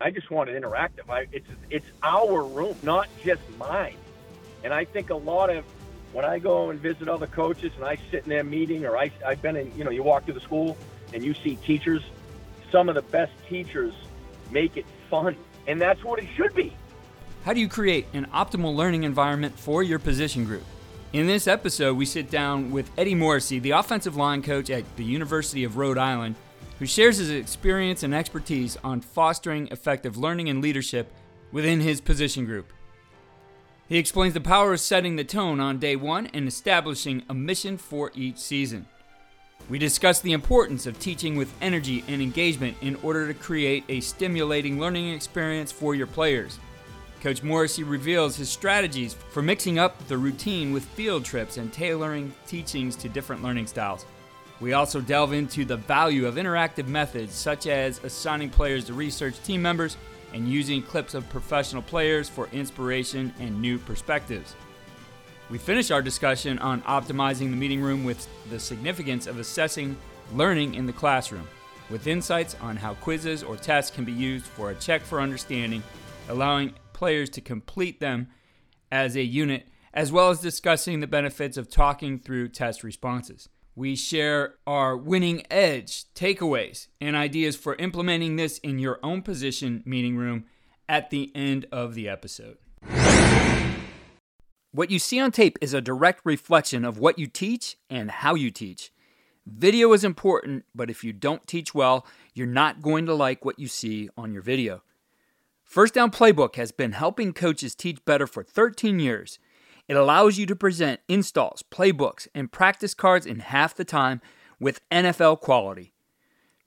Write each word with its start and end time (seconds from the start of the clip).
I 0.00 0.10
just 0.10 0.30
want 0.30 0.48
it 0.48 0.60
interactive. 0.60 1.10
I, 1.10 1.26
it's 1.32 1.48
it's 1.70 1.86
our 2.02 2.44
room, 2.44 2.76
not 2.82 3.08
just 3.24 3.42
mine. 3.58 3.96
And 4.62 4.72
I 4.72 4.84
think 4.84 5.10
a 5.10 5.16
lot 5.16 5.50
of 5.50 5.64
when 6.12 6.24
I 6.24 6.38
go 6.38 6.70
and 6.70 6.80
visit 6.80 7.08
other 7.08 7.26
coaches 7.26 7.72
and 7.76 7.84
I 7.84 7.98
sit 8.10 8.24
in 8.24 8.30
their 8.30 8.44
meeting 8.44 8.86
or 8.86 8.96
I, 8.96 9.10
I've 9.26 9.42
been 9.42 9.56
in, 9.56 9.76
you 9.76 9.84
know, 9.84 9.90
you 9.90 10.02
walk 10.02 10.24
through 10.24 10.34
the 10.34 10.40
school 10.40 10.76
and 11.12 11.22
you 11.24 11.34
see 11.34 11.56
teachers, 11.56 12.02
some 12.70 12.88
of 12.88 12.94
the 12.94 13.02
best 13.02 13.32
teachers 13.48 13.92
make 14.50 14.76
it 14.76 14.86
fun. 15.10 15.36
And 15.66 15.80
that's 15.80 16.02
what 16.02 16.18
it 16.18 16.28
should 16.34 16.54
be. 16.54 16.72
How 17.44 17.52
do 17.52 17.60
you 17.60 17.68
create 17.68 18.06
an 18.14 18.26
optimal 18.26 18.74
learning 18.74 19.04
environment 19.04 19.58
for 19.58 19.82
your 19.82 19.98
position 19.98 20.44
group? 20.44 20.64
In 21.12 21.26
this 21.26 21.46
episode, 21.46 21.96
we 21.96 22.04
sit 22.04 22.30
down 22.30 22.70
with 22.70 22.90
Eddie 22.98 23.14
Morrissey, 23.14 23.58
the 23.58 23.70
offensive 23.72 24.16
line 24.16 24.42
coach 24.42 24.70
at 24.70 24.84
the 24.96 25.04
University 25.04 25.64
of 25.64 25.76
Rhode 25.76 25.98
Island, 25.98 26.36
who 26.78 26.86
shares 26.86 27.18
his 27.18 27.30
experience 27.30 28.02
and 28.02 28.14
expertise 28.14 28.76
on 28.84 29.00
fostering 29.00 29.68
effective 29.68 30.16
learning 30.16 30.48
and 30.48 30.62
leadership 30.62 31.12
within 31.50 31.80
his 31.80 32.00
position 32.00 32.44
group. 32.44 32.72
He 33.88 33.98
explains 33.98 34.34
the 34.34 34.40
power 34.40 34.74
of 34.74 34.80
setting 34.80 35.16
the 35.16 35.24
tone 35.24 35.60
on 35.60 35.78
day 35.78 35.96
one 35.96 36.26
and 36.28 36.46
establishing 36.46 37.22
a 37.28 37.34
mission 37.34 37.78
for 37.78 38.12
each 38.14 38.36
season. 38.38 38.86
We 39.70 39.78
discuss 39.78 40.20
the 40.20 40.32
importance 40.32 40.86
of 40.86 40.98
teaching 40.98 41.36
with 41.36 41.52
energy 41.60 42.04
and 42.06 42.22
engagement 42.22 42.76
in 42.80 42.96
order 42.96 43.26
to 43.26 43.34
create 43.34 43.84
a 43.88 44.00
stimulating 44.00 44.78
learning 44.78 45.12
experience 45.12 45.72
for 45.72 45.94
your 45.94 46.06
players. 46.06 46.58
Coach 47.20 47.42
Morrissey 47.42 47.82
reveals 47.82 48.36
his 48.36 48.48
strategies 48.48 49.14
for 49.14 49.42
mixing 49.42 49.78
up 49.78 50.06
the 50.06 50.16
routine 50.16 50.72
with 50.72 50.84
field 50.84 51.24
trips 51.24 51.56
and 51.56 51.72
tailoring 51.72 52.32
teachings 52.46 52.94
to 52.96 53.08
different 53.08 53.42
learning 53.42 53.66
styles. 53.66 54.06
We 54.60 54.72
also 54.72 55.00
delve 55.00 55.32
into 55.32 55.64
the 55.64 55.76
value 55.76 56.26
of 56.26 56.34
interactive 56.34 56.88
methods 56.88 57.34
such 57.34 57.66
as 57.68 58.02
assigning 58.02 58.50
players 58.50 58.86
to 58.86 58.92
research 58.92 59.40
team 59.44 59.62
members 59.62 59.96
and 60.32 60.48
using 60.48 60.82
clips 60.82 61.14
of 61.14 61.28
professional 61.28 61.82
players 61.82 62.28
for 62.28 62.48
inspiration 62.52 63.32
and 63.38 63.62
new 63.62 63.78
perspectives. 63.78 64.54
We 65.48 65.58
finish 65.58 65.90
our 65.90 66.02
discussion 66.02 66.58
on 66.58 66.82
optimizing 66.82 67.50
the 67.50 67.56
meeting 67.56 67.80
room 67.80 68.04
with 68.04 68.28
the 68.50 68.58
significance 68.58 69.26
of 69.26 69.38
assessing 69.38 69.96
learning 70.34 70.74
in 70.74 70.86
the 70.86 70.92
classroom, 70.92 71.48
with 71.88 72.06
insights 72.06 72.54
on 72.60 72.76
how 72.76 72.94
quizzes 72.94 73.42
or 73.42 73.56
tests 73.56 73.94
can 73.94 74.04
be 74.04 74.12
used 74.12 74.44
for 74.44 74.70
a 74.70 74.74
check 74.74 75.02
for 75.02 75.20
understanding, 75.20 75.82
allowing 76.28 76.74
players 76.92 77.30
to 77.30 77.40
complete 77.40 78.00
them 78.00 78.28
as 78.92 79.16
a 79.16 79.22
unit, 79.22 79.68
as 79.94 80.12
well 80.12 80.28
as 80.28 80.40
discussing 80.40 81.00
the 81.00 81.06
benefits 81.06 81.56
of 81.56 81.70
talking 81.70 82.18
through 82.18 82.48
test 82.48 82.84
responses. 82.84 83.48
We 83.78 83.94
share 83.94 84.56
our 84.66 84.96
winning 84.96 85.44
edge 85.52 86.12
takeaways 86.12 86.88
and 87.00 87.14
ideas 87.14 87.54
for 87.54 87.76
implementing 87.76 88.34
this 88.34 88.58
in 88.58 88.80
your 88.80 88.98
own 89.04 89.22
position 89.22 89.84
meeting 89.86 90.16
room 90.16 90.46
at 90.88 91.10
the 91.10 91.30
end 91.32 91.64
of 91.70 91.94
the 91.94 92.08
episode. 92.08 92.58
What 94.72 94.90
you 94.90 94.98
see 94.98 95.20
on 95.20 95.30
tape 95.30 95.58
is 95.60 95.74
a 95.74 95.80
direct 95.80 96.22
reflection 96.24 96.84
of 96.84 96.98
what 96.98 97.20
you 97.20 97.28
teach 97.28 97.76
and 97.88 98.10
how 98.10 98.34
you 98.34 98.50
teach. 98.50 98.90
Video 99.46 99.92
is 99.92 100.02
important, 100.02 100.64
but 100.74 100.90
if 100.90 101.04
you 101.04 101.12
don't 101.12 101.46
teach 101.46 101.72
well, 101.72 102.04
you're 102.34 102.48
not 102.48 102.82
going 102.82 103.06
to 103.06 103.14
like 103.14 103.44
what 103.44 103.60
you 103.60 103.68
see 103.68 104.08
on 104.16 104.32
your 104.32 104.42
video. 104.42 104.82
First 105.62 105.94
Down 105.94 106.10
Playbook 106.10 106.56
has 106.56 106.72
been 106.72 106.90
helping 106.90 107.32
coaches 107.32 107.76
teach 107.76 108.04
better 108.04 108.26
for 108.26 108.42
13 108.42 108.98
years 108.98 109.38
it 109.88 109.96
allows 109.96 110.38
you 110.38 110.46
to 110.46 110.54
present 110.54 111.00
installs, 111.08 111.64
playbooks, 111.70 112.28
and 112.34 112.52
practice 112.52 112.94
cards 112.94 113.26
in 113.26 113.40
half 113.40 113.74
the 113.74 113.84
time 113.84 114.20
with 114.60 114.86
NFL 114.90 115.40
quality. 115.40 115.94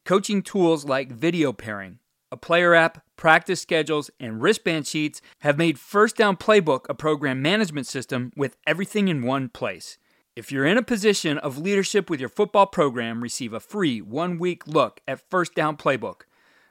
Coaching 0.04 0.42
tools 0.42 0.84
like 0.84 1.12
video 1.12 1.54
pairing, 1.54 2.00
a 2.32 2.38
player 2.38 2.74
app, 2.74 3.04
practice 3.16 3.62
schedules, 3.62 4.10
and 4.20 4.42
wristband 4.42 4.88
sheets 4.88 5.22
have 5.40 5.58
made 5.58 5.78
First 5.78 6.16
Down 6.16 6.36
Playbook 6.36 6.86
a 6.90 6.96
program 6.96 7.42
management 7.42 7.86
system 7.86 8.32
with 8.36 8.58
everything 8.66 9.08
in 9.08 9.22
one 9.22 9.50
place. 9.50 10.00
If 10.36 10.52
you're 10.52 10.66
in 10.66 10.78
a 10.78 10.84
position 10.84 11.38
of 11.38 11.58
leadership 11.58 12.10
with 12.10 12.20
your 12.20 12.30
football 12.30 12.66
program, 12.66 13.22
receive 13.22 13.54
a 13.54 13.60
free 13.60 14.02
one 14.02 14.40
week 14.40 14.66
look 14.66 15.02
at 15.08 15.30
First 15.30 15.54
Down 15.54 15.78
Playbook. 15.78 16.22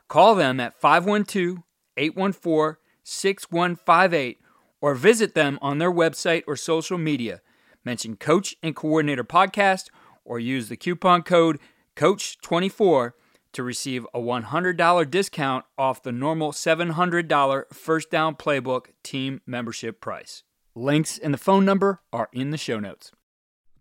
Call 0.09 0.34
them 0.34 0.59
at 0.59 0.75
512 0.81 1.59
814 1.97 2.77
6158 3.05 4.41
or 4.80 4.94
visit 4.94 5.34
them 5.34 5.58
on 5.60 5.78
their 5.78 5.92
website 5.92 6.42
or 6.46 6.56
social 6.56 6.98
media. 6.98 7.41
Mention 7.84 8.16
Coach 8.16 8.56
and 8.62 8.76
Coordinator 8.76 9.24
Podcast 9.24 9.88
or 10.24 10.38
use 10.38 10.68
the 10.68 10.76
coupon 10.76 11.22
code 11.22 11.58
COACH24 11.96 13.12
to 13.52 13.62
receive 13.62 14.06
a 14.14 14.20
$100 14.20 15.10
discount 15.10 15.64
off 15.76 16.02
the 16.02 16.12
normal 16.12 16.52
$700 16.52 17.74
First 17.74 18.10
Down 18.10 18.36
Playbook 18.36 18.86
team 19.02 19.41
membership 19.46 20.00
price. 20.00 20.44
Links 20.74 21.18
and 21.18 21.34
the 21.34 21.38
phone 21.38 21.64
number 21.64 22.00
are 22.12 22.28
in 22.32 22.50
the 22.50 22.56
show 22.56 22.78
notes. 22.78 23.12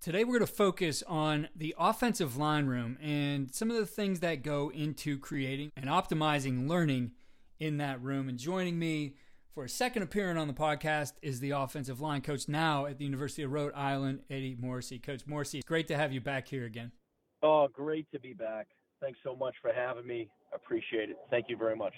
Today, 0.01 0.23
we're 0.23 0.39
going 0.39 0.47
to 0.47 0.53
focus 0.53 1.03
on 1.07 1.49
the 1.53 1.75
offensive 1.77 2.37
line 2.37 2.67
room 2.67 2.97
and 3.01 3.53
some 3.53 3.69
of 3.69 3.75
the 3.75 3.85
things 3.85 4.21
that 4.21 4.43
go 4.43 4.71
into 4.71 5.19
creating 5.19 5.71
and 5.75 5.87
optimizing 5.87 6.69
learning 6.69 7.11
in 7.59 7.77
that 7.77 8.01
room. 8.01 8.29
And 8.29 8.39
joining 8.39 8.79
me 8.79 9.15
for 9.59 9.65
a 9.65 9.69
second 9.69 10.03
appearance 10.03 10.39
on 10.39 10.47
the 10.47 10.53
podcast 10.53 11.11
is 11.21 11.41
the 11.41 11.51
offensive 11.51 11.99
line 11.99 12.21
coach 12.21 12.47
now 12.47 12.85
at 12.85 12.97
the 12.97 13.03
University 13.03 13.43
of 13.43 13.51
Rhode 13.51 13.73
Island, 13.75 14.21
Eddie 14.29 14.55
Morrissey. 14.57 14.99
Coach 14.99 15.27
Morrissey, 15.27 15.61
great 15.65 15.89
to 15.89 15.97
have 15.97 16.13
you 16.13 16.21
back 16.21 16.47
here 16.47 16.63
again. 16.63 16.93
Oh, 17.43 17.67
great 17.67 18.09
to 18.13 18.21
be 18.21 18.31
back. 18.31 18.67
Thanks 19.01 19.19
so 19.21 19.35
much 19.35 19.53
for 19.61 19.73
having 19.73 20.07
me. 20.07 20.29
Appreciate 20.55 21.09
it. 21.09 21.17
Thank 21.29 21.47
you 21.49 21.57
very 21.57 21.75
much. 21.75 21.93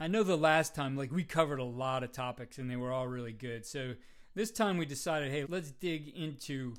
I 0.00 0.06
know 0.06 0.22
the 0.22 0.38
last 0.38 0.74
time, 0.74 0.96
like, 0.96 1.12
we 1.12 1.22
covered 1.22 1.58
a 1.58 1.64
lot 1.64 2.02
of 2.02 2.12
topics 2.12 2.56
and 2.56 2.70
they 2.70 2.76
were 2.76 2.92
all 2.94 3.08
really 3.08 3.34
good. 3.34 3.66
So 3.66 3.92
this 4.34 4.50
time 4.50 4.78
we 4.78 4.86
decided, 4.86 5.30
hey, 5.30 5.44
let's 5.46 5.70
dig 5.70 6.08
into 6.16 6.72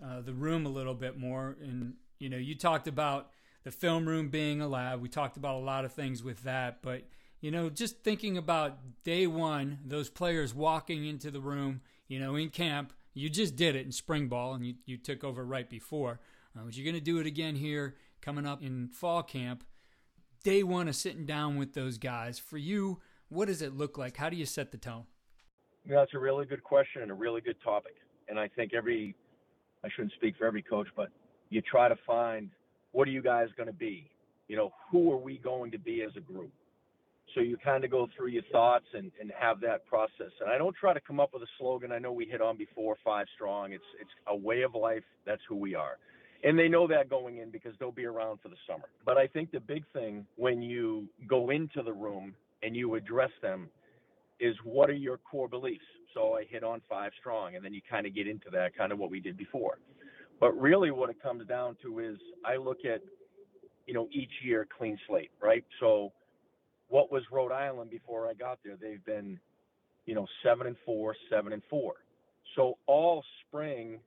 uh, 0.00 0.20
the 0.20 0.32
room 0.32 0.64
a 0.64 0.70
little 0.70 0.94
bit 0.94 1.18
more. 1.18 1.56
And, 1.60 1.94
you 2.20 2.28
know, 2.28 2.36
you 2.36 2.54
talked 2.54 2.86
about 2.86 3.30
the 3.64 3.72
film 3.72 4.06
room 4.06 4.28
being 4.28 4.60
a 4.60 4.68
lab. 4.68 5.00
We 5.00 5.08
talked 5.08 5.36
about 5.36 5.56
a 5.56 5.64
lot 5.64 5.84
of 5.84 5.92
things 5.92 6.22
with 6.22 6.44
that, 6.44 6.82
but 6.82 7.02
you 7.42 7.50
know, 7.50 7.68
just 7.68 7.98
thinking 8.02 8.38
about 8.38 8.78
day 9.02 9.26
one, 9.26 9.80
those 9.84 10.08
players 10.08 10.54
walking 10.54 11.04
into 11.04 11.30
the 11.30 11.40
room, 11.40 11.82
you 12.06 12.20
know, 12.20 12.36
in 12.36 12.48
camp, 12.48 12.92
you 13.14 13.28
just 13.28 13.56
did 13.56 13.74
it 13.74 13.84
in 13.84 13.90
spring 13.92 14.28
ball 14.28 14.54
and 14.54 14.64
you, 14.64 14.74
you 14.86 14.96
took 14.96 15.24
over 15.24 15.44
right 15.44 15.68
before. 15.68 16.20
Uh, 16.56 16.62
but 16.64 16.76
you're 16.76 16.84
going 16.84 16.94
to 16.94 17.00
do 17.00 17.18
it 17.18 17.26
again 17.26 17.56
here 17.56 17.96
coming 18.20 18.46
up 18.46 18.62
in 18.62 18.88
fall 18.88 19.24
camp. 19.24 19.64
Day 20.44 20.62
one 20.62 20.86
of 20.86 20.94
sitting 20.94 21.26
down 21.26 21.56
with 21.56 21.74
those 21.74 21.98
guys. 21.98 22.38
For 22.38 22.58
you, 22.58 23.00
what 23.28 23.48
does 23.48 23.60
it 23.60 23.76
look 23.76 23.98
like? 23.98 24.16
How 24.16 24.30
do 24.30 24.36
you 24.36 24.46
set 24.46 24.70
the 24.70 24.78
tone? 24.78 25.04
Yeah, 25.84 25.96
that's 25.96 26.14
a 26.14 26.18
really 26.20 26.46
good 26.46 26.62
question 26.62 27.02
and 27.02 27.10
a 27.10 27.14
really 27.14 27.40
good 27.40 27.56
topic. 27.64 27.96
And 28.28 28.38
I 28.38 28.46
think 28.46 28.72
every, 28.72 29.16
I 29.84 29.88
shouldn't 29.96 30.12
speak 30.12 30.36
for 30.38 30.46
every 30.46 30.62
coach, 30.62 30.86
but 30.94 31.08
you 31.50 31.60
try 31.60 31.88
to 31.88 31.96
find 32.06 32.50
what 32.92 33.08
are 33.08 33.10
you 33.10 33.22
guys 33.22 33.48
going 33.56 33.66
to 33.66 33.72
be? 33.72 34.08
You 34.46 34.56
know, 34.56 34.72
who 34.92 35.10
are 35.10 35.16
we 35.16 35.38
going 35.38 35.72
to 35.72 35.78
be 35.78 36.02
as 36.02 36.12
a 36.16 36.20
group? 36.20 36.52
So 37.34 37.40
you 37.40 37.56
kind 37.56 37.84
of 37.84 37.90
go 37.90 38.08
through 38.16 38.28
your 38.28 38.42
thoughts 38.52 38.84
and, 38.92 39.10
and 39.20 39.32
have 39.38 39.60
that 39.60 39.86
process. 39.86 40.32
And 40.40 40.50
I 40.50 40.58
don't 40.58 40.76
try 40.76 40.92
to 40.92 41.00
come 41.00 41.18
up 41.18 41.30
with 41.32 41.42
a 41.42 41.46
slogan. 41.58 41.92
I 41.92 41.98
know 41.98 42.12
we 42.12 42.26
hit 42.26 42.42
on 42.42 42.56
before, 42.58 42.96
five 43.04 43.26
strong. 43.34 43.72
It's 43.72 43.84
it's 44.00 44.10
a 44.26 44.36
way 44.36 44.62
of 44.62 44.74
life. 44.74 45.04
That's 45.24 45.40
who 45.48 45.56
we 45.56 45.74
are. 45.74 45.98
And 46.44 46.58
they 46.58 46.68
know 46.68 46.86
that 46.88 47.08
going 47.08 47.38
in 47.38 47.50
because 47.50 47.72
they'll 47.78 47.92
be 47.92 48.04
around 48.04 48.40
for 48.42 48.48
the 48.48 48.56
summer. 48.68 48.86
But 49.06 49.16
I 49.16 49.28
think 49.28 49.52
the 49.52 49.60
big 49.60 49.84
thing 49.92 50.26
when 50.36 50.60
you 50.60 51.08
go 51.28 51.50
into 51.50 51.82
the 51.82 51.92
room 51.92 52.34
and 52.62 52.76
you 52.76 52.96
address 52.96 53.30
them 53.40 53.68
is 54.40 54.56
what 54.64 54.90
are 54.90 54.94
your 54.94 55.18
core 55.18 55.48
beliefs? 55.48 55.84
So 56.14 56.34
I 56.34 56.44
hit 56.44 56.64
on 56.64 56.82
five 56.88 57.12
strong 57.18 57.54
and 57.54 57.64
then 57.64 57.72
you 57.72 57.80
kind 57.88 58.06
of 58.06 58.14
get 58.14 58.26
into 58.26 58.50
that 58.50 58.76
kind 58.76 58.92
of 58.92 58.98
what 58.98 59.10
we 59.10 59.20
did 59.20 59.36
before. 59.36 59.78
But 60.40 60.60
really 60.60 60.90
what 60.90 61.10
it 61.10 61.22
comes 61.22 61.46
down 61.46 61.76
to 61.82 62.00
is 62.00 62.16
I 62.44 62.56
look 62.56 62.78
at, 62.84 63.00
you 63.86 63.94
know, 63.94 64.08
each 64.10 64.32
year 64.44 64.66
clean 64.76 64.98
slate, 65.06 65.30
right? 65.40 65.64
So 65.78 66.12
what 66.92 67.10
was 67.10 67.22
Rhode 67.32 67.52
Island 67.52 67.90
before 67.90 68.28
I 68.28 68.34
got 68.34 68.58
there? 68.62 68.76
They've 68.78 69.02
been, 69.06 69.40
you 70.04 70.14
know, 70.14 70.26
seven 70.42 70.66
and 70.66 70.76
four, 70.84 71.16
seven 71.30 71.54
and 71.54 71.62
four. 71.70 71.94
So 72.54 72.76
all 72.86 73.24
spring, 73.48 73.98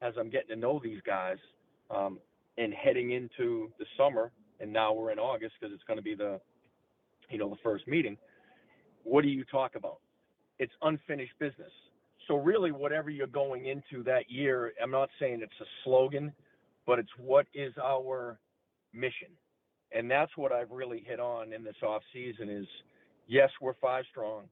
as 0.00 0.14
I'm 0.18 0.30
getting 0.30 0.48
to 0.48 0.56
know 0.56 0.80
these 0.82 1.02
guys, 1.04 1.36
um, 1.90 2.18
and 2.56 2.72
heading 2.72 3.10
into 3.10 3.70
the 3.78 3.84
summer, 3.98 4.32
and 4.60 4.72
now 4.72 4.94
we're 4.94 5.10
in 5.10 5.18
August 5.18 5.56
because 5.60 5.74
it's 5.74 5.84
going 5.84 5.98
to 5.98 6.02
be 6.02 6.14
the, 6.14 6.40
you 7.28 7.36
know, 7.36 7.50
the 7.50 7.60
first 7.62 7.86
meeting. 7.86 8.16
What 9.04 9.24
do 9.24 9.28
you 9.28 9.44
talk 9.44 9.72
about? 9.76 9.98
It's 10.58 10.72
unfinished 10.80 11.34
business. 11.38 11.70
So 12.28 12.36
really, 12.36 12.72
whatever 12.72 13.10
you're 13.10 13.26
going 13.26 13.66
into 13.66 14.02
that 14.04 14.30
year, 14.30 14.72
I'm 14.82 14.90
not 14.90 15.10
saying 15.20 15.40
it's 15.42 15.52
a 15.60 15.68
slogan, 15.84 16.32
but 16.86 16.98
it's 16.98 17.10
what 17.18 17.44
is 17.52 17.74
our 17.76 18.38
mission 18.94 19.28
and 19.94 20.10
that's 20.10 20.36
what 20.36 20.52
I've 20.52 20.70
really 20.70 21.04
hit 21.06 21.20
on 21.20 21.52
in 21.52 21.64
this 21.64 21.76
off 21.82 22.02
season 22.12 22.48
is 22.48 22.66
yes, 23.26 23.50
we're 23.60 23.74
five 23.80 24.04
strong. 24.10 24.44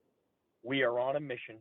We 0.63 0.83
are 0.83 0.99
on 0.99 1.17
a 1.17 1.21
mission 1.21 1.57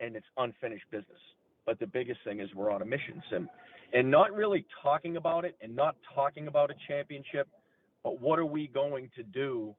and 0.00 0.16
it's 0.16 0.26
unfinished 0.36 0.84
business. 0.90 1.18
But 1.66 1.78
the 1.78 1.86
biggest 1.86 2.20
thing 2.24 2.40
is 2.40 2.48
we're 2.54 2.70
on 2.70 2.82
a 2.82 2.84
mission 2.84 3.22
and 3.32 3.48
and 3.92 4.10
not 4.10 4.34
really 4.34 4.66
talking 4.82 5.16
about 5.16 5.44
it 5.44 5.56
and 5.60 5.74
not 5.74 5.94
talking 6.14 6.48
about 6.48 6.70
a 6.70 6.74
championship, 6.88 7.46
but 8.02 8.20
what 8.20 8.38
are 8.38 8.46
we 8.46 8.66
going 8.66 9.08
to 9.14 9.22
do 9.22 9.74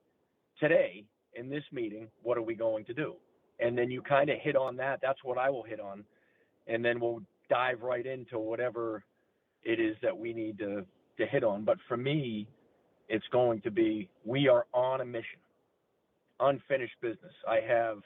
today 0.60 1.04
in 1.36 1.50
this 1.50 1.64
meeting, 1.72 2.08
what 2.24 2.38
are 2.38 2.42
we 2.42 2.56
going 2.56 2.86
to 2.86 2.94
do? 2.94 3.16
And 3.60 3.78
then 3.78 3.92
you 3.92 4.02
kind 4.02 4.30
of 4.30 4.38
hit 4.42 4.56
on 4.56 4.78
that. 4.78 5.00
That's 5.02 5.24
what 5.24 5.38
I 5.38 5.50
will 5.50 5.64
hit 5.64 5.80
on. 5.80 6.04
And 6.68 6.84
then 6.84 7.00
we'll 7.00 7.22
dive 7.50 7.82
right 7.82 8.06
into 8.06 8.40
whatever 8.40 9.04
it 9.64 9.80
is 9.80 9.96
that 10.02 10.18
we 10.18 10.34
need 10.34 10.58
to, 10.60 10.86
to 11.18 11.26
hit 11.26 11.44
on. 11.44 11.64
But 11.64 11.78
for 11.88 11.98
me, 11.98 12.48
it's 13.10 13.26
going 13.32 13.62
to 13.62 13.72
be 13.72 14.10
we 14.26 14.48
are 14.48 14.66
on 14.74 15.02
a 15.02 15.06
mission, 15.06 15.40
unfinished 16.40 16.96
business. 17.02 17.34
I 17.48 17.60
have, 17.68 17.98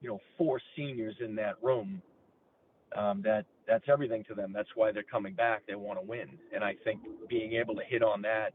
you 0.00 0.08
know, 0.08 0.20
four 0.38 0.60
seniors 0.76 1.16
in 1.20 1.34
that 1.36 1.54
room. 1.62 2.02
Um, 2.96 3.20
that 3.24 3.44
that's 3.66 3.84
everything 3.88 4.24
to 4.28 4.34
them. 4.34 4.52
That's 4.54 4.68
why 4.74 4.92
they're 4.92 5.02
coming 5.02 5.34
back. 5.34 5.62
They 5.66 5.74
want 5.74 6.00
to 6.00 6.06
win, 6.06 6.28
and 6.54 6.62
I 6.62 6.74
think 6.84 7.00
being 7.28 7.54
able 7.54 7.74
to 7.74 7.82
hit 7.88 8.02
on 8.02 8.22
that 8.22 8.52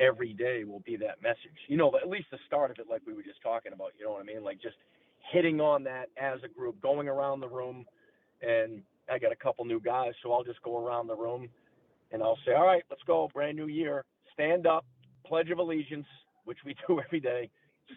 every 0.00 0.32
day 0.32 0.64
will 0.64 0.80
be 0.80 0.96
that 0.96 1.22
message. 1.22 1.58
You 1.68 1.76
know, 1.76 1.92
at 2.02 2.08
least 2.08 2.26
the 2.30 2.38
start 2.46 2.70
of 2.70 2.78
it, 2.78 2.86
like 2.88 3.02
we 3.06 3.12
were 3.12 3.22
just 3.22 3.42
talking 3.42 3.72
about. 3.72 3.92
You 3.98 4.06
know 4.06 4.12
what 4.12 4.22
I 4.22 4.24
mean? 4.24 4.42
Like 4.42 4.60
just 4.62 4.76
hitting 5.30 5.60
on 5.60 5.84
that 5.84 6.06
as 6.20 6.40
a 6.42 6.48
group, 6.48 6.80
going 6.80 7.06
around 7.08 7.40
the 7.40 7.48
room, 7.48 7.84
and 8.42 8.82
I 9.10 9.18
got 9.18 9.32
a 9.32 9.36
couple 9.36 9.64
new 9.64 9.80
guys, 9.80 10.12
so 10.22 10.32
I'll 10.32 10.44
just 10.44 10.62
go 10.62 10.78
around 10.84 11.06
the 11.06 11.16
room 11.16 11.48
and 12.12 12.22
I'll 12.22 12.38
say, 12.46 12.52
all 12.52 12.66
right, 12.66 12.82
let's 12.90 13.02
go, 13.06 13.28
brand 13.32 13.56
new 13.56 13.66
year. 13.66 14.04
Stand 14.40 14.66
up, 14.66 14.86
Pledge 15.26 15.50
of 15.50 15.58
Allegiance, 15.58 16.06
which 16.44 16.56
we 16.64 16.74
do 16.88 16.98
every 16.98 17.20
day. 17.20 17.50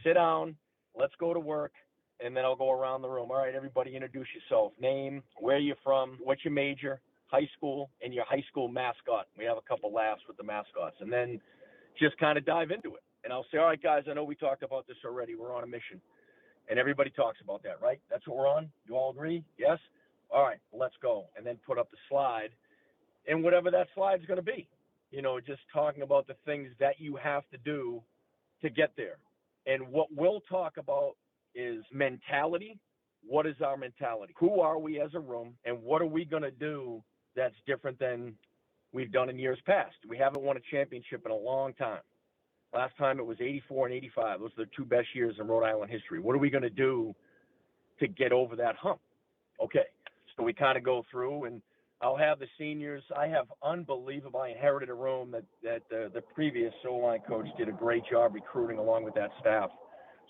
Sit 0.04 0.16
down, 0.16 0.58
let's 0.94 1.14
go 1.18 1.34
to 1.34 1.40
work, 1.40 1.72
and 2.20 2.36
then 2.36 2.44
I'll 2.44 2.58
go 2.58 2.70
around 2.70 3.02
the 3.02 3.08
room. 3.08 3.32
All 3.32 3.38
right, 3.38 3.56
everybody, 3.56 3.96
introduce 3.96 4.28
yourself. 4.36 4.74
Name, 4.78 5.24
where 5.40 5.58
you're 5.58 5.78
from, 5.86 6.18
what's 6.22 6.44
your 6.44 6.54
major, 6.54 7.00
high 7.28 7.48
school, 7.56 7.92
and 8.02 8.14
your 8.14 8.26
high 8.26 8.44
school 8.50 8.68
mascot. 8.68 9.28
We 9.38 9.46
have 9.46 9.56
a 9.56 9.62
couple 9.62 9.94
laughs 9.94 10.20
with 10.28 10.36
the 10.36 10.44
mascots, 10.44 10.98
and 11.00 11.12
then 11.12 11.40
just 11.98 12.18
kind 12.18 12.38
of 12.38 12.46
dive 12.46 12.72
into 12.72 12.94
it. 12.96 13.04
And 13.24 13.32
I'll 13.32 13.46
say, 13.50 13.58
all 13.58 13.68
right, 13.68 13.82
guys, 13.82 14.04
I 14.12 14.14
know 14.14 14.26
we 14.26 14.36
talked 14.36 14.64
about 14.64 14.86
this 14.86 14.98
already. 15.06 15.36
We're 15.36 15.56
on 15.56 15.64
a 15.64 15.68
mission. 15.68 16.02
And 16.70 16.78
everybody 16.78 17.10
talks 17.10 17.38
about 17.42 17.64
that, 17.64 17.82
right? 17.82 18.02
That's 18.12 18.28
what 18.28 18.36
we're 18.36 18.50
on. 18.50 18.70
You 18.86 18.98
all 18.98 19.12
agree? 19.12 19.46
Yes? 19.58 19.78
All 20.30 20.44
right, 20.44 20.60
let's 20.74 20.96
go. 21.02 21.28
And 21.38 21.46
then 21.46 21.58
put 21.66 21.78
up 21.78 21.90
the 21.92 21.98
slide 22.10 22.50
and 23.30 23.44
whatever 23.46 23.72
that 23.72 23.88
slide 23.96 24.20
is 24.20 24.26
going 24.26 24.38
to 24.38 24.44
be. 24.44 24.68
You 25.14 25.22
know, 25.22 25.40
just 25.40 25.62
talking 25.72 26.02
about 26.02 26.26
the 26.26 26.36
things 26.44 26.70
that 26.80 27.00
you 27.00 27.16
have 27.18 27.44
to 27.52 27.58
do 27.60 28.02
to 28.64 28.70
get 28.72 28.94
there. 28.98 29.18
And 29.68 29.90
what 29.90 30.08
we'll 30.12 30.42
talk 30.50 30.78
about 30.78 31.14
is 31.54 31.84
mentality. 31.94 32.80
What 33.24 33.46
is 33.46 33.56
our 33.64 33.78
mentality? 33.78 34.34
Who 34.40 34.60
are 34.60 34.80
we 34.80 35.00
as 35.00 35.12
a 35.14 35.20
room? 35.20 35.54
And 35.66 35.84
what 35.84 36.02
are 36.02 36.08
we 36.08 36.26
going 36.26 36.42
to 36.42 36.50
do 36.50 37.04
that's 37.36 37.54
different 37.68 38.00
than 38.00 38.34
we've 38.92 39.12
done 39.12 39.30
in 39.30 39.38
years 39.38 39.60
past? 39.68 39.94
We 40.10 40.18
haven't 40.18 40.42
won 40.42 40.58
a 40.58 40.62
championship 40.72 41.22
in 41.28 41.32
a 41.32 41.38
long 41.38 41.74
time. 41.74 42.02
Last 42.74 42.98
time 42.98 43.20
it 43.20 43.26
was 43.26 43.38
84 43.40 43.86
and 43.86 43.96
85. 43.96 44.40
Those 44.40 44.50
are 44.58 44.66
the 44.66 44.72
two 44.76 44.84
best 44.84 45.10
years 45.14 45.36
in 45.40 45.46
Rhode 45.48 45.64
Island 45.64 45.92
history. 45.92 46.22
What 46.22 46.36
are 46.36 46.40
we 46.40 46.50
going 46.50 46.64
to 46.64 46.72
do 46.72 47.14
to 48.00 48.08
get 48.08 48.32
over 48.32 48.56
that 48.56 48.78
hump? 48.78 49.00
Okay. 49.64 49.86
So 50.36 50.42
we 50.42 50.54
kind 50.54 50.76
of 50.76 50.84
go 50.84 51.06
through 51.12 51.44
and 51.44 51.62
I'll 52.04 52.18
have 52.18 52.40
the 52.40 52.48
seniors. 52.60 53.02
I 53.16 53.28
have 53.28 53.46
unbelievable. 53.64 54.42
I 54.42 54.50
inherited 54.50 54.90
a 54.90 54.94
room 54.94 55.32
that 55.32 55.46
that 55.64 55.84
uh, 55.96 56.10
the 56.14 56.22
previous 56.36 56.74
O 56.88 56.96
line 56.96 57.22
coach 57.28 57.48
did 57.58 57.70
a 57.70 57.72
great 57.72 58.04
job 58.12 58.34
recruiting 58.34 58.78
along 58.78 59.06
with 59.06 59.16
that 59.16 59.30
staff. 59.40 59.70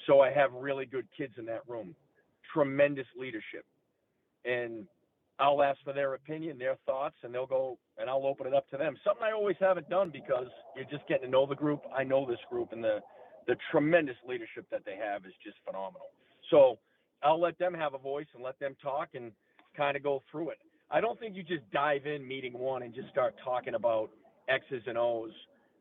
So 0.05 0.19
I 0.19 0.31
have 0.31 0.53
really 0.53 0.85
good 0.85 1.07
kids 1.17 1.33
in 1.39 1.45
that 1.45 1.61
room. 1.67 1.95
Tremendous 2.53 3.07
leadership, 3.17 3.65
and 4.45 4.85
I'll 5.39 5.63
ask 5.63 5.79
for 5.83 5.93
their 5.93 6.13
opinion, 6.13 6.59
their 6.59 6.77
thoughts, 6.85 7.15
and 7.23 7.33
they'll 7.33 7.47
go 7.47 7.79
and 7.97 8.07
I'll 8.07 8.27
open 8.27 8.45
it 8.45 8.53
up 8.53 8.69
to 8.69 8.77
them. 8.77 8.95
Something 9.03 9.23
I 9.23 9.31
always 9.31 9.57
haven't 9.59 9.89
done 9.89 10.11
because 10.11 10.47
you're 10.75 10.85
just 10.85 11.07
getting 11.07 11.25
to 11.25 11.31
know 11.31 11.47
the 11.47 11.55
group. 11.55 11.81
I 11.95 12.03
know 12.03 12.27
this 12.29 12.39
group, 12.51 12.71
and 12.71 12.83
the 12.83 12.99
the 13.47 13.55
tremendous 13.71 14.15
leadership 14.27 14.67
that 14.69 14.85
they 14.85 14.95
have 14.95 15.25
is 15.25 15.33
just 15.43 15.57
phenomenal. 15.65 16.07
So 16.51 16.77
I'll 17.23 17.41
let 17.41 17.57
them 17.57 17.73
have 17.73 17.95
a 17.95 17.97
voice 17.97 18.27
and 18.35 18.43
let 18.43 18.59
them 18.59 18.75
talk 18.81 19.09
and 19.15 19.31
kind 19.75 19.97
of 19.97 20.03
go 20.03 20.21
through 20.31 20.51
it. 20.51 20.59
I 20.93 21.01
don't 21.01 21.19
think 21.19 21.35
you 21.35 21.41
just 21.41 21.69
dive 21.71 22.05
in 22.05 22.25
meeting 22.25 22.53
one 22.53 22.83
and 22.83 22.93
just 22.93 23.09
start 23.09 23.33
talking 23.43 23.73
about 23.73 24.11
X's 24.47 24.83
and 24.85 24.95
O's. 24.95 25.31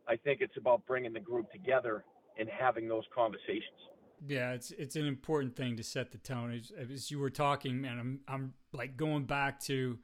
I 0.08 0.16
think 0.16 0.40
it's 0.40 0.56
about 0.56 0.84
bringing 0.86 1.12
the 1.12 1.20
group 1.20 1.52
together 1.52 2.04
and 2.38 2.48
having 2.48 2.88
those 2.88 3.04
conversations. 3.14 3.78
Yeah, 4.26 4.52
it's 4.52 4.70
it's 4.70 4.96
an 4.96 5.06
important 5.06 5.54
thing 5.54 5.76
to 5.76 5.82
set 5.82 6.12
the 6.12 6.18
tone. 6.18 6.52
As, 6.52 6.72
as 6.90 7.10
you 7.10 7.18
were 7.18 7.30
talking, 7.30 7.80
man, 7.80 7.98
I'm 7.98 8.20
I'm 8.26 8.54
like 8.72 8.96
going 8.96 9.24
back 9.24 9.60
to 9.64 9.98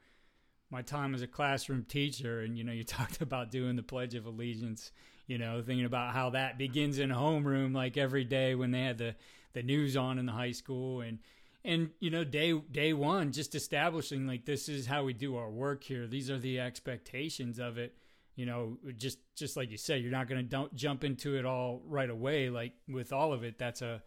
my 0.69 0.83
time 0.83 1.15
as 1.15 1.23
a 1.23 1.27
classroom 1.27 1.85
teacher, 1.85 2.41
and 2.41 2.55
you 2.55 2.63
know, 2.63 2.73
you 2.73 2.83
talked 2.85 3.21
about 3.21 3.49
doing 3.49 3.75
the 3.75 3.83
Pledge 3.83 4.13
of 4.13 4.25
Allegiance. 4.25 4.91
You 5.25 5.37
know, 5.37 5.61
thinking 5.61 5.85
about 5.85 6.13
how 6.13 6.31
that 6.31 6.57
begins 6.57 6.99
in 6.99 7.11
a 7.11 7.15
homeroom, 7.15 7.73
like 7.73 7.97
every 7.97 8.25
day 8.25 8.55
when 8.55 8.71
they 8.71 8.83
had 8.83 8.97
the 8.99 9.15
the 9.53 9.63
news 9.63 9.97
on 9.97 10.19
in 10.19 10.25
the 10.25 10.31
high 10.33 10.51
school, 10.51 11.01
and 11.01 11.19
and 11.63 11.89
you 11.99 12.09
know 12.09 12.23
day 12.23 12.53
day 12.71 12.93
one 12.93 13.31
just 13.31 13.55
establishing 13.55 14.25
like 14.25 14.45
this 14.45 14.69
is 14.69 14.85
how 14.85 15.03
we 15.03 15.13
do 15.13 15.35
our 15.35 15.49
work 15.49 15.83
here. 15.83 16.07
These 16.07 16.29
are 16.29 16.37
the 16.37 16.59
expectations 16.59 17.59
of 17.59 17.77
it. 17.77 17.95
You 18.35 18.45
know 18.45 18.77
just 18.97 19.19
just 19.35 19.57
like 19.57 19.69
you 19.69 19.77
said 19.77 20.01
you're 20.01 20.11
not 20.11 20.29
going 20.29 20.47
to 20.47 20.69
jump 20.73 21.03
into 21.03 21.35
it 21.35 21.45
all 21.45 21.81
right 21.85 22.09
away. 22.09 22.49
Like 22.49 22.73
with 22.87 23.11
all 23.11 23.33
of 23.33 23.43
it 23.43 23.57
that's 23.57 23.81
a 23.81 24.01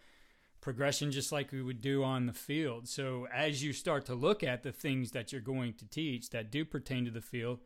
progression 0.61 1.11
just 1.11 1.33
like 1.33 1.51
we 1.53 1.61
would 1.61 1.81
do 1.81 2.05
on 2.05 2.27
the 2.27 2.33
field. 2.33 2.89
So 2.89 3.27
as 3.35 3.63
you 3.63 3.73
start 3.73 4.07
to 4.07 4.15
look 4.15 4.43
at 4.43 4.63
the 4.63 4.73
things 4.73 5.11
that 5.11 5.33
you're 5.33 5.41
going 5.41 5.75
to 5.75 5.87
teach 5.87 6.31
that 6.31 6.51
do 6.51 6.65
pertain 6.65 7.05
to 7.05 7.11
the 7.11 7.21
field 7.21 7.59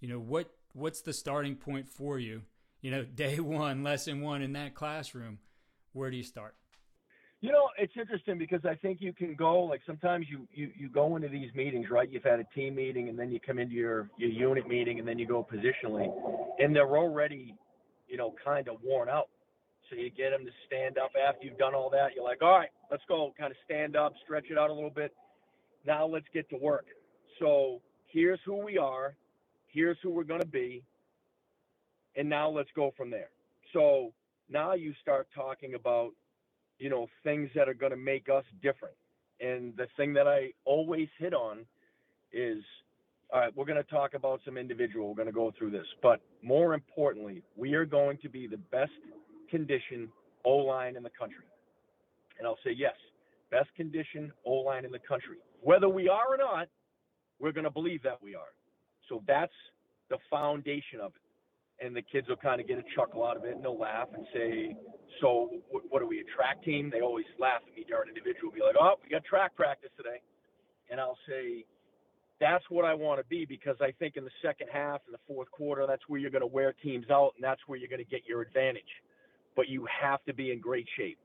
you 0.00 0.08
know 0.08 0.18
what 0.18 0.50
what's 0.74 1.00
the 1.00 1.14
starting 1.14 1.56
point 1.56 1.88
for 1.88 2.18
you? 2.18 2.42
You 2.82 2.90
know 2.90 3.04
day 3.14 3.40
one 3.40 3.82
lesson 3.82 4.20
one 4.20 4.42
in 4.42 4.52
that 4.52 4.74
classroom 4.74 5.38
where 5.92 6.10
do 6.10 6.16
you 6.16 6.22
start 6.22 6.54
you 7.40 7.52
know, 7.52 7.68
it's 7.78 7.92
interesting 7.98 8.38
because 8.38 8.64
I 8.64 8.74
think 8.74 9.00
you 9.00 9.12
can 9.12 9.34
go 9.34 9.60
like 9.64 9.82
sometimes 9.86 10.26
you, 10.30 10.48
you 10.52 10.70
you 10.76 10.88
go 10.88 11.16
into 11.16 11.28
these 11.28 11.54
meetings, 11.54 11.86
right? 11.90 12.10
You've 12.10 12.24
had 12.24 12.40
a 12.40 12.44
team 12.54 12.76
meeting 12.76 13.08
and 13.08 13.18
then 13.18 13.30
you 13.30 13.38
come 13.40 13.58
into 13.58 13.74
your 13.74 14.08
your 14.16 14.30
unit 14.30 14.66
meeting 14.66 14.98
and 14.98 15.06
then 15.06 15.18
you 15.18 15.26
go 15.26 15.46
positionally, 15.50 16.10
and 16.58 16.74
they're 16.74 16.96
already, 16.96 17.54
you 18.08 18.16
know, 18.16 18.34
kind 18.44 18.68
of 18.68 18.76
worn 18.82 19.08
out. 19.08 19.28
So 19.90 19.96
you 19.96 20.10
get 20.10 20.30
them 20.30 20.46
to 20.46 20.52
stand 20.66 20.96
up 20.96 21.10
after 21.28 21.44
you've 21.46 21.58
done 21.58 21.74
all 21.74 21.90
that. 21.90 22.14
You're 22.14 22.24
like, 22.24 22.40
all 22.42 22.56
right, 22.58 22.70
let's 22.90 23.02
go. 23.08 23.32
Kind 23.38 23.50
of 23.50 23.56
stand 23.64 23.96
up, 23.96 24.14
stretch 24.24 24.46
it 24.50 24.56
out 24.56 24.70
a 24.70 24.72
little 24.72 24.90
bit. 24.90 25.12
Now 25.86 26.06
let's 26.06 26.26
get 26.32 26.48
to 26.50 26.56
work. 26.56 26.86
So 27.38 27.82
here's 28.06 28.40
who 28.46 28.64
we 28.64 28.78
are. 28.78 29.16
Here's 29.66 29.98
who 30.02 30.10
we're 30.10 30.24
going 30.24 30.40
to 30.40 30.46
be. 30.46 30.82
And 32.16 32.28
now 32.28 32.48
let's 32.48 32.70
go 32.74 32.94
from 32.96 33.10
there. 33.10 33.28
So 33.72 34.12
now 34.48 34.72
you 34.74 34.94
start 35.02 35.28
talking 35.34 35.74
about 35.74 36.12
you 36.84 36.90
know, 36.90 37.06
things 37.22 37.48
that 37.54 37.66
are 37.66 37.72
going 37.72 37.92
to 37.92 37.96
make 37.96 38.28
us 38.28 38.44
different. 38.62 38.94
And 39.40 39.74
the 39.74 39.86
thing 39.96 40.12
that 40.12 40.28
I 40.28 40.50
always 40.66 41.08
hit 41.18 41.32
on 41.32 41.60
is 42.30 42.62
all 43.32 43.40
right, 43.40 43.56
we're 43.56 43.64
going 43.64 43.82
to 43.82 43.90
talk 43.90 44.12
about 44.12 44.40
some 44.44 44.58
individual. 44.58 45.08
We're 45.08 45.14
going 45.14 45.28
to 45.28 45.32
go 45.32 45.50
through 45.58 45.70
this. 45.70 45.86
But 46.02 46.20
more 46.42 46.74
importantly, 46.74 47.42
we 47.56 47.72
are 47.72 47.86
going 47.86 48.18
to 48.18 48.28
be 48.28 48.46
the 48.46 48.58
best 48.58 48.92
condition 49.50 50.10
O 50.44 50.56
line 50.56 50.94
in 50.94 51.02
the 51.02 51.10
country. 51.18 51.46
And 52.38 52.46
I'll 52.46 52.58
say, 52.62 52.72
yes, 52.76 52.96
best 53.50 53.74
condition 53.76 54.30
O 54.44 54.52
line 54.56 54.84
in 54.84 54.92
the 54.92 54.98
country. 54.98 55.38
Whether 55.62 55.88
we 55.88 56.10
are 56.10 56.34
or 56.34 56.36
not, 56.36 56.68
we're 57.40 57.52
going 57.52 57.64
to 57.64 57.70
believe 57.70 58.02
that 58.02 58.22
we 58.22 58.34
are. 58.34 58.52
So 59.08 59.22
that's 59.26 59.54
the 60.10 60.18
foundation 60.28 61.00
of 61.00 61.12
it 61.16 61.23
and 61.84 61.94
the 61.94 62.02
kids 62.02 62.28
will 62.28 62.36
kind 62.36 62.60
of 62.60 62.66
get 62.66 62.78
a 62.78 62.84
chuckle 62.96 63.24
out 63.24 63.36
of 63.36 63.44
it 63.44 63.54
and 63.54 63.62
they'll 63.62 63.78
laugh 63.78 64.08
and 64.14 64.26
say, 64.32 64.76
"So 65.20 65.50
what, 65.70 65.82
what 65.90 66.02
are 66.02 66.06
we 66.06 66.20
a 66.20 66.24
track 66.36 66.62
team?" 66.64 66.90
They 66.90 67.00
always 67.00 67.26
laugh 67.38 67.60
at 67.66 67.76
me. 67.76 67.84
Darn 67.88 68.08
individual 68.08 68.50
be 68.50 68.60
like, 68.60 68.76
"Oh, 68.80 68.94
we 69.02 69.10
got 69.10 69.24
track 69.24 69.54
practice 69.54 69.90
today," 69.96 70.20
and 70.90 70.98
I'll 71.00 71.18
say, 71.28 71.64
"That's 72.40 72.64
what 72.70 72.84
I 72.84 72.94
want 72.94 73.20
to 73.20 73.26
be 73.28 73.44
because 73.44 73.76
I 73.80 73.92
think 73.92 74.16
in 74.16 74.24
the 74.24 74.36
second 74.42 74.68
half 74.72 75.02
and 75.06 75.14
the 75.14 75.20
fourth 75.26 75.50
quarter, 75.50 75.86
that's 75.86 76.02
where 76.08 76.18
you're 76.18 76.30
going 76.30 76.40
to 76.40 76.46
wear 76.46 76.72
teams 76.72 77.10
out 77.10 77.32
and 77.36 77.44
that's 77.44 77.60
where 77.66 77.78
you're 77.78 77.88
going 77.88 78.04
to 78.04 78.10
get 78.10 78.26
your 78.26 78.40
advantage. 78.40 79.02
But 79.54 79.68
you 79.68 79.86
have 79.86 80.24
to 80.24 80.34
be 80.34 80.50
in 80.50 80.60
great 80.60 80.88
shape." 80.96 81.18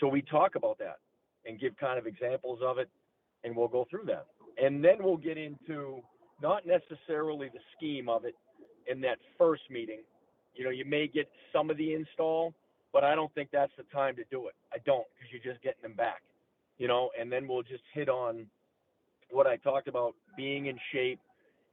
So 0.00 0.08
we 0.08 0.22
talk 0.22 0.54
about 0.54 0.78
that 0.78 0.98
and 1.46 1.58
give 1.58 1.76
kind 1.76 1.98
of 1.98 2.06
examples 2.06 2.60
of 2.62 2.78
it, 2.78 2.88
and 3.44 3.56
we'll 3.56 3.68
go 3.68 3.86
through 3.90 4.04
that, 4.06 4.26
and 4.62 4.84
then 4.84 4.98
we'll 5.00 5.16
get 5.16 5.36
into 5.36 6.00
not 6.42 6.66
necessarily 6.66 7.48
the 7.48 7.60
scheme 7.76 8.08
of 8.08 8.24
it 8.24 8.34
in 8.90 9.00
that 9.02 9.18
first 9.38 9.62
meeting. 9.70 10.00
You 10.54 10.64
know, 10.64 10.70
you 10.70 10.84
may 10.84 11.06
get 11.06 11.28
some 11.52 11.70
of 11.70 11.76
the 11.76 11.94
install, 11.94 12.54
but 12.92 13.04
I 13.04 13.14
don't 13.14 13.32
think 13.34 13.50
that's 13.52 13.72
the 13.76 13.84
time 13.92 14.16
to 14.16 14.24
do 14.30 14.48
it. 14.48 14.54
I 14.72 14.78
don't 14.86 15.04
because 15.14 15.32
you're 15.32 15.52
just 15.52 15.62
getting 15.62 15.82
them 15.82 15.94
back. 15.94 16.22
You 16.78 16.88
know, 16.88 17.10
and 17.18 17.32
then 17.32 17.48
we'll 17.48 17.62
just 17.62 17.82
hit 17.94 18.08
on 18.08 18.46
what 19.30 19.46
I 19.46 19.56
talked 19.56 19.88
about 19.88 20.14
being 20.36 20.66
in 20.66 20.78
shape. 20.92 21.20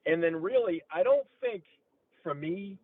And 0.06 0.22
then 0.22 0.36
really, 0.36 0.82
I 0.94 1.04
don't 1.04 1.28
think 1.42 1.64
for 2.24 2.34
me, 2.34 2.78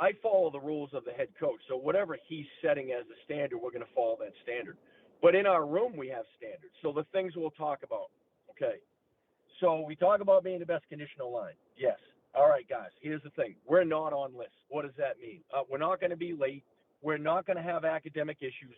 I 0.00 0.12
follow 0.22 0.50
the 0.50 0.60
rules 0.60 0.90
of 0.94 1.04
the 1.04 1.12
head 1.12 1.28
coach. 1.38 1.60
So 1.68 1.76
whatever 1.76 2.16
he's 2.28 2.46
setting 2.62 2.92
as 2.92 3.04
the 3.08 3.14
standard, 3.24 3.58
we're 3.58 3.70
going 3.70 3.84
to 3.84 3.94
follow 3.94 4.16
that 4.20 4.32
standard. 4.42 4.76
But 5.20 5.34
in 5.34 5.46
our 5.46 5.66
room, 5.66 5.96
we 5.96 6.08
have 6.08 6.24
standards. 6.36 6.72
So 6.82 6.92
the 6.92 7.04
things 7.12 7.34
we'll 7.36 7.50
talk 7.50 7.80
about. 7.84 8.10
Okay. 8.50 8.78
So 9.60 9.84
we 9.86 9.94
talk 9.94 10.20
about 10.20 10.42
being 10.42 10.58
the 10.58 10.66
best 10.66 10.84
conditional 10.88 11.32
line. 11.32 11.54
Yes. 11.76 11.98
All 12.34 12.48
right, 12.48 12.66
guys, 12.68 12.90
here's 13.02 13.22
the 13.22 13.30
thing. 13.30 13.56
We're 13.68 13.84
not 13.84 14.14
on 14.14 14.36
list. 14.36 14.54
What 14.68 14.82
does 14.82 14.94
that 14.96 15.18
mean? 15.20 15.40
Uh, 15.54 15.62
we're 15.70 15.78
not 15.78 16.00
going 16.00 16.10
to 16.10 16.16
be 16.16 16.32
late. 16.32 16.64
we're 17.02 17.18
not 17.18 17.46
going 17.46 17.56
to 17.56 17.62
have 17.62 17.84
academic 17.84 18.38
issues. 18.40 18.76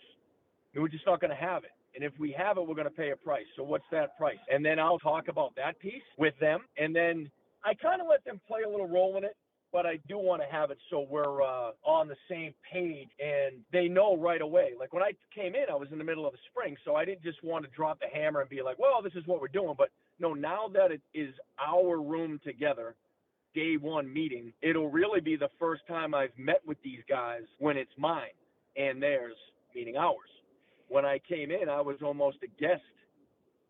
We're 0.74 0.88
just 0.88 1.06
not 1.06 1.20
going 1.20 1.30
to 1.30 1.36
have 1.36 1.62
it. 1.62 1.70
And 1.94 2.02
if 2.02 2.12
we 2.18 2.34
have 2.36 2.58
it, 2.58 2.66
we're 2.66 2.74
going 2.74 2.88
to 2.88 2.90
pay 2.90 3.10
a 3.12 3.16
price. 3.16 3.46
So 3.56 3.62
what's 3.62 3.84
that 3.92 4.16
price? 4.18 4.38
And 4.52 4.64
then 4.64 4.80
I'll 4.80 4.98
talk 4.98 5.28
about 5.28 5.54
that 5.54 5.78
piece 5.78 6.02
with 6.18 6.34
them. 6.40 6.62
And 6.78 6.94
then 6.96 7.30
I 7.64 7.74
kind 7.74 8.00
of 8.00 8.08
let 8.08 8.24
them 8.24 8.40
play 8.48 8.62
a 8.66 8.68
little 8.68 8.88
role 8.88 9.16
in 9.16 9.22
it, 9.22 9.36
but 9.72 9.86
I 9.86 10.00
do 10.08 10.18
want 10.18 10.42
to 10.42 10.48
have 10.50 10.72
it 10.72 10.78
so 10.90 11.06
we're 11.08 11.42
uh, 11.42 11.70
on 11.84 12.08
the 12.08 12.16
same 12.28 12.54
page 12.72 13.08
and 13.20 13.56
they 13.72 13.86
know 13.86 14.16
right 14.16 14.40
away. 14.40 14.70
Like 14.78 14.92
when 14.92 15.04
I 15.04 15.12
came 15.32 15.54
in, 15.54 15.66
I 15.70 15.76
was 15.76 15.88
in 15.92 15.98
the 15.98 16.04
middle 16.04 16.26
of 16.26 16.32
the 16.32 16.38
spring, 16.50 16.76
so 16.84 16.96
I 16.96 17.04
didn't 17.04 17.22
just 17.22 17.42
want 17.44 17.64
to 17.64 17.70
drop 17.70 18.00
the 18.00 18.06
hammer 18.12 18.40
and 18.40 18.50
be 18.50 18.62
like, 18.62 18.78
well, 18.80 19.00
this 19.00 19.14
is 19.14 19.24
what 19.26 19.40
we're 19.40 19.46
doing. 19.48 19.74
But 19.78 19.90
no, 20.18 20.34
now 20.34 20.66
that 20.74 20.90
it 20.90 21.02
is 21.12 21.34
our 21.64 22.00
room 22.00 22.40
together, 22.44 22.96
day 23.54 23.76
one 23.76 24.12
meeting, 24.12 24.52
it'll 24.62 24.90
really 24.90 25.20
be 25.20 25.36
the 25.36 25.50
first 25.58 25.82
time 25.86 26.14
I've 26.14 26.36
met 26.38 26.60
with 26.66 26.78
these 26.82 27.00
guys 27.08 27.42
when 27.58 27.76
it's 27.76 27.92
mine 27.96 28.34
and 28.76 29.02
theirs, 29.02 29.36
meaning 29.74 29.96
ours 29.96 30.30
when 30.88 31.04
I 31.04 31.18
came 31.28 31.50
in, 31.50 31.68
I 31.68 31.80
was 31.80 31.96
almost 32.02 32.38
a 32.42 32.60
guest 32.60 32.82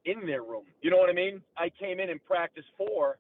in 0.05 0.27
their 0.27 0.43
room. 0.43 0.65
You 0.83 0.91
know 0.91 0.99
what 0.99 1.09
I 1.09 1.15
mean? 1.15 1.41
I 1.57 1.71
came 1.81 2.01
in 2.01 2.11
and 2.11 2.23
practiced 2.25 2.69
four, 2.77 3.19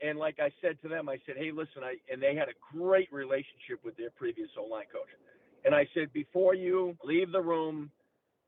and 0.00 0.18
like 0.18 0.38
I 0.40 0.50
said 0.60 0.80
to 0.82 0.88
them, 0.88 1.08
I 1.08 1.18
said, 1.26 1.36
"Hey, 1.36 1.50
listen," 1.50 1.82
I 1.82 1.96
and 2.10 2.22
they 2.22 2.34
had 2.34 2.48
a 2.48 2.76
great 2.76 3.12
relationship 3.12 3.82
with 3.84 3.96
their 3.96 4.10
previous 4.10 4.48
O 4.56 4.64
line 4.64 4.86
coach, 4.92 5.08
and 5.64 5.74
I 5.74 5.88
said, 5.94 6.12
before 6.12 6.54
you 6.54 6.96
leave 7.04 7.32
the 7.32 7.40
room 7.40 7.90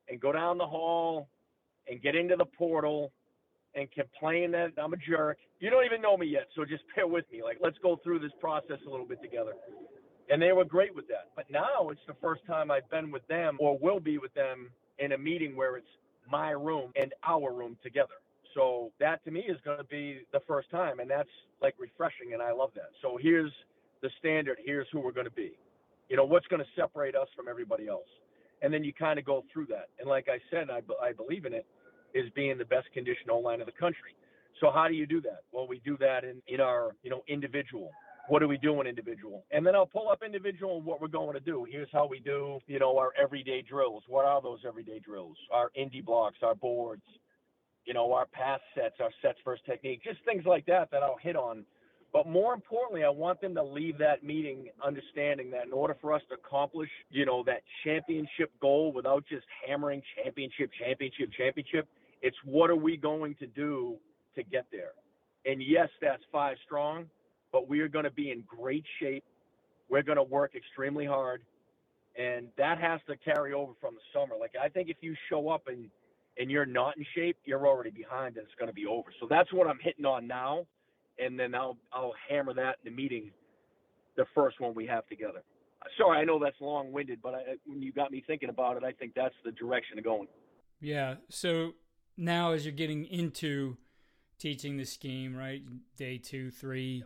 and 0.09 0.21
go 0.21 0.33
down 0.33 0.59
the 0.59 0.67
hall 0.67 1.29
and 1.89 2.01
get 2.03 2.15
into 2.15 2.37
the 2.37 2.45
portal 2.45 3.13
and 3.77 3.91
complain 3.93 4.53
that 4.53 4.73
I'm 4.79 4.93
a 4.93 4.97
jerk, 4.97 5.39
you 5.61 5.71
don't 5.71 5.85
even 5.85 6.03
know 6.03 6.17
me 6.17 6.27
yet, 6.27 6.49
so 6.57 6.65
just 6.65 6.85
bear 6.97 7.07
with 7.07 7.25
me. 7.33 7.43
Like, 7.43 7.59
let's 7.63 7.79
go 7.83 7.97
through 8.05 8.21
this 8.21 8.33
process 8.41 8.79
a 8.87 8.91
little 8.91 9.07
bit 9.07 9.23
together 9.23 9.53
and 10.31 10.41
they 10.43 10.53
were 10.53 10.67
great 10.67 10.95
with 10.97 11.09
that. 11.09 11.31
But 11.37 11.47
now 11.51 11.91
it's 11.91 12.01
the 12.09 12.17
first 12.23 12.47
time 12.47 12.73
I've 12.73 12.91
been 12.91 13.13
with 13.13 13.27
them 13.29 13.59
or 13.61 13.79
will 13.79 14.01
be 14.01 14.19
with 14.19 14.35
them 14.35 14.71
in 15.01 15.13
a 15.13 15.19
meeting 15.19 15.57
where 15.57 15.77
it's 15.77 15.89
my 16.31 16.53
room 16.53 16.93
and 17.01 17.13
our 17.27 17.53
room 17.53 17.79
together. 17.85 18.15
So 18.55 18.93
that 19.01 19.25
to 19.27 19.33
me 19.33 19.43
is 19.43 19.59
going 19.65 19.79
to 19.79 19.85
be 19.85 20.21
the 20.33 20.41
first 20.47 20.71
time, 20.71 21.01
and 21.01 21.11
that's 21.11 21.31
like 21.63 21.75
refreshing, 21.79 22.35
and 22.35 22.43
I 22.43 22.53
love 22.53 22.71
that. 22.77 22.91
So 23.03 23.19
here's 23.21 23.53
the 24.03 24.11
standard. 24.21 24.59
Here's 24.65 24.87
who 24.93 25.01
we're 25.01 25.13
going 25.13 25.27
to 25.27 25.33
be. 25.33 25.59
You 26.09 26.17
know, 26.17 26.25
what's 26.25 26.47
going 26.47 26.63
to 26.63 26.69
separate 26.81 27.17
us 27.17 27.29
from 27.37 27.49
everybody 27.49 27.89
else, 27.89 28.09
and 28.63 28.73
then 28.73 28.85
you 28.85 28.93
kind 28.95 29.19
of 29.19 29.27
go 29.27 29.45
through 29.53 29.67
that. 29.69 29.89
And 29.99 30.09
like 30.09 30.29
I 30.29 30.39
said, 30.53 30.71
I, 30.71 30.83
I 31.05 31.13
believe 31.13 31.47
in 31.47 31.55
it, 31.55 31.67
is 32.15 32.31
being 32.35 32.57
the 32.59 32.65
best 32.65 32.87
conditioned 32.93 33.31
O 33.31 33.39
line 33.39 33.61
of 33.61 33.67
the 33.67 33.73
country. 33.73 34.17
So 34.61 34.71
how 34.73 34.89
do 34.89 34.95
you 34.95 35.07
do 35.07 35.21
that? 35.23 35.41
Well, 35.53 35.67
we 35.67 35.81
do 35.85 35.97
that 35.99 36.25
in 36.25 36.41
in 36.47 36.61
our 36.61 36.93
you 37.03 37.11
know 37.11 37.23
individual 37.29 37.91
what 38.29 38.43
are 38.43 38.49
we 38.49 38.57
doing 38.57 38.87
individual? 38.87 39.45
And 39.51 39.67
then 39.67 39.75
I'll 39.75 39.87
pull 39.87 40.09
up 40.09 40.23
individual 40.25 40.77
and 40.79 40.87
what 40.87 41.01
we're 41.01 41.09
going 41.09 41.35
to 41.35 41.41
do. 41.41 41.67
Here's 41.71 41.89
how 41.93 42.07
we 42.07 42.21
do, 42.21 42.59
you 42.67 42.79
know, 42.79 42.97
our 42.97 43.11
everyday 43.21 43.63
drills. 43.63 44.03
What 44.09 44.25
are 44.25 44.41
those 44.41 44.61
everyday 44.67 44.99
drills? 44.99 45.37
Our 45.53 45.71
indie 45.79 46.05
blocks, 46.05 46.39
our 46.43 46.55
boards, 46.55 47.03
you 47.85 47.93
know, 47.93 48.13
our 48.13 48.27
pass 48.27 48.61
sets, 48.75 48.95
our 49.01 49.11
sets 49.21 49.39
first 49.45 49.65
technique, 49.67 50.03
just 50.03 50.25
things 50.25 50.45
like 50.47 50.65
that 50.67 50.91
that 50.91 51.03
I'll 51.03 51.19
hit 51.23 51.37
on. 51.37 51.65
But 52.13 52.29
more 52.29 52.55
importantly, 52.55 53.05
I 53.05 53.11
want 53.11 53.41
them 53.41 53.55
to 53.57 53.63
leave 53.63 53.99
that 53.99 54.23
meeting 54.23 54.69
understanding 54.85 55.51
that 55.51 55.67
in 55.67 55.73
order 55.73 55.97
for 56.01 56.13
us 56.13 56.23
to 56.29 56.37
accomplish, 56.37 56.89
you 57.11 57.27
know, 57.27 57.43
that 57.45 57.63
championship 57.85 58.53
goal 58.63 58.93
without 58.93 59.25
just 59.29 59.45
hammering 59.67 60.01
championship, 60.17 60.71
championship, 60.79 61.31
championship, 61.37 61.89
it's 62.25 62.37
what 62.45 62.71
are 62.71 62.77
we 62.77 62.97
going 62.97 63.35
to 63.37 63.47
do 63.47 63.97
to 64.35 64.43
get 64.43 64.65
there? 64.73 64.93
And 65.45 65.63
yes, 65.63 65.91
that's 66.01 66.23
five 66.33 66.57
strong, 66.65 67.05
but 67.53 67.69
we 67.69 67.81
are 67.81 67.89
going 67.89 68.07
to 68.07 68.11
be 68.11 68.31
in 68.31 68.43
great 68.47 68.85
shape. 68.99 69.25
We're 69.91 70.03
going 70.03 70.17
to 70.17 70.23
work 70.23 70.55
extremely 70.57 71.05
hard, 71.05 71.43
and 72.19 72.49
that 72.57 72.79
has 72.79 73.01
to 73.09 73.17
carry 73.19 73.53
over 73.53 73.73
from 73.79 73.95
the 73.95 74.01
summer. 74.19 74.37
Like 74.41 74.53
I 74.61 74.71
think 74.71 74.89
if 74.89 74.97
you 75.03 75.15
show 75.29 75.51
up 75.51 75.69
and 75.69 75.91
and 76.39 76.51
you're 76.51 76.67
not 76.67 76.97
in 76.97 77.05
shape, 77.15 77.37
you're 77.45 77.67
already 77.67 77.91
behind, 77.91 78.39
and 78.39 78.47
it's 78.47 78.55
going 78.59 78.71
to 78.71 78.75
be 78.75 78.87
over. 78.87 79.13
So 79.21 79.27
that's 79.29 79.53
what 79.53 79.69
I'm 79.69 79.79
hitting 79.81 80.07
on 80.07 80.27
now, 80.27 80.67
and 81.19 81.39
then 81.39 81.55
I'll 81.55 81.77
I'll 81.93 82.15
hammer 82.29 82.55
that 82.55 82.79
in 82.83 82.91
the 82.91 82.97
meeting, 82.97 83.33
the 84.17 84.25
first 84.35 84.61
one 84.61 84.75
we 84.75 84.87
have 84.87 85.07
together. 85.09 85.43
Sorry, 85.99 86.19
I 86.19 86.25
know 86.25 86.39
that's 86.43 86.57
long-winded, 86.63 87.19
but 87.23 87.35
I, 87.35 87.43
when 87.67 87.83
you 87.83 87.93
got 87.93 88.11
me 88.11 88.25
thinking 88.27 88.49
about 88.49 88.79
it, 88.79 88.85
I 88.85 88.93
think 88.93 89.13
that's 89.15 89.35
the 89.45 89.53
direction 89.53 89.99
of 89.99 90.05
going. 90.05 90.29
Yeah. 90.81 91.17
So 91.29 91.75
now, 92.17 92.53
as 92.53 92.65
you're 92.65 92.73
getting 92.73 93.05
into 93.07 93.77
teaching 94.39 94.77
the 94.77 94.85
scheme, 94.85 95.35
right? 95.35 95.63
Day 95.97 96.19
two, 96.19 96.51
three, 96.51 97.05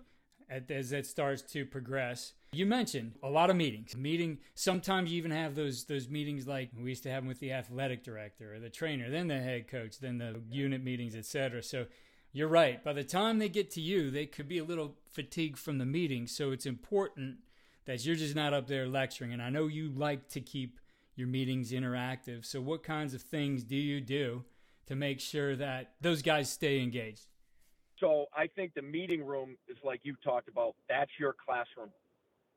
as 0.51 0.91
that 0.91 1.07
starts 1.07 1.43
to 1.43 1.65
progress. 1.65 2.33
You 2.53 2.65
mentioned 2.65 3.17
a 3.23 3.29
lot 3.29 3.51
of 3.51 3.57
meetings. 3.57 3.97
Meeting 3.97 4.39
sometimes 4.55 5.11
you 5.11 5.19
even 5.19 5.31
have 5.31 5.55
those 5.55 5.85
those 5.85 6.09
meetings 6.09 6.47
like 6.47 6.71
we 6.77 6.91
used 6.91 7.03
to 7.03 7.11
have 7.11 7.23
them 7.23 7.29
with 7.29 7.41
the 7.41 7.53
athletic 7.53 8.03
director 8.03 8.55
or 8.55 8.59
the 8.59 8.71
trainer, 8.71 9.11
then 9.11 9.29
the 9.29 9.39
head 9.39 9.69
coach, 9.69 9.99
then 9.99 10.19
the 10.19 10.41
unit 10.51 10.83
meetings, 10.83 11.15
etc. 11.15 11.63
So 11.63 11.87
you're 12.33 12.49
right. 12.49 12.83
By 12.83 12.95
the 12.95 13.05
time 13.05 13.39
they 13.39 13.49
get 13.49 13.71
to 13.73 13.81
you, 13.81 14.11
they 14.11 14.27
could 14.27 14.49
be 14.49 14.59
a 14.59 14.65
little 14.65 14.95
fatigued 15.11 15.59
from 15.59 15.79
the 15.79 15.87
meeting. 15.87 16.27
So 16.27 16.51
it's 16.51 16.67
important 16.67 17.37
that 17.85 18.05
you're 18.05 18.17
just 18.17 18.35
not 18.35 18.55
up 18.55 18.67
there 18.67 18.87
lecturing. 18.87 19.33
And 19.33 19.43
I 19.43 19.51
know 19.51 19.67
you 19.67 19.91
like 19.91 20.29
to 20.31 20.41
keep 20.41 20.79
your 21.17 21.29
meetings 21.29 21.73
interactive. 21.73 22.45
So 22.45 22.61
what 22.61 22.83
kinds 22.83 23.13
of 23.13 23.23
things 23.23 23.65
do 23.65 23.77
you 23.77 24.01
do 24.01 24.45
to 24.89 24.97
make 24.97 25.21
sure 25.21 25.55
that 25.57 25.93
those 26.01 26.23
guys 26.23 26.51
stay 26.51 26.81
engaged? 26.81 27.27
So 28.01 28.27
I 28.37 28.47
think 28.47 28.75
the 28.75 28.83
meeting 28.83 29.25
room 29.25 29.57
is 29.69 29.77
like 29.85 30.01
you 30.03 30.15
talked 30.25 30.49
about. 30.49 30.75
That's 30.89 31.11
your 31.19 31.35
classroom, 31.45 31.91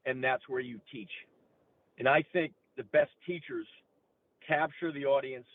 and 0.05 0.23
that's 0.23 0.47
where 0.47 0.59
you 0.59 0.79
teach. 0.91 1.09
And 1.97 2.07
I 2.07 2.23
think 2.33 2.53
the 2.77 2.83
best 2.83 3.11
teachers 3.25 3.67
capture 4.47 4.91
the 4.91 5.05
audience 5.05 5.47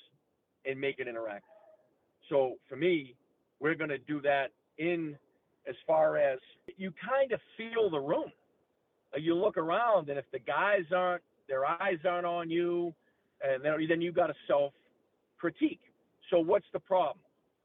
and 0.65 0.81
make 0.81 0.99
it 0.99 1.07
interactive. 1.07 1.41
So 2.29 2.55
for 2.69 2.77
me, 2.77 3.15
we're 3.61 3.75
going 3.75 3.91
to 3.91 3.99
do 3.99 4.21
that 4.23 4.49
in 4.79 5.17
as 5.69 5.75
far 5.87 6.17
as 6.19 6.39
you 6.77 6.93
kind 7.09 7.33
of 7.33 7.41
feel 7.57 7.89
the 7.91 7.99
room. 7.99 8.31
Uh, 9.15 9.19
you 9.19 9.35
look 9.35 9.57
around, 9.57 10.09
and 10.09 10.19
if 10.19 10.25
the 10.33 10.39
guys 10.39 10.85
aren't, 10.95 11.23
their 11.49 11.65
eyes 11.65 11.99
aren't 12.05 12.27
on 12.27 12.51
you, 12.51 12.93
and 13.43 13.65
then, 13.65 13.75
then 13.89 14.01
you 14.01 14.13
got 14.13 14.27
to 14.27 14.35
self 14.49 14.73
critique. 15.39 15.81
So 16.31 16.39
what's 16.39 16.67
the 16.73 16.81
problem? 16.81 17.19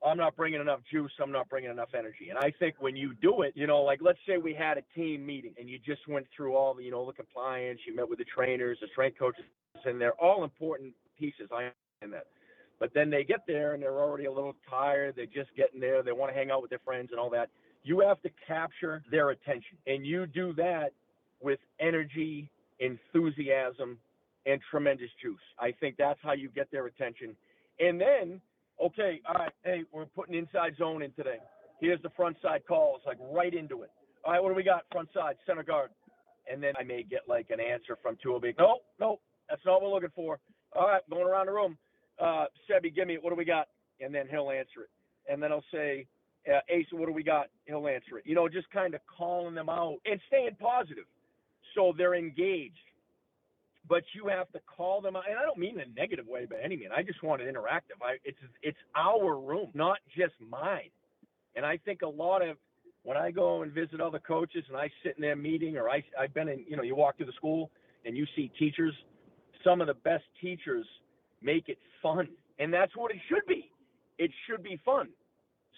I'm 0.05 0.17
not 0.17 0.35
bringing 0.35 0.59
enough 0.59 0.79
juice. 0.91 1.11
I'm 1.21 1.31
not 1.31 1.47
bringing 1.47 1.69
enough 1.69 1.89
energy. 1.97 2.29
And 2.29 2.39
I 2.39 2.51
think 2.57 2.75
when 2.79 2.95
you 2.95 3.13
do 3.21 3.43
it, 3.43 3.53
you 3.55 3.67
know, 3.67 3.81
like 3.83 3.99
let's 4.01 4.17
say 4.27 4.37
we 4.37 4.53
had 4.53 4.77
a 4.77 4.83
team 4.95 5.25
meeting 5.25 5.53
and 5.59 5.69
you 5.69 5.77
just 5.77 6.07
went 6.07 6.25
through 6.35 6.55
all 6.55 6.73
the, 6.73 6.83
you 6.83 6.91
know, 6.91 7.05
the 7.05 7.13
compliance, 7.13 7.79
you 7.85 7.95
met 7.95 8.09
with 8.09 8.17
the 8.17 8.25
trainers, 8.25 8.79
the 8.81 8.87
strength 8.91 9.19
coaches, 9.19 9.43
and 9.85 10.01
they're 10.01 10.19
all 10.19 10.43
important 10.43 10.93
pieces. 11.19 11.49
I 11.51 11.69
understand 12.01 12.13
that. 12.13 12.25
But 12.79 12.95
then 12.95 13.11
they 13.11 13.23
get 13.23 13.41
there 13.45 13.73
and 13.75 13.83
they're 13.83 13.99
already 13.99 14.25
a 14.25 14.31
little 14.31 14.55
tired. 14.67 15.13
They're 15.15 15.27
just 15.27 15.55
getting 15.55 15.79
there. 15.79 16.01
They 16.01 16.13
want 16.13 16.31
to 16.31 16.37
hang 16.37 16.49
out 16.49 16.63
with 16.63 16.71
their 16.71 16.79
friends 16.83 17.09
and 17.11 17.19
all 17.19 17.29
that. 17.29 17.49
You 17.83 17.99
have 17.99 18.19
to 18.23 18.29
capture 18.47 19.03
their 19.11 19.29
attention. 19.29 19.77
And 19.85 20.03
you 20.03 20.25
do 20.25 20.53
that 20.53 20.93
with 21.41 21.59
energy, 21.79 22.49
enthusiasm, 22.79 23.99
and 24.47 24.59
tremendous 24.71 25.09
juice. 25.21 25.39
I 25.59 25.71
think 25.71 25.95
that's 25.97 26.19
how 26.23 26.33
you 26.33 26.49
get 26.49 26.71
their 26.71 26.87
attention. 26.87 27.35
And 27.79 28.01
then 28.01 28.41
okay, 28.85 29.21
all 29.27 29.35
right, 29.35 29.51
hey, 29.63 29.83
we're 29.91 30.05
putting 30.05 30.35
inside 30.35 30.75
zone 30.77 31.01
in 31.01 31.11
today. 31.13 31.37
Here's 31.79 32.01
the 32.01 32.09
front 32.11 32.37
side 32.41 32.61
calls, 32.67 33.01
like 33.05 33.17
right 33.19 33.53
into 33.53 33.81
it. 33.83 33.91
All 34.23 34.33
right, 34.33 34.41
what 34.41 34.49
do 34.49 34.55
we 34.55 34.63
got? 34.63 34.83
Front 34.91 35.09
side, 35.13 35.35
center 35.45 35.63
guard. 35.63 35.89
And 36.51 36.61
then 36.61 36.73
I 36.79 36.83
may 36.83 37.03
get 37.03 37.21
like 37.27 37.47
an 37.49 37.59
answer 37.59 37.97
from 38.01 38.17
Tuobi. 38.23 38.53
No, 38.57 38.79
no, 38.99 39.19
that's 39.49 39.61
not 39.65 39.81
what 39.81 39.89
we're 39.89 39.95
looking 39.95 40.09
for. 40.15 40.39
All 40.75 40.87
right, 40.87 41.01
going 41.09 41.25
around 41.25 41.47
the 41.47 41.53
room. 41.53 41.77
Uh, 42.19 42.45
give 42.95 43.07
me 43.07 43.15
it. 43.15 43.23
What 43.23 43.29
do 43.31 43.35
we 43.35 43.45
got? 43.45 43.67
And 43.99 44.13
then 44.13 44.27
he'll 44.29 44.51
answer 44.51 44.81
it. 44.83 45.31
And 45.31 45.41
then 45.41 45.51
I'll 45.51 45.63
say, 45.71 46.07
uh, 46.51 46.59
Ace, 46.69 46.85
what 46.91 47.07
do 47.07 47.13
we 47.13 47.23
got? 47.23 47.47
He'll 47.65 47.87
answer 47.87 48.17
it. 48.17 48.25
You 48.25 48.35
know, 48.35 48.47
just 48.49 48.69
kind 48.71 48.93
of 48.93 49.01
calling 49.17 49.55
them 49.55 49.69
out 49.69 49.97
and 50.05 50.19
staying 50.27 50.55
positive. 50.59 51.05
So 51.75 51.93
they're 51.97 52.15
engaged 52.15 52.75
but 53.91 54.03
you 54.13 54.29
have 54.29 54.49
to 54.53 54.59
call 54.73 55.01
them 55.01 55.17
out. 55.17 55.23
And 55.29 55.37
I 55.37 55.41
don't 55.41 55.57
mean 55.57 55.77
in 55.77 55.81
a 55.81 55.99
negative 55.99 56.25
way 56.25 56.45
by 56.45 56.55
any 56.63 56.77
means. 56.77 56.91
I 56.95 57.03
just 57.03 57.21
want 57.21 57.41
it 57.41 57.53
interactive. 57.53 57.99
I, 58.01 58.15
it's 58.23 58.37
it's 58.63 58.77
our 58.95 59.37
room, 59.37 59.67
not 59.73 59.97
just 60.15 60.31
mine. 60.49 60.91
And 61.57 61.65
I 61.65 61.75
think 61.75 62.01
a 62.01 62.07
lot 62.07 62.41
of 62.41 62.55
when 63.03 63.17
I 63.17 63.31
go 63.31 63.63
and 63.63 63.71
visit 63.73 63.99
other 63.99 64.19
coaches 64.19 64.63
and 64.69 64.77
I 64.77 64.89
sit 65.03 65.15
in 65.17 65.21
their 65.21 65.35
meeting, 65.35 65.75
or 65.75 65.89
I 65.89 66.01
I've 66.17 66.33
been 66.33 66.47
in, 66.47 66.63
you 66.69 66.77
know, 66.77 66.83
you 66.83 66.95
walk 66.95 67.17
through 67.17 67.25
the 67.25 67.33
school 67.33 67.69
and 68.05 68.15
you 68.15 68.25
see 68.33 68.49
teachers. 68.57 68.93
Some 69.61 69.81
of 69.81 69.87
the 69.87 69.93
best 69.93 70.23
teachers 70.39 70.85
make 71.41 71.67
it 71.67 71.77
fun, 72.01 72.29
and 72.59 72.73
that's 72.73 72.95
what 72.95 73.11
it 73.11 73.17
should 73.27 73.45
be. 73.45 73.69
It 74.17 74.31
should 74.47 74.63
be 74.63 74.79
fun. 74.85 75.09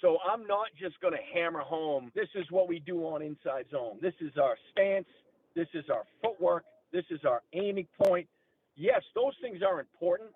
So 0.02 0.18
I'm 0.32 0.46
not 0.46 0.68
just 0.80 1.02
going 1.02 1.14
to 1.14 1.20
hammer 1.34 1.62
home. 1.62 2.12
This 2.14 2.30
is 2.36 2.46
what 2.52 2.68
we 2.68 2.78
do 2.78 3.00
on 3.06 3.24
inside 3.24 3.66
zone. 3.72 3.98
This 4.04 4.14
is 4.22 4.34
our 4.40 4.56
stance. 4.72 5.08
This 5.56 5.68
is 5.74 5.86
our 5.90 6.04
footwork 6.22 6.64
this 6.94 7.04
is 7.10 7.20
our 7.26 7.42
aiming 7.54 7.88
point. 8.02 8.28
Yes, 8.76 9.02
those 9.16 9.34
things 9.42 9.62
are 9.62 9.80
important, 9.80 10.30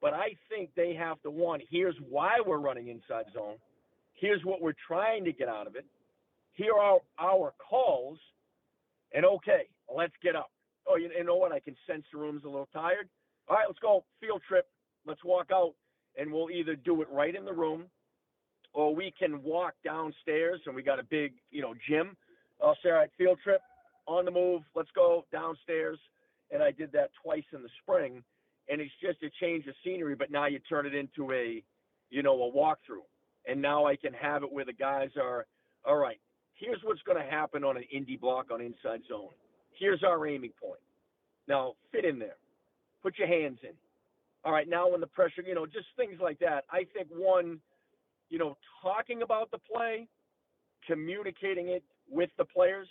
but 0.00 0.14
I 0.14 0.36
think 0.48 0.70
they 0.76 0.94
have 0.94 1.20
to 1.22 1.30
one, 1.30 1.60
here's 1.70 1.96
why 2.08 2.36
we're 2.46 2.58
running 2.58 2.88
inside 2.88 3.24
zone. 3.34 3.56
Here's 4.14 4.44
what 4.44 4.60
we're 4.60 4.74
trying 4.86 5.24
to 5.24 5.32
get 5.32 5.48
out 5.48 5.66
of 5.66 5.74
it. 5.76 5.84
Here 6.52 6.74
are 6.74 6.98
our 7.18 7.52
calls. 7.58 8.18
And 9.12 9.24
okay, 9.24 9.68
let's 9.94 10.12
get 10.22 10.36
up. 10.36 10.50
oh, 10.88 10.96
you, 10.96 11.10
you 11.16 11.24
know 11.24 11.36
what? 11.36 11.52
I 11.52 11.60
can 11.60 11.76
sense 11.86 12.04
the 12.12 12.18
room's 12.18 12.44
a 12.44 12.48
little 12.48 12.68
tired. 12.72 13.08
All 13.48 13.56
right, 13.56 13.64
let's 13.66 13.78
go 13.80 14.04
field 14.20 14.42
trip. 14.46 14.66
Let's 15.06 15.22
walk 15.24 15.48
out, 15.52 15.74
and 16.16 16.32
we'll 16.32 16.50
either 16.50 16.76
do 16.76 17.02
it 17.02 17.08
right 17.10 17.34
in 17.34 17.44
the 17.44 17.52
room, 17.52 17.84
or 18.72 18.94
we 18.94 19.12
can 19.18 19.42
walk 19.42 19.74
downstairs, 19.84 20.60
and 20.66 20.74
we 20.74 20.82
got 20.82 20.98
a 20.98 21.04
big, 21.04 21.34
you 21.50 21.60
know, 21.60 21.74
gym. 21.88 22.16
I'll 22.62 22.76
say, 22.82 22.90
all 22.90 22.96
right, 22.96 23.10
field 23.18 23.38
trip, 23.44 23.60
on 24.06 24.24
the 24.24 24.30
move. 24.30 24.62
Let's 24.74 24.90
go 24.94 25.24
downstairs. 25.32 25.98
And 26.50 26.62
I 26.62 26.70
did 26.70 26.92
that 26.92 27.10
twice 27.22 27.44
in 27.52 27.62
the 27.62 27.68
spring, 27.82 28.22
and 28.68 28.80
it's 28.80 28.92
just 29.02 29.22
a 29.22 29.30
change 29.40 29.66
of 29.66 29.74
scenery. 29.82 30.14
But 30.14 30.30
now 30.30 30.46
you 30.46 30.58
turn 30.68 30.86
it 30.86 30.94
into 30.94 31.32
a, 31.32 31.62
you 32.10 32.22
know, 32.22 32.34
a 32.44 32.52
walkthrough, 32.52 33.06
and 33.48 33.60
now 33.60 33.86
I 33.86 33.96
can 33.96 34.12
have 34.12 34.42
it 34.42 34.52
where 34.52 34.64
the 34.64 34.72
guys 34.72 35.10
are, 35.20 35.46
all 35.84 35.96
right. 35.96 36.20
Here's 36.54 36.78
what's 36.84 37.02
going 37.02 37.18
to 37.18 37.28
happen 37.28 37.64
on 37.64 37.76
an 37.76 37.84
indie 37.94 38.20
block 38.20 38.50
on 38.52 38.60
inside 38.60 39.00
zone. 39.08 39.30
Here's 39.76 40.04
our 40.04 40.24
aiming 40.26 40.52
point. 40.62 40.80
Now 41.48 41.74
fit 41.90 42.04
in 42.04 42.18
there. 42.18 42.36
Put 43.02 43.18
your 43.18 43.26
hands 43.26 43.58
in. 43.62 43.74
All 44.44 44.52
right, 44.52 44.68
now 44.68 44.90
when 44.90 45.00
the 45.00 45.06
pressure, 45.06 45.42
you 45.44 45.54
know, 45.54 45.66
just 45.66 45.86
things 45.96 46.20
like 46.20 46.38
that. 46.40 46.64
I 46.70 46.86
think 46.94 47.08
one, 47.10 47.58
you 48.28 48.38
know, 48.38 48.56
talking 48.82 49.22
about 49.22 49.50
the 49.50 49.58
play, 49.58 50.06
communicating 50.86 51.68
it 51.68 51.82
with 52.08 52.30
the 52.38 52.44
players, 52.44 52.88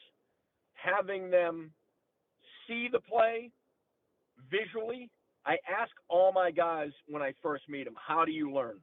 having 0.83 1.29
them 1.29 1.71
see 2.67 2.87
the 2.91 2.99
play 2.99 3.51
visually. 4.49 5.09
I 5.45 5.57
ask 5.69 5.91
all 6.09 6.31
my 6.31 6.51
guys 6.51 6.91
when 7.07 7.21
I 7.21 7.33
first 7.41 7.67
meet 7.67 7.85
them, 7.85 7.95
how 7.95 8.25
do 8.25 8.31
you 8.31 8.51
learn? 8.51 8.77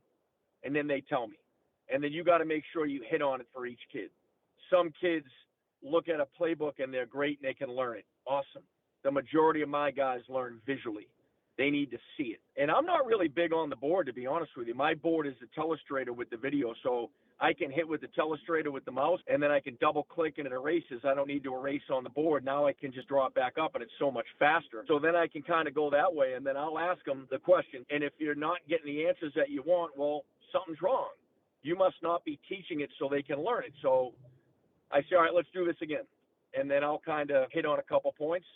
And 0.62 0.75
then 0.75 0.87
they 0.87 1.00
tell 1.00 1.26
me. 1.26 1.37
And 1.92 2.04
then 2.04 2.12
you 2.12 2.23
got 2.23 2.38
to 2.38 2.45
make 2.45 2.64
sure 2.73 2.87
you 2.87 3.02
hit 3.09 3.23
on 3.23 3.40
it 3.40 3.47
for 3.52 3.66
each 3.66 3.80
kid. 3.92 4.11
Some 4.71 4.92
kids 5.00 5.26
look 5.83 6.09
at 6.09 6.21
a 6.21 6.26
playbook 6.40 6.75
and 6.78 6.92
they're 6.92 7.07
great 7.07 7.38
and 7.42 7.49
they 7.49 7.54
can 7.54 7.75
learn 7.75 7.99
it. 7.99 8.04
Awesome. 8.26 8.62
The 9.02 9.11
majority 9.11 9.62
of 9.62 9.69
my 9.69 9.90
guys 9.90 10.21
learn 10.28 10.61
visually. 10.66 11.09
They 11.57 11.71
need 11.71 11.90
to 11.90 11.99
see 12.16 12.35
it. 12.35 12.40
And 12.57 12.71
I'm 12.71 12.87
not 12.87 13.07
really 13.07 13.28
big 13.28 13.52
on 13.52 13.71
the 13.71 13.76
board, 13.76 14.07
to 14.07 14.12
be 14.12 14.26
honest 14.26 14.52
with 14.57 14.69
you. 14.69 14.75
My 14.75 14.95
board 14.95 15.26
is 15.26 15.35
the 15.40 15.61
telestrator 15.61 16.14
with 16.14 16.30
the 16.30 16.37
video. 16.37 16.75
So 16.83 17.11
I 17.40 17.54
can 17.54 17.70
hit 17.70 17.88
with 17.88 18.02
the 18.02 18.09
telestrator 18.09 18.70
with 18.70 18.85
the 18.85 18.92
mouse 18.92 19.20
and 19.26 19.42
then 19.42 19.50
I 19.50 19.61
can 19.61 19.78
double 19.80 20.02
click 20.04 20.35
and 20.37 20.47
it 20.47 20.52
erases. 20.52 21.00
I 21.04 21.14
don't 21.14 21.26
need 21.26 21.42
to 21.44 21.54
erase 21.54 21.82
on 21.90 22.04
the 22.04 22.11
board. 22.11 22.44
Now 22.44 22.66
I 22.66 22.75
can 22.75 22.92
just 22.92 23.09
draw 23.09 23.26
it 23.26 23.35
back 23.35 23.54
up 23.61 23.75
and 23.75 23.82
it's 23.82 23.92
so 23.99 24.11
much 24.11 24.26
faster. 24.38 24.85
So 24.87 24.99
then 24.99 25.16
I 25.16 25.26
can 25.26 25.42
kind 25.42 25.66
of 25.66 25.75
go 25.75 25.88
that 25.90 26.12
way 26.14 26.35
and 26.35 26.44
then 26.44 26.59
I'll 26.59 26.78
ask 26.78 27.02
them 27.04 27.26
the 27.30 27.38
question. 27.38 27.87
And 27.90 28.04
if 28.04 28.12
you're 28.18 28.35
not 28.35 28.59
getting 28.68 28.94
the 28.94 29.06
answers 29.06 29.32
that 29.37 29.49
you 29.49 29.62
want, 29.62 29.97
well, 29.97 30.25
something's 30.52 30.82
wrong. 30.82 31.09
You 31.62 31.76
must 31.76 31.97
not 32.02 32.25
be 32.25 32.38
teaching 32.47 32.80
it 32.80 32.90
so 32.99 33.09
they 33.11 33.23
can 33.23 33.42
learn 33.42 33.64
it. 33.64 33.73
So 33.80 34.12
I 34.92 35.00
say, 35.02 35.16
all 35.16 35.23
right, 35.23 35.35
let's 35.35 35.49
do 35.54 35.64
this 35.64 35.76
again. 35.82 36.04
And 36.54 36.70
then 36.70 36.85
I'll 36.85 37.00
kind 37.04 37.30
of 37.30 37.49
hit 37.52 37.64
on 37.64 37.78
a 37.78 37.82
couple 37.82 38.12
points. 38.12 38.47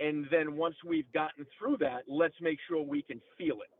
And 0.00 0.26
then 0.30 0.56
once 0.56 0.74
we've 0.86 1.10
gotten 1.12 1.46
through 1.58 1.78
that, 1.78 2.02
let's 2.08 2.34
make 2.42 2.58
sure 2.68 2.82
we 2.82 3.02
can 3.02 3.20
feel 3.38 3.56
it. 3.56 3.70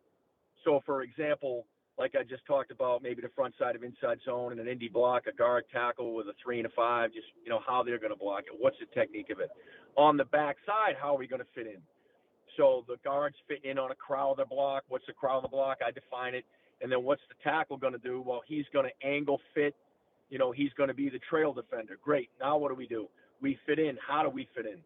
So, 0.64 0.80
for 0.86 1.02
example, 1.02 1.66
like 1.98 2.14
I 2.18 2.22
just 2.22 2.44
talked 2.46 2.70
about, 2.70 3.02
maybe 3.02 3.20
the 3.20 3.30
front 3.34 3.54
side 3.58 3.76
of 3.76 3.82
inside 3.82 4.18
zone 4.24 4.52
and 4.52 4.60
an 4.60 4.66
indie 4.66 4.92
block, 4.92 5.26
a 5.26 5.32
guard 5.32 5.64
tackle 5.72 6.14
with 6.14 6.26
a 6.26 6.32
three 6.42 6.58
and 6.58 6.66
a 6.66 6.70
five, 6.70 7.12
just, 7.12 7.26
you 7.44 7.50
know, 7.50 7.60
how 7.66 7.82
they're 7.82 7.98
going 7.98 8.12
to 8.12 8.18
block 8.18 8.44
it. 8.46 8.56
What's 8.58 8.76
the 8.80 8.86
technique 8.98 9.30
of 9.30 9.40
it? 9.40 9.50
On 9.96 10.16
the 10.16 10.24
back 10.24 10.56
side, 10.66 10.94
how 11.00 11.14
are 11.14 11.18
we 11.18 11.26
going 11.26 11.42
to 11.42 11.48
fit 11.54 11.66
in? 11.66 11.80
So 12.56 12.84
the 12.88 12.96
guards 13.04 13.36
fit 13.46 13.64
in 13.64 13.78
on 13.78 13.90
a 13.90 13.94
Crowther 13.94 14.44
block. 14.46 14.84
What's 14.88 15.06
the 15.06 15.12
Crowther 15.12 15.48
block? 15.48 15.78
I 15.86 15.90
define 15.90 16.34
it. 16.34 16.44
And 16.80 16.90
then 16.90 17.04
what's 17.04 17.22
the 17.28 17.34
tackle 17.48 17.76
going 17.76 17.92
to 17.92 17.98
do? 17.98 18.22
Well, 18.24 18.40
he's 18.46 18.64
going 18.72 18.86
to 18.86 19.06
angle 19.06 19.40
fit. 19.54 19.74
You 20.30 20.38
know, 20.38 20.50
he's 20.50 20.72
going 20.76 20.88
to 20.88 20.94
be 20.94 21.10
the 21.10 21.20
trail 21.30 21.52
defender. 21.52 21.98
Great. 22.02 22.30
Now 22.40 22.56
what 22.56 22.70
do 22.70 22.74
we 22.74 22.86
do? 22.86 23.06
We 23.40 23.58
fit 23.66 23.78
in. 23.78 23.98
How 24.06 24.22
do 24.22 24.30
we 24.30 24.48
fit 24.56 24.66
in? 24.66 24.78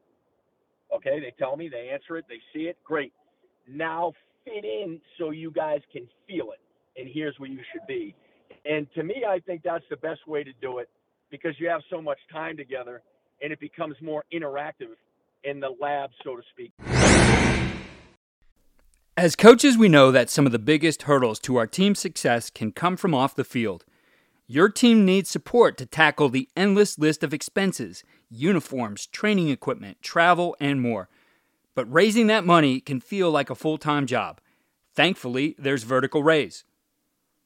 Okay, 0.94 1.20
they 1.20 1.32
tell 1.38 1.56
me, 1.56 1.68
they 1.68 1.90
answer 1.92 2.16
it, 2.16 2.26
they 2.28 2.40
see 2.52 2.66
it. 2.66 2.76
Great. 2.84 3.12
Now 3.68 4.12
fit 4.44 4.64
in 4.64 5.00
so 5.18 5.30
you 5.30 5.50
guys 5.50 5.80
can 5.92 6.06
feel 6.28 6.52
it 6.52 6.60
and 6.96 7.08
here's 7.12 7.38
where 7.38 7.50
you 7.50 7.60
should 7.72 7.86
be. 7.86 8.14
And 8.64 8.86
to 8.94 9.02
me, 9.02 9.24
I 9.28 9.40
think 9.40 9.62
that's 9.62 9.84
the 9.90 9.96
best 9.96 10.26
way 10.26 10.42
to 10.44 10.52
do 10.60 10.78
it 10.78 10.88
because 11.30 11.54
you 11.58 11.68
have 11.68 11.82
so 11.90 12.00
much 12.00 12.18
time 12.32 12.56
together 12.56 13.02
and 13.42 13.52
it 13.52 13.60
becomes 13.60 13.96
more 14.00 14.24
interactive 14.32 14.94
in 15.44 15.60
the 15.60 15.70
lab, 15.80 16.10
so 16.24 16.36
to 16.36 16.42
speak. 16.50 16.72
As 19.16 19.34
coaches, 19.34 19.78
we 19.78 19.88
know 19.88 20.10
that 20.10 20.28
some 20.28 20.44
of 20.44 20.52
the 20.52 20.58
biggest 20.58 21.02
hurdles 21.02 21.38
to 21.40 21.56
our 21.56 21.66
team's 21.66 21.98
success 21.98 22.50
can 22.50 22.72
come 22.72 22.96
from 22.96 23.14
off 23.14 23.34
the 23.34 23.44
field. 23.44 23.84
Your 24.46 24.68
team 24.68 25.04
needs 25.04 25.30
support 25.30 25.76
to 25.78 25.86
tackle 25.86 26.28
the 26.28 26.48
endless 26.56 26.98
list 26.98 27.24
of 27.24 27.32
expenses 27.34 28.04
uniforms, 28.28 29.06
training 29.06 29.48
equipment, 29.48 30.02
travel, 30.02 30.56
and 30.60 30.80
more. 30.82 31.08
But 31.74 31.92
raising 31.92 32.26
that 32.26 32.44
money 32.44 32.80
can 32.80 33.00
feel 33.00 33.30
like 33.30 33.50
a 33.50 33.54
full 33.54 33.78
time 33.78 34.06
job. 34.06 34.40
Thankfully, 34.94 35.54
there's 35.58 35.84
Vertical 35.84 36.22
Raise. 36.22 36.64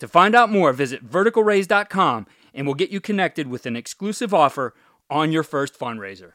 To 0.00 0.08
find 0.08 0.34
out 0.34 0.50
more, 0.50 0.72
visit 0.72 1.08
verticalraise.com 1.08 2.26
and 2.54 2.66
we'll 2.66 2.74
get 2.74 2.90
you 2.90 3.00
connected 3.00 3.46
with 3.46 3.66
an 3.66 3.76
exclusive 3.76 4.34
offer 4.34 4.74
on 5.08 5.30
your 5.30 5.42
first 5.42 5.78
fundraiser. 5.78 6.32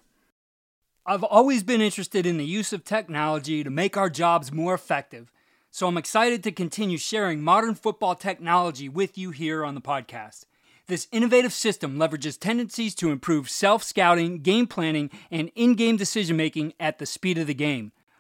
I've 1.05 1.23
always 1.23 1.63
been 1.63 1.81
interested 1.81 2.25
in 2.25 2.37
the 2.37 2.45
use 2.45 2.73
of 2.73 2.83
technology 2.83 3.63
to 3.63 3.69
make 3.69 3.97
our 3.97 4.09
jobs 4.09 4.51
more 4.51 4.73
effective, 4.73 5.31
so 5.69 5.87
I'm 5.87 5.97
excited 5.97 6.43
to 6.43 6.51
continue 6.51 6.97
sharing 6.97 7.41
modern 7.41 7.75
football 7.75 8.15
technology 8.15 8.89
with 8.89 9.17
you 9.17 9.31
here 9.31 9.65
on 9.65 9.75
the 9.75 9.81
podcast. 9.81 10.45
This 10.87 11.07
innovative 11.11 11.53
system 11.53 11.97
leverages 11.97 12.39
tendencies 12.39 12.93
to 12.95 13.11
improve 13.11 13.49
self 13.49 13.83
scouting, 13.83 14.39
game 14.39 14.67
planning, 14.67 15.09
and 15.31 15.51
in 15.55 15.73
game 15.73 15.97
decision 15.97 16.37
making 16.37 16.73
at 16.79 16.99
the 16.99 17.05
speed 17.05 17.37
of 17.37 17.47
the 17.47 17.53
game. 17.55 17.91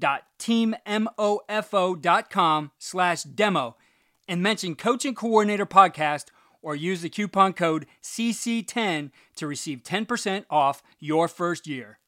www.teammofo.com 0.00 2.70
slash 2.78 3.22
demo 3.22 3.76
and 4.28 4.42
mention 4.42 4.74
Coach 4.74 5.04
and 5.04 5.16
Coordinator 5.16 5.66
Podcast 5.66 6.26
or 6.60 6.76
use 6.76 7.02
the 7.02 7.08
coupon 7.08 7.52
code 7.52 7.86
CC10 8.02 9.10
to 9.36 9.46
receive 9.46 9.82
10% 9.82 10.44
off 10.48 10.82
your 10.98 11.28
first 11.28 11.66
year. 11.66 11.98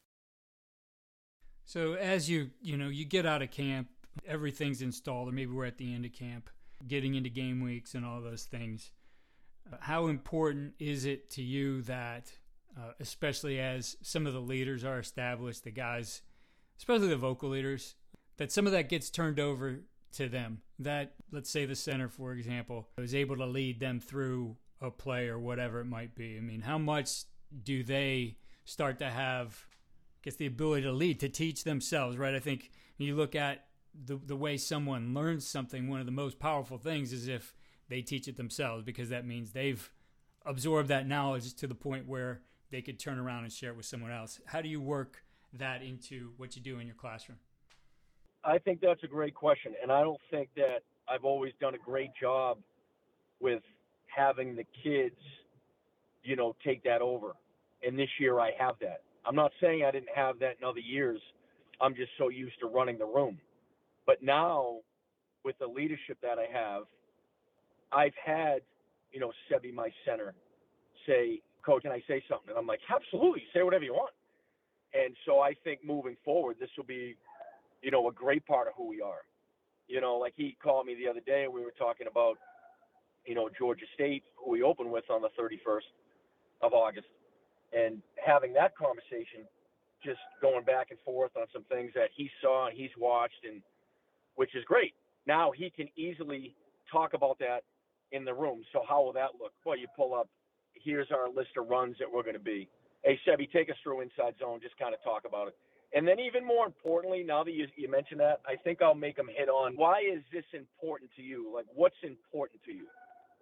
So 1.64 1.94
as 1.94 2.30
you, 2.30 2.50
you 2.62 2.76
know, 2.76 2.88
you 2.88 3.04
get 3.04 3.26
out 3.26 3.42
of 3.42 3.50
camp, 3.50 3.88
everything's 4.26 4.80
installed 4.80 5.28
or 5.28 5.32
maybe 5.32 5.52
we're 5.52 5.64
at 5.64 5.78
the 5.78 5.92
end 5.92 6.04
of 6.04 6.12
camp, 6.12 6.50
getting 6.86 7.14
into 7.14 7.30
game 7.30 7.62
weeks 7.62 7.94
and 7.94 8.04
all 8.04 8.20
those 8.20 8.44
things. 8.44 8.90
Uh, 9.72 9.76
how 9.80 10.06
important 10.06 10.74
is 10.78 11.04
it 11.04 11.30
to 11.30 11.42
you 11.42 11.82
that 11.82 12.30
uh, 12.76 12.92
especially 13.00 13.60
as 13.60 13.96
some 14.02 14.26
of 14.26 14.32
the 14.32 14.40
leaders 14.40 14.84
are 14.84 14.98
established, 14.98 15.64
the 15.64 15.70
guys 15.70 16.22
especially 16.78 17.08
the 17.08 17.16
vocal 17.16 17.50
leaders, 17.50 17.94
that 18.36 18.52
some 18.52 18.66
of 18.66 18.72
that 18.72 18.88
gets 18.88 19.10
turned 19.10 19.38
over 19.38 19.80
to 20.12 20.28
them. 20.28 20.60
That, 20.78 21.14
let's 21.30 21.50
say, 21.50 21.66
the 21.66 21.76
center, 21.76 22.08
for 22.08 22.32
example, 22.32 22.88
is 22.98 23.14
able 23.14 23.36
to 23.36 23.46
lead 23.46 23.80
them 23.80 24.00
through 24.00 24.56
a 24.80 24.90
play 24.90 25.28
or 25.28 25.38
whatever 25.38 25.80
it 25.80 25.86
might 25.86 26.14
be. 26.14 26.36
I 26.36 26.40
mean, 26.40 26.60
how 26.62 26.78
much 26.78 27.24
do 27.62 27.82
they 27.82 28.36
start 28.64 28.98
to 28.98 29.10
have, 29.10 29.66
I 29.70 30.20
guess, 30.22 30.36
the 30.36 30.46
ability 30.46 30.82
to 30.82 30.92
lead, 30.92 31.20
to 31.20 31.28
teach 31.28 31.64
themselves, 31.64 32.16
right? 32.16 32.34
I 32.34 32.40
think 32.40 32.70
you 32.98 33.14
look 33.16 33.34
at 33.34 33.66
the, 33.94 34.16
the 34.16 34.36
way 34.36 34.56
someone 34.56 35.14
learns 35.14 35.46
something, 35.46 35.88
one 35.88 36.00
of 36.00 36.06
the 36.06 36.12
most 36.12 36.38
powerful 36.38 36.78
things 36.78 37.12
is 37.12 37.28
if 37.28 37.54
they 37.88 38.02
teach 38.02 38.28
it 38.28 38.36
themselves, 38.36 38.82
because 38.82 39.10
that 39.10 39.26
means 39.26 39.52
they've 39.52 39.92
absorbed 40.44 40.88
that 40.88 41.06
knowledge 41.06 41.54
to 41.54 41.66
the 41.66 41.74
point 41.74 42.08
where 42.08 42.42
they 42.70 42.82
could 42.82 42.98
turn 42.98 43.18
around 43.18 43.44
and 43.44 43.52
share 43.52 43.70
it 43.70 43.76
with 43.76 43.86
someone 43.86 44.10
else. 44.10 44.40
How 44.46 44.60
do 44.60 44.68
you 44.68 44.80
work 44.80 45.23
that 45.58 45.82
into 45.82 46.32
what 46.36 46.56
you 46.56 46.62
do 46.62 46.78
in 46.78 46.86
your 46.86 46.96
classroom? 46.96 47.38
I 48.44 48.58
think 48.58 48.80
that's 48.80 49.02
a 49.02 49.06
great 49.06 49.34
question, 49.34 49.72
and 49.82 49.90
I 49.90 50.02
don't 50.02 50.20
think 50.30 50.50
that 50.56 50.80
I've 51.08 51.24
always 51.24 51.52
done 51.60 51.74
a 51.74 51.78
great 51.78 52.10
job 52.20 52.58
with 53.40 53.62
having 54.14 54.56
the 54.56 54.64
kids, 54.82 55.16
you 56.22 56.36
know, 56.36 56.54
take 56.64 56.82
that 56.84 57.00
over. 57.00 57.32
And 57.86 57.98
this 57.98 58.08
year 58.18 58.40
I 58.40 58.52
have 58.58 58.76
that. 58.80 59.02
I'm 59.26 59.34
not 59.34 59.52
saying 59.60 59.84
I 59.84 59.90
didn't 59.90 60.10
have 60.14 60.38
that 60.40 60.56
in 60.60 60.66
other 60.66 60.80
years. 60.80 61.20
I'm 61.80 61.94
just 61.94 62.10
so 62.18 62.28
used 62.28 62.58
to 62.60 62.66
running 62.66 62.98
the 62.98 63.06
room. 63.06 63.38
But 64.06 64.22
now, 64.22 64.78
with 65.44 65.58
the 65.58 65.66
leadership 65.66 66.18
that 66.22 66.38
I 66.38 66.46
have, 66.52 66.84
I've 67.92 68.14
had, 68.22 68.60
you 69.12 69.20
know, 69.20 69.32
Sebi, 69.50 69.72
my 69.72 69.90
center, 70.04 70.34
say, 71.06 71.40
Coach, 71.64 71.82
can 71.82 71.92
I 71.92 72.02
say 72.06 72.22
something? 72.28 72.50
And 72.50 72.58
I'm 72.58 72.66
like, 72.66 72.80
absolutely, 72.94 73.42
say 73.54 73.62
whatever 73.62 73.84
you 73.84 73.94
want. 73.94 74.12
And 74.94 75.16
so 75.26 75.40
I 75.40 75.54
think 75.64 75.80
moving 75.84 76.16
forward, 76.24 76.56
this 76.60 76.70
will 76.76 76.84
be, 76.84 77.16
you 77.82 77.90
know, 77.90 78.08
a 78.08 78.12
great 78.12 78.46
part 78.46 78.68
of 78.68 78.74
who 78.76 78.86
we 78.88 79.00
are. 79.00 79.22
You 79.88 80.00
know, 80.00 80.16
like 80.16 80.34
he 80.36 80.56
called 80.62 80.86
me 80.86 80.94
the 80.94 81.08
other 81.08 81.20
day 81.20 81.44
and 81.44 81.52
we 81.52 81.62
were 81.62 81.74
talking 81.76 82.06
about, 82.06 82.38
you 83.26 83.34
know, 83.34 83.50
Georgia 83.58 83.86
State, 83.94 84.22
who 84.36 84.50
we 84.52 84.62
opened 84.62 84.90
with 84.90 85.04
on 85.10 85.20
the 85.20 85.30
31st 85.38 85.80
of 86.62 86.72
August, 86.72 87.06
and 87.72 88.00
having 88.24 88.52
that 88.54 88.76
conversation, 88.76 89.44
just 90.04 90.20
going 90.40 90.64
back 90.64 90.88
and 90.90 90.98
forth 91.04 91.32
on 91.36 91.46
some 91.52 91.64
things 91.64 91.90
that 91.94 92.10
he 92.14 92.30
saw 92.40 92.68
and 92.68 92.76
he's 92.76 92.90
watched, 92.98 93.44
and 93.44 93.62
which 94.36 94.54
is 94.54 94.64
great. 94.64 94.94
Now 95.26 95.50
he 95.50 95.70
can 95.70 95.88
easily 95.96 96.54
talk 96.90 97.14
about 97.14 97.38
that 97.40 97.64
in 98.12 98.24
the 98.24 98.34
room. 98.34 98.62
So 98.72 98.82
how 98.88 99.02
will 99.02 99.12
that 99.14 99.30
look? 99.40 99.52
Well, 99.64 99.76
you 99.76 99.88
pull 99.96 100.14
up, 100.14 100.28
here's 100.74 101.10
our 101.10 101.28
list 101.28 101.50
of 101.58 101.68
runs 101.68 101.96
that 101.98 102.08
we're 102.10 102.22
going 102.22 102.34
to 102.34 102.40
be. 102.40 102.68
Hey, 103.04 103.20
Chevy, 103.26 103.48
take 103.52 103.70
us 103.70 103.76
through 103.82 104.00
inside 104.00 104.34
zone. 104.40 104.60
Just 104.62 104.78
kind 104.78 104.94
of 104.94 105.02
talk 105.04 105.24
about 105.26 105.48
it. 105.48 105.56
And 105.94 106.08
then, 106.08 106.18
even 106.18 106.44
more 106.44 106.66
importantly, 106.66 107.22
now 107.22 107.44
that 107.44 107.52
you, 107.52 107.68
you 107.76 107.88
mentioned 107.90 108.20
that, 108.20 108.40
I 108.46 108.56
think 108.56 108.82
I'll 108.82 108.94
make 108.96 109.16
them 109.16 109.28
hit 109.34 109.48
on 109.48 109.76
why 109.76 110.00
is 110.00 110.22
this 110.32 110.44
important 110.54 111.10
to 111.16 111.22
you? 111.22 111.52
Like, 111.54 111.66
what's 111.74 111.96
important 112.02 112.62
to 112.64 112.72
you? 112.72 112.86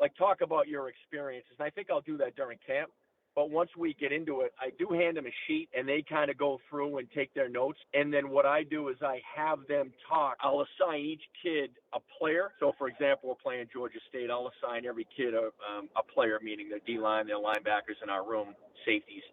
Like, 0.01 0.17
talk 0.17 0.43
about 0.43 0.69
your 0.69 0.89
experiences. 0.91 1.53
And 1.59 1.67
I 1.67 1.71
think 1.71 1.91
I'll 1.91 2.03
do 2.03 2.19
that 2.19 2.37
during 2.37 2.59
camp. 2.67 2.91
But 3.35 3.51
once 3.51 3.71
we 3.79 3.95
get 3.99 4.13
into 4.13 4.43
it, 4.43 4.53
I 4.61 4.71
do 4.79 4.95
hand 4.95 5.17
them 5.17 5.27
a 5.27 5.35
sheet 5.47 5.69
and 5.77 5.89
they 5.89 6.05
kind 6.07 6.31
of 6.31 6.37
go 6.37 6.61
through 6.69 6.99
and 6.99 7.09
take 7.15 7.33
their 7.35 7.49
notes. 7.49 7.79
And 7.95 8.13
then 8.13 8.31
what 8.31 8.47
I 8.47 8.63
do 8.63 8.89
is 8.91 8.97
I 9.03 9.23
have 9.37 9.61
them 9.69 9.93
talk. 10.09 10.37
I'll 10.43 10.65
assign 10.67 11.01
each 11.01 11.23
kid 11.43 11.71
a 11.95 11.99
player. 12.19 12.53
So, 12.61 12.75
for 12.79 12.89
example, 12.89 13.31
we're 13.31 13.37
playing 13.43 13.69
Georgia 13.73 14.01
State. 14.09 14.31
I'll 14.31 14.51
assign 14.61 14.87
every 14.87 15.07
kid 15.17 15.35
a, 15.35 15.47
um, 15.65 15.89
a 15.97 16.03
player, 16.03 16.39
meaning 16.43 16.69
their 16.69 16.81
D 16.87 16.99
line, 16.99 17.27
their 17.27 17.39
linebackers 17.41 18.03
in 18.03 18.11
our 18.11 18.29
room, 18.29 18.55
safeties. 18.85 19.25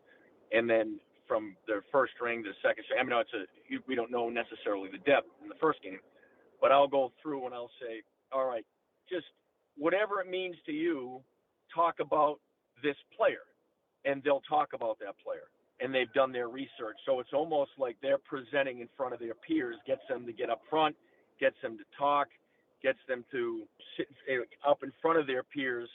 And 0.51 0.69
then 0.69 0.99
from 1.27 1.55
the 1.67 1.81
first 1.91 2.13
string 2.15 2.43
to 2.43 2.49
the 2.49 2.55
second 2.67 2.83
string, 2.85 2.99
I 2.99 3.03
mean, 3.03 3.11
no, 3.11 3.19
it's 3.19 3.33
a, 3.33 3.45
we 3.87 3.95
don't 3.95 4.11
know 4.11 4.29
necessarily 4.29 4.89
the 4.91 4.97
depth 4.99 5.27
in 5.41 5.49
the 5.49 5.59
first 5.61 5.81
game, 5.83 5.99
but 6.61 6.71
I'll 6.71 6.87
go 6.87 7.11
through 7.21 7.45
and 7.45 7.53
I'll 7.53 7.71
say, 7.81 8.01
all 8.31 8.45
right, 8.45 8.65
just 9.09 9.25
whatever 9.77 10.21
it 10.21 10.29
means 10.29 10.55
to 10.65 10.71
you, 10.71 11.21
talk 11.73 11.95
about 11.99 12.39
this 12.83 12.95
player 13.15 13.45
and 14.05 14.23
they'll 14.23 14.41
talk 14.49 14.69
about 14.73 14.97
that 14.99 15.15
player 15.23 15.49
and 15.79 15.93
they've 15.93 16.11
done 16.13 16.31
their 16.31 16.49
research. 16.49 16.97
So 17.05 17.19
it's 17.19 17.33
almost 17.33 17.71
like 17.77 17.95
they're 18.01 18.17
presenting 18.17 18.79
in 18.79 18.89
front 18.97 19.13
of 19.13 19.19
their 19.19 19.35
peers, 19.35 19.75
gets 19.87 20.01
them 20.09 20.25
to 20.25 20.33
get 20.33 20.49
up 20.49 20.61
front, 20.69 20.95
gets 21.39 21.55
them 21.61 21.77
to 21.77 21.83
talk, 21.97 22.27
gets 22.83 22.99
them 23.07 23.23
to 23.31 23.63
sit 23.97 24.07
eh, 24.29 24.39
up 24.67 24.83
in 24.83 24.91
front 25.01 25.19
of 25.19 25.27
their 25.27 25.43
peers 25.43 25.89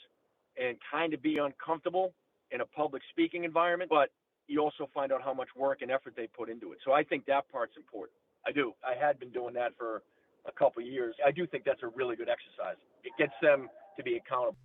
and 0.57 0.77
kind 0.90 1.12
of 1.12 1.23
be 1.23 1.38
uncomfortable 1.38 2.12
in 2.51 2.61
a 2.61 2.67
public 2.67 3.03
speaking 3.11 3.45
environment, 3.45 3.90
but 3.90 4.11
you 4.47 4.61
also 4.61 4.89
find 4.93 5.13
out 5.13 5.23
how 5.23 5.35
much 5.35 5.49
work 5.57 5.83
and 5.83 5.91
effort 5.91 6.15
they 6.17 6.27
put 6.27 6.49
into 6.51 6.73
it. 6.73 6.79
So 6.85 6.93
I 6.93 7.03
think 7.03 7.27
that 7.27 7.51
part's 7.51 7.77
important. 7.77 8.19
I 8.47 8.53
do. 8.53 8.73
I 8.85 8.95
had 8.95 9.19
been 9.19 9.31
doing 9.31 9.55
that 9.55 9.73
for 9.79 10.03
a 10.47 10.53
couple 10.53 10.83
years. 10.83 11.15
I 11.25 11.31
do 11.31 11.47
think 11.47 11.65
that's 11.65 11.83
a 11.83 11.89
really 11.89 12.17
good 12.17 12.29
exercise. 12.29 12.77
It 13.03 13.13
gets 13.19 13.33
them 13.41 13.69
to 13.97 14.03
be 14.03 14.17
accountable. 14.17 14.57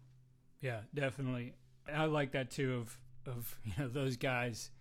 Yeah, 0.62 0.82
definitely. 0.94 1.54
I 1.94 2.06
like 2.06 2.32
that 2.34 2.52
too 2.52 2.76
of 2.76 2.98
of 3.26 3.58
you 3.64 3.74
know 3.78 3.88
those 3.88 4.18
guys 4.18 4.72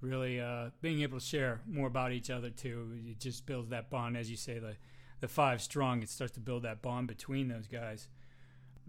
really 0.00 0.40
uh, 0.40 0.70
being 0.80 1.02
able 1.02 1.18
to 1.18 1.24
share 1.24 1.60
more 1.66 1.86
about 1.86 2.12
each 2.12 2.30
other 2.30 2.50
too. 2.50 2.88
It 3.06 3.20
just 3.20 3.46
builds 3.46 3.70
that 3.70 3.90
bond, 3.90 4.16
as 4.16 4.30
you 4.30 4.36
say, 4.36 4.58
the 4.58 4.76
the 5.20 5.28
five 5.28 5.62
strong. 5.62 6.02
It 6.02 6.08
starts 6.08 6.32
to 6.34 6.40
build 6.40 6.62
that 6.62 6.82
bond 6.82 7.08
between 7.08 7.48
those 7.48 7.66
guys. 7.66 8.08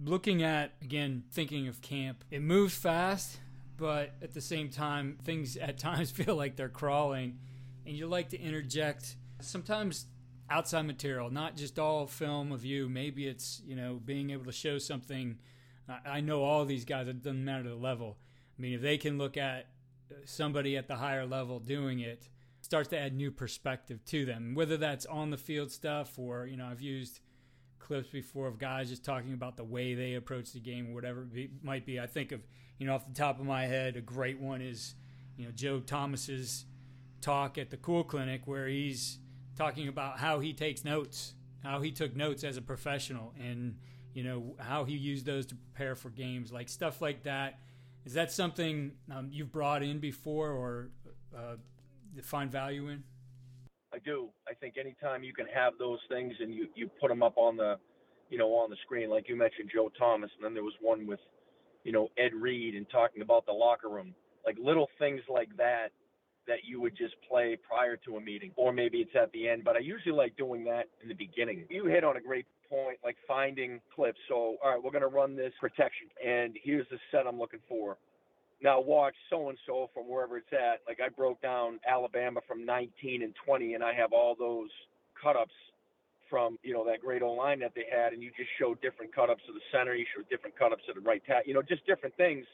Looking 0.03 0.41
at 0.41 0.73
again, 0.81 1.23
thinking 1.31 1.67
of 1.67 1.81
camp, 1.81 2.23
it 2.31 2.41
moves 2.41 2.75
fast, 2.75 3.39
but 3.81 4.13
at 4.21 4.33
the 4.33 4.39
same 4.39 4.69
time, 4.69 5.17
things 5.23 5.57
at 5.57 5.77
times 5.77 6.11
feel 6.19 6.35
like 6.35 6.55
they're 6.55 6.69
crawling, 6.69 7.39
and 7.85 7.97
you 7.97 8.07
like 8.07 8.29
to 8.29 8.39
interject 8.39 9.17
sometimes 9.41 10.05
outside 10.49 10.83
material, 10.83 11.29
not 11.29 11.57
just 11.57 11.79
all 11.79 12.07
film 12.07 12.53
of 12.53 12.63
you. 12.63 12.87
Maybe 12.87 13.27
it's 13.27 13.61
you 13.65 13.75
know 13.75 13.99
being 14.03 14.29
able 14.29 14.45
to 14.45 14.51
show 14.53 14.77
something. 14.77 15.39
I 16.05 16.21
know 16.21 16.43
all 16.43 16.63
these 16.63 16.85
guys. 16.85 17.09
It 17.09 17.21
doesn't 17.21 17.43
matter 17.43 17.67
the 17.67 17.75
level 17.75 18.17
I 18.57 18.61
mean, 18.61 18.73
if 18.73 18.81
they 18.81 18.99
can 18.99 19.17
look 19.17 19.37
at 19.37 19.69
uh, 20.11 20.15
somebody 20.25 20.77
at 20.77 20.87
the 20.87 20.95
higher 20.95 21.25
level 21.25 21.59
doing 21.59 21.99
it, 21.99 22.29
starts 22.61 22.89
to 22.89 22.99
add 22.99 23.11
new 23.11 23.31
perspective 23.31 24.05
to 24.05 24.23
them. 24.23 24.53
Whether 24.53 24.77
that's 24.77 25.07
on 25.07 25.31
the 25.31 25.37
field 25.37 25.71
stuff 25.71 26.19
or 26.19 26.45
you 26.45 26.57
know, 26.57 26.67
I've 26.67 26.79
used 26.79 27.21
clips 27.79 28.09
before 28.09 28.47
of 28.47 28.59
guys 28.59 28.89
just 28.89 29.03
talking 29.03 29.33
about 29.33 29.57
the 29.57 29.63
way 29.63 29.95
they 29.95 30.13
approach 30.13 30.53
the 30.53 30.59
game, 30.59 30.93
whatever 30.93 31.27
it 31.33 31.63
might 31.63 31.87
be. 31.87 31.99
I 31.99 32.05
think 32.05 32.31
of 32.31 32.41
you 32.81 32.87
know 32.87 32.95
off 32.95 33.07
the 33.07 33.13
top 33.13 33.39
of 33.39 33.45
my 33.45 33.67
head, 33.67 33.95
a 33.95 34.01
great 34.01 34.39
one 34.39 34.61
is 34.61 34.95
you 35.37 35.45
know 35.45 35.51
Joe 35.51 35.79
Thomas's 35.79 36.65
talk 37.21 37.57
at 37.57 37.69
the 37.69 37.77
Cool 37.77 38.03
Clinic 38.03 38.41
where 38.45 38.67
he's 38.67 39.19
talking 39.55 39.87
about 39.87 40.19
how 40.19 40.39
he 40.39 40.51
takes 40.51 40.83
notes, 40.83 41.33
how 41.63 41.79
he 41.79 41.91
took 41.91 42.15
notes 42.15 42.43
as 42.43 42.57
a 42.57 42.61
professional, 42.61 43.33
and 43.39 43.77
you 44.13 44.23
know 44.23 44.55
how 44.59 44.83
he 44.83 44.95
used 44.95 45.25
those 45.25 45.45
to 45.45 45.55
prepare 45.55 45.95
for 45.95 46.09
games, 46.09 46.51
like 46.51 46.67
stuff 46.67 47.01
like 47.01 47.23
that 47.23 47.59
is 48.05 48.13
that 48.13 48.31
something 48.31 48.93
um, 49.11 49.29
you've 49.31 49.51
brought 49.51 49.83
in 49.83 49.99
before 49.99 50.51
or 50.51 50.89
uh, 51.37 51.55
find 52.23 52.51
value 52.51 52.89
in? 52.89 53.03
I 53.93 53.99
do. 53.99 54.29
I 54.47 54.53
think 54.53 54.75
anytime 54.79 55.23
you 55.23 55.33
can 55.33 55.45
have 55.53 55.73
those 55.77 55.99
things 56.09 56.33
and 56.39 56.53
you, 56.53 56.67
you 56.75 56.89
put 56.99 57.09
them 57.09 57.21
up 57.21 57.37
on 57.37 57.57
the, 57.57 57.75
you 58.29 58.37
know, 58.37 58.47
on 58.55 58.69
the 58.69 58.77
screen, 58.85 59.09
like 59.09 59.27
you 59.27 59.35
mentioned 59.35 59.69
Joe 59.73 59.91
Thomas, 59.99 60.31
and 60.37 60.45
then 60.45 60.53
there 60.53 60.63
was 60.63 60.73
one 60.81 61.05
with, 61.05 61.19
you 61.83 61.91
know, 61.91 62.09
Ed 62.17 62.33
Reed 62.33 62.75
and 62.75 62.85
talking 62.89 63.21
about 63.21 63.45
the 63.45 63.51
locker 63.51 63.89
room, 63.89 64.13
like 64.45 64.57
little 64.61 64.89
things 64.99 65.21
like 65.29 65.55
that 65.57 65.89
that 66.47 66.65
you 66.65 66.81
would 66.81 66.97
just 66.97 67.15
play 67.29 67.57
prior 67.67 67.95
to 67.97 68.17
a 68.17 68.21
meeting, 68.21 68.51
or 68.55 68.73
maybe 68.73 68.97
it's 68.97 69.15
at 69.15 69.31
the 69.31 69.47
end. 69.47 69.63
But 69.63 69.75
I 69.75 69.79
usually 69.79 70.15
like 70.15 70.35
doing 70.37 70.63
that 70.65 70.85
in 71.01 71.09
the 71.09 71.15
beginning. 71.15 71.65
You 71.69 71.85
hit 71.85 72.03
on 72.03 72.17
a 72.17 72.21
great 72.21 72.45
point, 72.69 72.97
like 73.03 73.15
finding 73.27 73.79
clips. 73.95 74.19
So, 74.27 74.55
all 74.63 74.71
right, 74.71 74.83
we're 74.83 74.91
going 74.91 75.03
to 75.03 75.07
run 75.07 75.35
this 75.35 75.53
protection, 75.59 76.07
and 76.25 76.57
here's 76.63 76.87
the 76.89 76.97
set 77.11 77.27
I'm 77.27 77.39
looking 77.39 77.59
for. 77.69 77.97
Now 78.63 78.79
watch 78.79 79.15
so 79.29 79.49
and 79.49 79.57
so 79.65 79.89
from 79.93 80.03
wherever 80.03 80.37
it's 80.37 80.51
at. 80.51 80.81
Like 80.87 80.99
I 81.03 81.09
broke 81.09 81.41
down 81.41 81.79
Alabama 81.87 82.41
from 82.47 82.65
19 82.65 83.23
and 83.23 83.33
20, 83.45 83.73
and 83.73 83.83
I 83.83 83.93
have 83.93 84.13
all 84.13 84.35
those 84.37 84.69
cut 85.21 85.35
ups 85.35 85.53
from 86.31 86.57
you 86.63 86.73
know 86.73 86.83
that 86.85 87.01
great 87.01 87.21
O 87.21 87.33
line 87.33 87.59
that 87.59 87.73
they 87.75 87.85
had, 87.91 88.13
and 88.13 88.23
you 88.23 88.31
just 88.35 88.49
show 88.57 88.73
different 88.81 89.13
cut 89.13 89.29
ups 89.29 89.43
to 89.45 89.53
the 89.53 89.61
center, 89.71 89.93
you 89.93 90.05
show 90.15 90.23
different 90.31 90.57
cut 90.57 90.71
ups 90.71 90.81
to 90.87 90.93
the 90.93 91.01
right 91.01 91.21
tackle, 91.27 91.43
you 91.45 91.53
know, 91.53 91.61
just 91.61 91.85
different 91.85 92.15
things. 92.15 92.45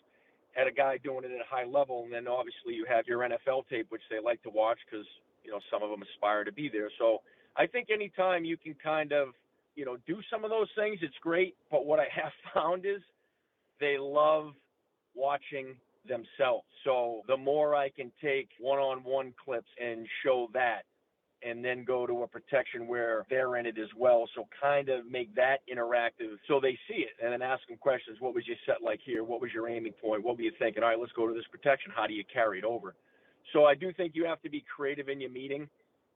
Had 0.52 0.68
a 0.68 0.72
guy 0.72 0.98
doing 0.98 1.24
it 1.24 1.32
at 1.32 1.40
a 1.40 1.48
high 1.48 1.70
level, 1.70 2.04
and 2.04 2.12
then 2.12 2.28
obviously 2.28 2.74
you 2.74 2.86
have 2.90 3.06
your 3.06 3.20
NFL 3.22 3.70
tape, 3.70 3.86
which 3.90 4.02
they 4.10 4.18
like 4.20 4.42
to 4.42 4.50
watch 4.50 4.80
because 4.90 5.06
you 5.46 5.52
know 5.52 5.60
some 5.72 5.84
of 5.84 5.92
them 5.92 6.02
aspire 6.02 6.44
to 6.44 6.52
be 6.52 6.68
there. 6.68 6.90
So 6.98 7.22
I 7.56 7.68
think 7.68 7.90
anytime 7.94 8.44
you 8.44 8.58
can 8.58 8.76
kind 8.84 9.14
of 9.14 9.30
you 9.78 9.86
know, 9.86 9.96
do 10.08 10.18
some 10.30 10.44
of 10.44 10.50
those 10.50 10.68
things. 10.76 10.98
It's 11.02 11.16
great. 11.22 11.56
But 11.72 11.86
what 11.86 12.00
I 12.00 12.08
have 12.22 12.34
found 12.54 12.86
is 12.86 13.00
they 13.80 13.96
love 13.98 14.54
watching 15.16 15.76
themselves. 16.10 16.66
So 16.84 17.22
the 17.28 17.38
more 17.38 17.76
I 17.76 17.90
can 17.90 18.12
take 18.22 18.50
one 18.60 18.80
on 18.80 19.04
one 19.04 19.34
clips 19.44 19.70
and 19.82 20.06
show 20.26 20.50
that, 20.54 20.82
and 21.44 21.64
then 21.64 21.84
go 21.84 22.08
to 22.08 22.24
a 22.24 22.28
protection 22.28 22.88
where 22.88 23.26
they're 23.30 23.58
in 23.58 23.66
it 23.66 23.78
as 23.78 23.90
well. 23.98 24.28
So 24.36 24.48
kind 24.62 24.90
of 24.90 25.06
make 25.10 25.34
that 25.36 25.58
interactive 25.72 26.38
so 26.48 26.60
they 26.60 26.78
see 26.88 27.06
it 27.06 27.14
and 27.24 27.32
then 27.32 27.42
ask 27.42 27.66
them 27.68 27.78
questions. 27.78 28.18
What 28.20 28.34
was 28.34 28.48
your 28.48 28.58
set 28.66 28.82
like 28.84 29.00
here? 29.06 29.24
What 29.24 29.42
was 29.42 29.52
your 29.54 29.70
aiming 29.70 29.94
point? 29.94 30.24
What 30.24 30.38
were 30.38 30.44
you 30.44 30.52
thinking? 30.58 30.84
All 30.84 30.90
right, 30.90 31.00
let's 31.00 31.12
go 31.14 31.28
to 31.28 31.34
this 31.34 31.46
protection. 31.52 31.92
How 31.96 32.08
do 32.08 32.14
you 32.14 32.24
carry 32.32 32.60
it 32.60 32.66
over? 32.66 32.96
So 33.54 33.66
I 33.66 33.76
do 33.76 33.94
think 33.94 34.14
you 34.16 34.26
have 34.26 34.42
to 34.42 34.50
be 34.50 34.64
creative 34.76 35.10
in 35.10 35.22
your 35.22 35.30
meeting 35.30 35.70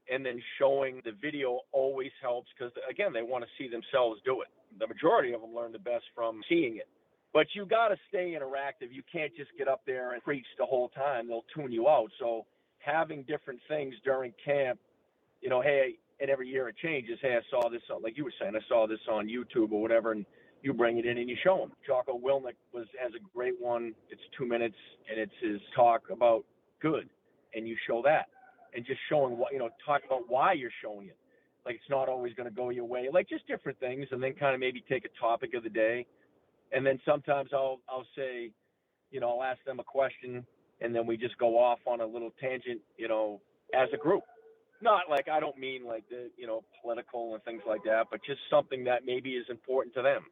and 0.10 0.26
then 0.26 0.42
showing 0.60 1.02
the 1.06 1.12
video 1.22 1.60
always 1.72 2.12
helps 2.22 2.50
because 2.58 2.74
again 2.90 3.14
they 3.14 3.22
want 3.22 3.44
to 3.44 3.50
see 3.58 3.70
themselves 3.70 4.20
do 4.26 4.42
it 4.42 4.48
the 4.80 4.88
majority 4.88 5.34
of 5.34 5.42
them 5.42 5.54
learn 5.54 5.72
the 5.72 5.80
best 5.80 6.04
from 6.16 6.42
seeing 6.50 6.78
it 6.78 6.88
but 7.34 7.48
you 7.54 7.66
got 7.66 7.90
to 7.90 7.96
stay 8.10 8.38
interactive 8.38 8.92
you 8.92 9.04
can't 9.12 9.36
just 9.36 9.50
get 9.58 9.68
up 9.68 9.82
there 9.86 10.14
and 10.14 10.24
preach 10.24 10.46
the 10.58 10.66
whole 10.66 10.90
time 10.90 11.28
they'll 11.28 11.46
tune 11.56 11.72
you 11.72 11.88
out 11.88 12.10
so 12.20 12.46
having 12.80 13.24
different 13.24 13.60
things 13.68 13.94
during 14.04 14.34
camp 14.44 14.80
you 15.42 15.50
know 15.50 15.62
hey 15.62 15.98
and 16.20 16.30
every 16.30 16.48
year 16.48 16.70
it 16.70 16.76
changes 16.78 17.18
hey 17.22 17.36
i 17.36 17.42
saw 17.50 17.70
this 17.70 17.82
on 17.94 18.02
like 18.02 18.18
you 18.18 18.24
were 18.24 18.34
saying 18.40 18.56
i 18.56 18.70
saw 18.70 18.88
this 18.88 19.00
on 19.12 19.28
youtube 19.28 19.72
or 19.72 19.82
whatever 19.82 20.12
and 20.12 20.26
you 20.64 20.74
bring 20.74 21.00
it 21.00 21.06
in 21.06 21.18
and 21.18 21.30
you 21.30 21.38
show 21.44 21.58
them 21.58 21.72
jocko 21.86 22.20
willink 22.20 22.56
was 22.74 22.86
has 23.02 23.12
a 23.16 23.38
great 23.38 23.56
one 23.60 23.94
it's 24.10 24.22
two 24.38 24.46
minutes 24.46 24.76
and 25.10 25.20
it's 25.20 25.34
his 25.42 25.60
talk 25.76 26.04
about 26.12 26.46
good 26.82 27.10
and 27.56 27.68
you 27.68 27.76
show 27.88 28.02
that 28.04 28.28
and 28.74 28.86
just 28.86 29.00
showing 29.10 29.38
what 29.38 29.54
you 29.54 29.60
know, 29.60 29.70
talk 29.86 30.02
about 30.06 30.24
why 30.30 30.54
you're 30.54 30.72
showing 30.82 31.08
it. 31.08 31.18
Like 31.66 31.76
it's 31.76 31.90
not 31.90 32.10
always 32.10 32.34
going 32.34 32.50
to 32.50 32.56
go 32.56 32.70
your 32.70 32.86
way. 32.86 33.08
Like 33.12 33.30
just 33.30 33.48
different 33.48 33.80
things, 33.80 34.08
and 34.12 34.22
then 34.22 34.34
kind 34.34 34.54
of 34.54 34.60
maybe 34.60 34.84
take 34.90 35.06
a 35.06 35.20
topic 35.20 35.54
of 35.54 35.64
the 35.64 35.70
day, 35.70 36.06
and 36.72 36.86
then 36.86 37.00
sometimes 37.06 37.52
I'll 37.54 37.80
I'll 37.90 38.08
say, 38.16 38.52
you 39.12 39.20
know, 39.20 39.38
I'll 39.40 39.44
ask 39.44 39.64
them 39.66 39.80
a 39.80 39.84
question, 39.84 40.46
and 40.82 40.96
then 40.96 41.06
we 41.06 41.18
just 41.18 41.38
go 41.38 41.58
off 41.60 41.80
on 41.86 42.02
a 42.02 42.06
little 42.06 42.32
tangent, 42.42 42.82
you 42.98 43.08
know, 43.08 43.42
as 43.76 43.90
a 43.94 43.98
group. 43.98 44.24
Not 44.92 45.10
like 45.10 45.30
I 45.30 45.40
don't 45.40 45.58
mean 45.58 45.86
like 45.86 46.04
the 46.10 46.30
you 46.38 46.48
know 46.48 46.64
political 46.82 47.34
and 47.36 47.44
things 47.46 47.62
like 47.66 47.82
that, 47.86 48.08
but 48.12 48.20
just 48.26 48.42
something 48.50 48.84
that 48.84 49.06
maybe 49.06 49.32
is 49.32 49.46
important 49.50 49.96
to 49.96 50.02
them. 50.02 50.24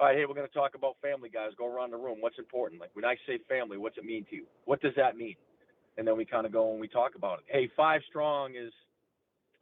All 0.00 0.06
right, 0.06 0.16
hey, 0.16 0.24
we're 0.26 0.34
going 0.34 0.48
to 0.48 0.52
talk 0.52 0.74
about 0.74 0.96
family, 1.00 1.28
guys. 1.28 1.50
Go 1.56 1.72
around 1.72 1.92
the 1.92 1.96
room. 1.96 2.16
What's 2.18 2.38
important? 2.38 2.80
Like 2.80 2.90
when 2.94 3.04
I 3.04 3.14
say 3.24 3.38
family, 3.48 3.78
what's 3.78 3.98
it 3.98 4.04
mean 4.04 4.26
to 4.30 4.34
you? 4.34 4.46
What 4.64 4.80
does 4.80 4.94
that 4.96 5.16
mean? 5.16 5.36
And 5.96 6.08
then 6.08 6.16
we 6.16 6.24
kind 6.24 6.44
of 6.44 6.52
go 6.52 6.72
and 6.72 6.80
we 6.80 6.88
talk 6.88 7.12
about 7.14 7.38
it. 7.40 7.44
Hey, 7.46 7.70
five 7.76 8.00
strong 8.08 8.56
is, 8.56 8.72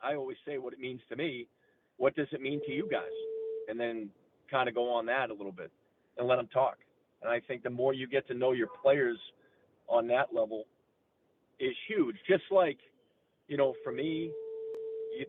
I 0.03 0.15
always 0.15 0.39
say 0.47 0.57
what 0.57 0.73
it 0.73 0.79
means 0.79 1.01
to 1.11 1.17
me. 1.17 1.49
What 1.99 2.17
does 2.17 2.29
it 2.33 2.41
mean 2.41 2.61
to 2.67 2.73
you 2.73 2.89
guys? 2.91 3.17
And 3.69 3.79
then 3.79 4.09
kind 4.51 4.69
of 4.69 4.75
go 4.75 4.91
on 4.91 5.05
that 5.07 5.29
a 5.29 5.35
little 5.35 5.53
bit 5.53 5.71
and 6.17 6.27
let 6.27 6.37
them 6.37 6.49
talk. 6.55 6.79
And 7.21 7.31
I 7.31 7.41
think 7.41 7.65
the 7.65 7.71
more 7.71 7.93
you 7.93 8.07
get 8.07 8.27
to 8.29 8.35
know 8.35 8.53
your 8.53 8.69
players 8.83 9.19
on 9.89 10.07
that 10.07 10.29
level 10.33 10.65
is 11.61 11.75
huge. 11.89 12.17
Just 12.29 12.45
like, 12.51 12.79
you 13.49 13.57
know, 13.57 13.75
for 13.83 13.93
me, 13.93 14.31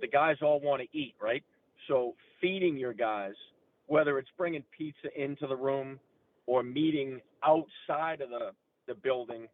the 0.01 0.07
guys 0.07 0.37
all 0.41 0.59
want 0.59 0.81
to 0.81 0.97
eat, 0.97 1.15
right? 1.21 1.43
So 1.87 2.13
feeding 2.39 2.77
your 2.77 2.93
guys– 2.93 3.33
whether 3.89 4.19
it's 4.19 4.29
bringing 4.37 4.63
pizza 4.75 5.09
into 5.17 5.47
the 5.47 5.55
room 5.55 5.99
or 6.45 6.63
meeting 6.63 7.19
outside 7.43 8.21
of 8.21 8.29
the, 8.29 8.51
the 8.87 8.93
building 8.93 9.47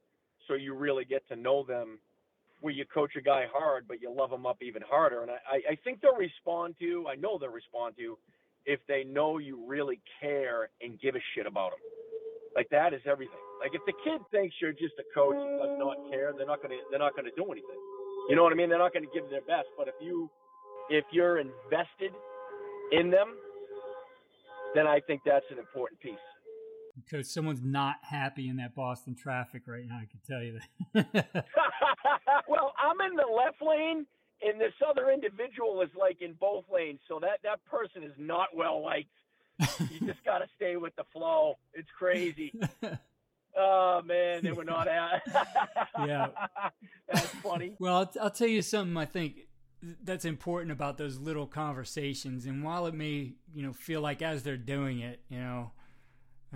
so 0.47 0.53
you 0.53 0.75
really 0.75 1.05
get 1.05 1.25
to 1.29 1.35
know 1.35 1.63
them 1.63 1.97
where 2.59 2.73
you 2.73 2.83
coach 2.93 3.11
a 3.17 3.21
guy 3.21 3.45
hard 3.51 3.87
but 3.87 4.01
you 4.01 4.13
love 4.13 4.31
him 4.31 4.45
up 4.45 4.57
even 4.61 4.81
harder. 4.87 5.21
And 5.21 5.31
I, 5.31 5.71
I 5.71 5.77
think 5.83 6.01
they'll 6.01 6.15
respond 6.15 6.75
to 6.79 6.85
you. 6.85 7.07
I 7.07 7.15
know 7.15 7.39
they'll 7.39 7.49
respond 7.49 7.95
to 7.95 8.01
you 8.01 8.17
if 8.65 8.79
they 8.87 9.03
know 9.05 9.37
you 9.37 9.63
really 9.65 10.01
care 10.19 10.69
and 10.81 10.99
give 10.99 11.15
a 11.15 11.23
shit 11.33 11.47
about 11.47 11.71
them 11.71 11.79
like 12.55 12.67
that 12.69 12.93
is 12.93 13.01
everything. 13.05 13.39
Like 13.61 13.71
if 13.73 13.81
the 13.85 13.93
kid 14.03 14.19
thinks 14.31 14.55
you're 14.61 14.73
just 14.73 14.95
a 14.99 15.07
coach 15.13 15.35
and 15.35 15.59
does 15.59 15.79
not 15.79 15.95
care 16.11 16.33
they're 16.35 16.45
not 16.45 16.61
gonna 16.61 16.75
they're 16.89 16.99
not 16.99 17.15
gonna 17.15 17.35
do 17.37 17.45
anything 17.45 17.79
you 18.29 18.35
know 18.35 18.43
what 18.43 18.51
i 18.51 18.55
mean 18.55 18.69
they're 18.69 18.79
not 18.79 18.93
gonna 18.93 19.05
give 19.13 19.29
their 19.29 19.41
best 19.41 19.67
but 19.77 19.87
if 19.87 19.95
you 20.01 20.29
if 20.89 21.05
you're 21.11 21.39
invested 21.39 22.11
in 22.91 23.09
them 23.09 23.35
then 24.75 24.85
I 24.85 24.99
think 24.99 25.21
that's 25.25 25.45
an 25.49 25.57
important 25.57 25.99
piece. 26.01 26.13
Coach, 27.09 27.25
someone's 27.25 27.63
not 27.63 27.95
happy 28.01 28.47
in 28.47 28.57
that 28.57 28.75
Boston 28.75 29.15
traffic 29.15 29.63
right 29.67 29.85
now. 29.87 29.95
I 29.95 30.05
can 30.05 30.19
tell 30.27 30.43
you 30.43 30.59
that. 30.93 31.35
well, 32.47 32.73
I'm 32.77 33.09
in 33.09 33.15
the 33.15 33.25
left 33.25 33.61
lane, 33.61 34.05
and 34.41 34.61
this 34.61 34.73
other 34.87 35.09
individual 35.11 35.81
is 35.81 35.89
like 35.99 36.21
in 36.21 36.33
both 36.39 36.65
lanes, 36.71 36.99
so 37.07 37.19
that 37.21 37.39
that 37.43 37.63
person 37.65 38.03
is 38.03 38.13
not 38.17 38.49
well 38.55 38.83
liked. 38.83 39.09
you 39.89 40.05
just 40.05 40.23
got 40.25 40.39
to 40.39 40.47
stay 40.55 40.75
with 40.75 40.95
the 40.95 41.03
flow. 41.11 41.55
It's 41.73 41.89
crazy. 41.97 42.53
Oh 43.57 44.01
man, 44.03 44.43
they 44.43 44.51
were 44.51 44.65
not 44.65 44.87
out. 44.87 45.21
yeah, 45.99 46.27
that's 47.11 47.27
funny. 47.27 47.73
Well, 47.79 47.95
I'll, 47.97 48.11
I'll 48.23 48.31
tell 48.31 48.47
you 48.47 48.61
something. 48.61 48.97
I 48.97 49.05
think 49.05 49.47
that's 50.03 50.25
important 50.25 50.71
about 50.71 50.97
those 50.97 51.17
little 51.17 51.47
conversations. 51.47 52.45
And 52.45 52.63
while 52.63 52.85
it 52.87 52.93
may, 52.93 53.33
you 53.53 53.63
know, 53.63 53.73
feel 53.73 54.01
like 54.01 54.21
as 54.21 54.43
they're 54.43 54.57
doing 54.57 54.99
it, 54.99 55.21
you 55.29 55.39
know, 55.39 55.71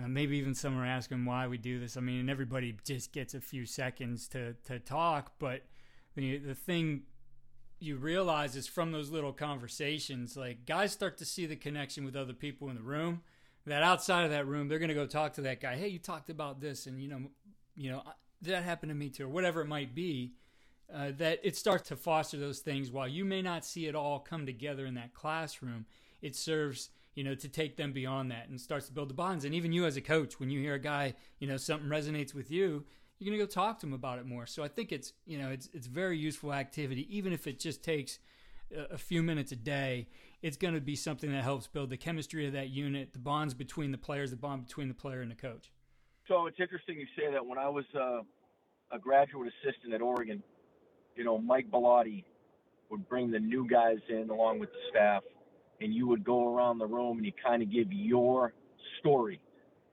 uh, 0.02 0.08
maybe 0.08 0.36
even 0.38 0.54
some 0.54 0.78
are 0.78 0.86
asking 0.86 1.24
why 1.24 1.46
we 1.46 1.58
do 1.58 1.78
this. 1.78 1.96
I 1.96 2.00
mean, 2.00 2.20
and 2.20 2.30
everybody 2.30 2.76
just 2.84 3.12
gets 3.12 3.34
a 3.34 3.40
few 3.40 3.66
seconds 3.66 4.28
to 4.28 4.54
to 4.64 4.78
talk, 4.78 5.32
but 5.38 5.62
the 6.14 6.38
the 6.38 6.54
thing 6.54 7.02
you 7.78 7.96
realize 7.96 8.56
is 8.56 8.66
from 8.66 8.92
those 8.92 9.10
little 9.10 9.32
conversations, 9.32 10.36
like 10.36 10.66
guys 10.66 10.92
start 10.92 11.16
to 11.18 11.24
see 11.24 11.46
the 11.46 11.56
connection 11.56 12.04
with 12.04 12.14
other 12.14 12.34
people 12.34 12.68
in 12.68 12.76
the 12.76 12.82
room. 12.82 13.22
That 13.70 13.82
outside 13.82 14.24
of 14.24 14.30
that 14.30 14.46
room, 14.46 14.68
they're 14.68 14.78
going 14.78 14.88
to 14.88 14.94
go 14.94 15.06
talk 15.06 15.34
to 15.34 15.42
that 15.42 15.60
guy. 15.60 15.76
Hey, 15.76 15.88
you 15.88 15.98
talked 15.98 16.28
about 16.28 16.60
this, 16.60 16.86
and 16.86 17.00
you 17.00 17.08
know, 17.08 17.20
you 17.76 17.90
know, 17.90 18.02
that 18.42 18.64
happened 18.64 18.90
to 18.90 18.96
me 18.96 19.10
too, 19.10 19.26
or 19.26 19.28
whatever 19.28 19.60
it 19.60 19.66
might 19.66 19.94
be 19.94 20.32
uh, 20.92 21.12
that 21.18 21.38
it 21.42 21.56
starts 21.56 21.88
to 21.88 21.96
foster 21.96 22.36
those 22.36 22.60
things. 22.60 22.90
While 22.90 23.08
you 23.08 23.24
may 23.24 23.42
not 23.42 23.64
see 23.64 23.86
it 23.86 23.94
all 23.94 24.18
come 24.18 24.44
together 24.44 24.86
in 24.86 24.94
that 24.94 25.14
classroom 25.14 25.86
it 26.22 26.36
serves 26.36 26.90
you 27.14 27.24
know 27.24 27.34
to 27.34 27.48
take 27.48 27.76
them 27.76 27.92
beyond 27.92 28.30
that 28.30 28.48
and 28.48 28.60
starts 28.60 28.86
to 28.86 28.92
build 28.92 29.08
the 29.08 29.14
bonds. 29.14 29.44
And 29.44 29.54
even 29.54 29.72
you 29.72 29.86
as 29.86 29.96
a 29.96 30.00
coach 30.00 30.38
when 30.38 30.50
you 30.50 30.60
hear 30.60 30.74
a 30.74 30.80
guy 30.80 31.14
you 31.38 31.46
know 31.46 31.56
something 31.56 31.88
resonates 31.88 32.34
with 32.34 32.50
you 32.50 32.84
you're 33.18 33.32
to 33.32 33.38
go 33.38 33.46
talk 33.46 33.78
to 33.78 33.86
him 33.86 33.92
about 33.92 34.18
it 34.18 34.26
more. 34.26 34.46
So 34.46 34.62
i 34.62 34.68
think 34.68 34.92
it's 34.92 35.12
you 35.26 35.38
know 35.38 35.50
it's 35.50 35.68
it's 35.72 35.86
very 35.86 36.18
useful 36.18 36.52
activity 36.52 37.06
even 37.16 37.32
if 37.32 37.46
it 37.46 37.58
just 37.58 37.82
takes 37.82 38.18
a 38.90 38.98
few 38.98 39.22
minutes 39.22 39.52
a 39.52 39.56
day 39.56 40.06
it's 40.42 40.56
going 40.56 40.74
to 40.74 40.80
be 40.80 40.96
something 40.96 41.30
that 41.32 41.42
helps 41.42 41.66
build 41.66 41.90
the 41.90 41.96
chemistry 41.96 42.46
of 42.46 42.52
that 42.52 42.70
unit 42.70 43.12
the 43.12 43.18
bonds 43.18 43.54
between 43.54 43.92
the 43.92 43.98
players 43.98 44.30
the 44.30 44.36
bond 44.36 44.66
between 44.66 44.88
the 44.88 44.94
player 44.94 45.20
and 45.20 45.30
the 45.30 45.36
coach 45.36 45.70
so 46.28 46.46
it's 46.46 46.58
interesting 46.60 46.98
you 46.98 47.06
say 47.16 47.30
that 47.30 47.44
when 47.44 47.58
i 47.58 47.68
was 47.68 47.84
uh, 47.94 48.20
a 48.92 48.98
graduate 48.98 49.52
assistant 49.62 49.94
at 49.94 50.00
oregon 50.00 50.42
you 51.20 51.24
know, 51.24 51.38
Mike 51.38 51.70
Bellotti 51.70 52.24
would 52.90 53.08
bring 53.08 53.30
the 53.30 53.38
new 53.38 53.68
guys 53.68 53.98
in 54.08 54.30
along 54.30 54.58
with 54.58 54.70
the 54.70 54.78
staff, 54.90 55.22
and 55.80 55.94
you 55.94 56.06
would 56.08 56.24
go 56.24 56.54
around 56.54 56.78
the 56.78 56.86
room 56.86 57.18
and 57.18 57.26
you 57.26 57.32
kind 57.44 57.62
of 57.62 57.70
give 57.70 57.92
your 57.92 58.54
story. 58.98 59.40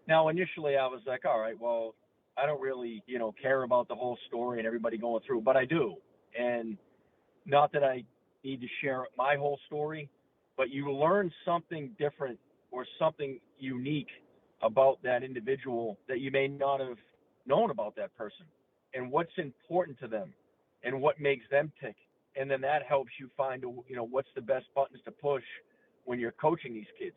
Now, 0.08 0.30
initially, 0.30 0.78
I 0.78 0.88
was 0.88 1.02
like, 1.06 1.26
all 1.26 1.40
right, 1.40 1.60
well, 1.60 1.96
I 2.38 2.46
don't 2.46 2.62
really, 2.62 3.04
you 3.08 3.20
know, 3.20 3.34
care 3.42 3.64
about 3.64 3.88
the 3.88 3.96
whole 3.96 4.18
story 4.28 4.60
and 4.60 4.68
everybody 4.68 4.98
going 4.98 5.22
through, 5.26 5.42
but 5.42 5.58
I 5.58 5.66
do. 5.66 5.96
And 6.40 6.78
not 7.46 7.74
that 7.74 7.84
I 7.84 8.04
need 8.44 8.62
to 8.62 8.68
share 8.82 9.04
my 9.18 9.36
whole 9.36 9.60
story, 9.68 10.10
but 10.58 10.72
you 10.72 10.92
learn 10.92 11.32
something 11.46 11.92
different 11.98 12.40
or 12.72 12.86
something 13.00 13.40
unique 13.60 14.10
about 14.62 14.98
that 15.04 15.24
individual 15.24 15.98
that 16.08 16.20
you 16.20 16.32
may 16.32 16.48
not 16.48 16.80
have 16.80 16.98
known 17.46 17.70
about 17.70 17.96
that 17.96 18.16
person 18.18 18.46
and 18.94 19.12
what's 19.12 19.32
important 19.38 20.00
to 20.00 20.08
them 20.08 20.34
and 20.84 21.00
what 21.00 21.20
makes 21.20 21.46
them 21.52 21.72
tick. 21.80 21.96
And 22.36 22.50
then 22.50 22.62
that 22.62 22.84
helps 22.84 23.12
you 23.20 23.30
find, 23.38 23.64
you 23.88 23.96
know, 23.96 24.04
what's 24.04 24.28
the 24.36 24.42
best 24.42 24.66
buttons 24.76 25.00
to 25.06 25.12
push 25.12 25.44
when 26.06 26.20
you're 26.20 26.34
coaching 26.34 26.74
these 26.74 26.88
kids. 27.00 27.16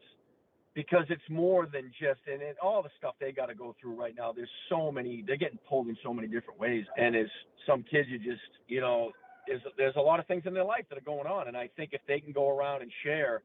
Because 0.75 1.05
it's 1.09 1.29
more 1.29 1.67
than 1.67 1.91
just, 2.01 2.21
and, 2.33 2.43
and 2.43 2.57
all 2.63 2.83
the 2.83 2.91
stuff 2.97 3.15
they 3.21 3.33
got 3.33 3.47
to 3.47 3.55
go 3.55 3.75
through 3.81 4.01
right 4.01 4.15
now. 4.17 4.33
There's 4.33 4.51
so 4.69 4.93
many, 4.93 5.25
they're 5.27 5.37
getting 5.37 5.59
pulled 5.69 5.89
in 5.89 5.97
so 6.03 6.15
many 6.15 6.29
different 6.29 6.61
ways. 6.61 6.85
And 6.97 7.17
as 7.17 7.27
some 7.67 7.83
kids, 7.83 8.09
you 8.09 8.19
just, 8.19 8.41
you 8.69 8.81
know, 8.81 9.11
there's, 9.51 9.63
there's 9.77 9.97
a 9.97 10.01
lot 10.01 10.21
of 10.21 10.27
things 10.27 10.45
in 10.47 10.55
their 10.55 10.65
life 10.65 10.85
that 10.89 10.97
are 10.97 11.03
going 11.03 11.27
on. 11.27 11.49
And 11.49 11.57
I 11.57 11.69
think 11.77 11.91
if 11.93 12.01
they 12.07 12.21
can 12.21 12.33
go 12.33 12.49
around 12.49 12.83
and 12.83 12.91
share, 13.03 13.43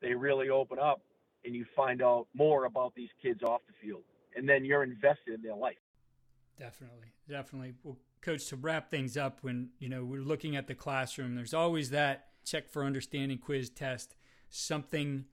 they 0.00 0.14
really 0.14 0.50
open 0.50 0.78
up 0.78 1.00
and 1.44 1.54
you 1.54 1.66
find 1.74 2.00
out 2.00 2.28
more 2.32 2.66
about 2.66 2.94
these 2.94 3.08
kids 3.20 3.42
off 3.42 3.60
the 3.66 3.74
field. 3.84 4.02
And 4.36 4.48
then 4.48 4.64
you're 4.64 4.84
invested 4.84 5.34
in 5.34 5.42
their 5.42 5.56
life. 5.56 5.76
Definitely. 6.58 7.08
Definitely. 7.28 7.74
Well, 7.82 7.96
coach 8.20 8.46
to 8.46 8.56
wrap 8.56 8.90
things 8.90 9.16
up 9.16 9.38
when 9.42 9.70
you 9.78 9.88
know 9.88 10.04
we're 10.04 10.20
looking 10.20 10.56
at 10.56 10.66
the 10.66 10.74
classroom 10.74 11.36
there's 11.36 11.54
always 11.54 11.90
that 11.90 12.30
check 12.44 12.68
for 12.68 12.84
understanding 12.84 13.38
quiz 13.38 13.70
test 13.70 14.16
something 14.48 15.24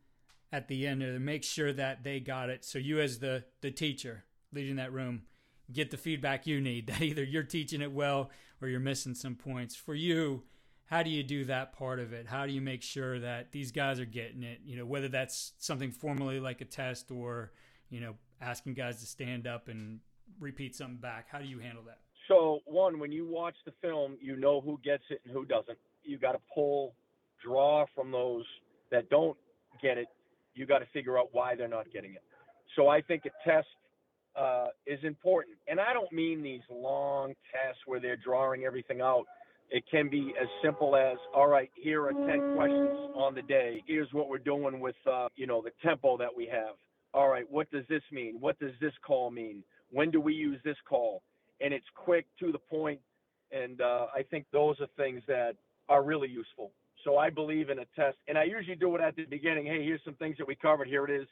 at 0.51 0.67
the 0.67 0.85
end 0.85 1.01
to 1.01 1.17
make 1.17 1.43
sure 1.43 1.73
that 1.73 2.03
they 2.03 2.19
got 2.19 2.47
it 2.47 2.63
so 2.63 2.77
you 2.77 2.99
as 2.99 3.17
the 3.17 3.43
the 3.61 3.71
teacher 3.71 4.23
leading 4.53 4.75
that 4.75 4.93
room 4.93 5.23
get 5.71 5.91
the 5.91 5.97
feedback 5.97 6.45
you 6.47 6.61
need 6.61 6.87
that 6.87 7.01
either 7.01 7.23
you're 7.23 7.43
teaching 7.43 7.81
it 7.81 7.91
well 7.91 8.29
or 8.61 8.67
you're 8.67 8.79
missing 8.79 9.13
some 9.13 9.35
points 9.35 9.75
for 9.75 9.95
you 9.95 10.43
how 10.87 11.01
do 11.01 11.09
you 11.09 11.23
do 11.23 11.45
that 11.45 11.73
part 11.73 11.99
of 11.99 12.13
it 12.13 12.27
how 12.27 12.45
do 12.45 12.51
you 12.51 12.61
make 12.61 12.81
sure 12.81 13.19
that 13.19 13.51
these 13.51 13.71
guys 13.71 13.99
are 13.99 14.05
getting 14.05 14.43
it 14.43 14.59
you 14.65 14.77
know 14.77 14.85
whether 14.85 15.07
that's 15.07 15.53
something 15.57 15.91
formally 15.91 16.39
like 16.39 16.61
a 16.61 16.65
test 16.65 17.11
or 17.11 17.51
you 17.89 17.99
know 17.99 18.15
asking 18.41 18.73
guys 18.73 18.99
to 18.99 19.05
stand 19.05 19.47
up 19.47 19.67
and 19.67 19.99
repeat 20.39 20.75
something 20.75 20.97
back 20.97 21.27
how 21.29 21.39
do 21.39 21.45
you 21.45 21.59
handle 21.59 21.83
that 21.83 21.99
so 22.27 22.61
one, 22.65 22.99
when 22.99 23.11
you 23.11 23.27
watch 23.27 23.55
the 23.65 23.73
film, 23.81 24.17
you 24.19 24.35
know 24.35 24.61
who 24.61 24.79
gets 24.83 25.03
it 25.09 25.21
and 25.25 25.33
who 25.33 25.45
doesn't. 25.45 25.77
You 26.03 26.17
got 26.17 26.33
to 26.33 26.39
pull, 26.53 26.95
draw 27.43 27.85
from 27.93 28.11
those 28.11 28.45
that 28.91 29.09
don't 29.09 29.37
get 29.81 29.97
it. 29.97 30.07
You 30.53 30.65
got 30.65 30.79
to 30.79 30.85
figure 30.93 31.17
out 31.17 31.29
why 31.31 31.55
they're 31.55 31.67
not 31.67 31.91
getting 31.91 32.13
it. 32.13 32.23
So 32.75 32.87
I 32.87 33.01
think 33.01 33.23
a 33.25 33.49
test 33.49 33.67
uh, 34.37 34.67
is 34.85 34.99
important, 35.03 35.57
and 35.67 35.79
I 35.79 35.93
don't 35.93 36.11
mean 36.11 36.41
these 36.43 36.61
long 36.69 37.33
tests 37.51 37.81
where 37.85 37.99
they're 37.99 38.17
drawing 38.17 38.63
everything 38.63 39.01
out. 39.01 39.25
It 39.71 39.83
can 39.89 40.09
be 40.09 40.33
as 40.39 40.47
simple 40.63 40.95
as, 40.95 41.17
all 41.33 41.47
right, 41.47 41.71
here 41.75 42.03
are 42.05 42.13
10 42.13 42.55
questions 42.55 42.89
on 43.15 43.33
the 43.33 43.41
day. 43.41 43.83
Here's 43.87 44.07
what 44.13 44.29
we're 44.29 44.37
doing 44.37 44.79
with, 44.79 44.95
uh, 45.11 45.27
you 45.35 45.47
know, 45.47 45.61
the 45.61 45.71
tempo 45.83 46.17
that 46.17 46.29
we 46.35 46.45
have. 46.45 46.75
All 47.15 47.29
right, 47.29 47.45
what 47.49 47.71
does 47.71 47.83
this 47.89 48.03
mean? 48.11 48.37
What 48.39 48.59
does 48.59 48.73
this 48.79 48.93
call 49.05 49.31
mean? 49.31 49.63
When 49.89 50.11
do 50.11 50.21
we 50.21 50.33
use 50.33 50.59
this 50.63 50.77
call? 50.87 51.23
and 51.61 51.73
it's 51.73 51.85
quick 51.95 52.25
to 52.39 52.51
the 52.51 52.57
point. 52.57 52.99
And 53.51 53.79
uh, 53.81 54.07
I 54.13 54.23
think 54.23 54.45
those 54.51 54.79
are 54.81 54.87
things 54.97 55.21
that 55.27 55.53
are 55.87 56.03
really 56.03 56.27
useful. 56.27 56.71
So 57.03 57.17
I 57.17 57.29
believe 57.29 57.69
in 57.69 57.79
a 57.79 57.85
test, 57.95 58.17
and 58.27 58.37
I 58.37 58.43
usually 58.45 58.75
do 58.75 58.95
it 58.95 59.01
at 59.01 59.15
the 59.15 59.25
beginning. 59.25 59.67
Hey, 59.67 59.83
here's 59.83 60.01
some 60.03 60.15
things 60.15 60.37
that 60.37 60.47
we 60.47 60.55
covered. 60.55 60.87
Here 60.87 61.05
it 61.05 61.11
is 61.11 61.27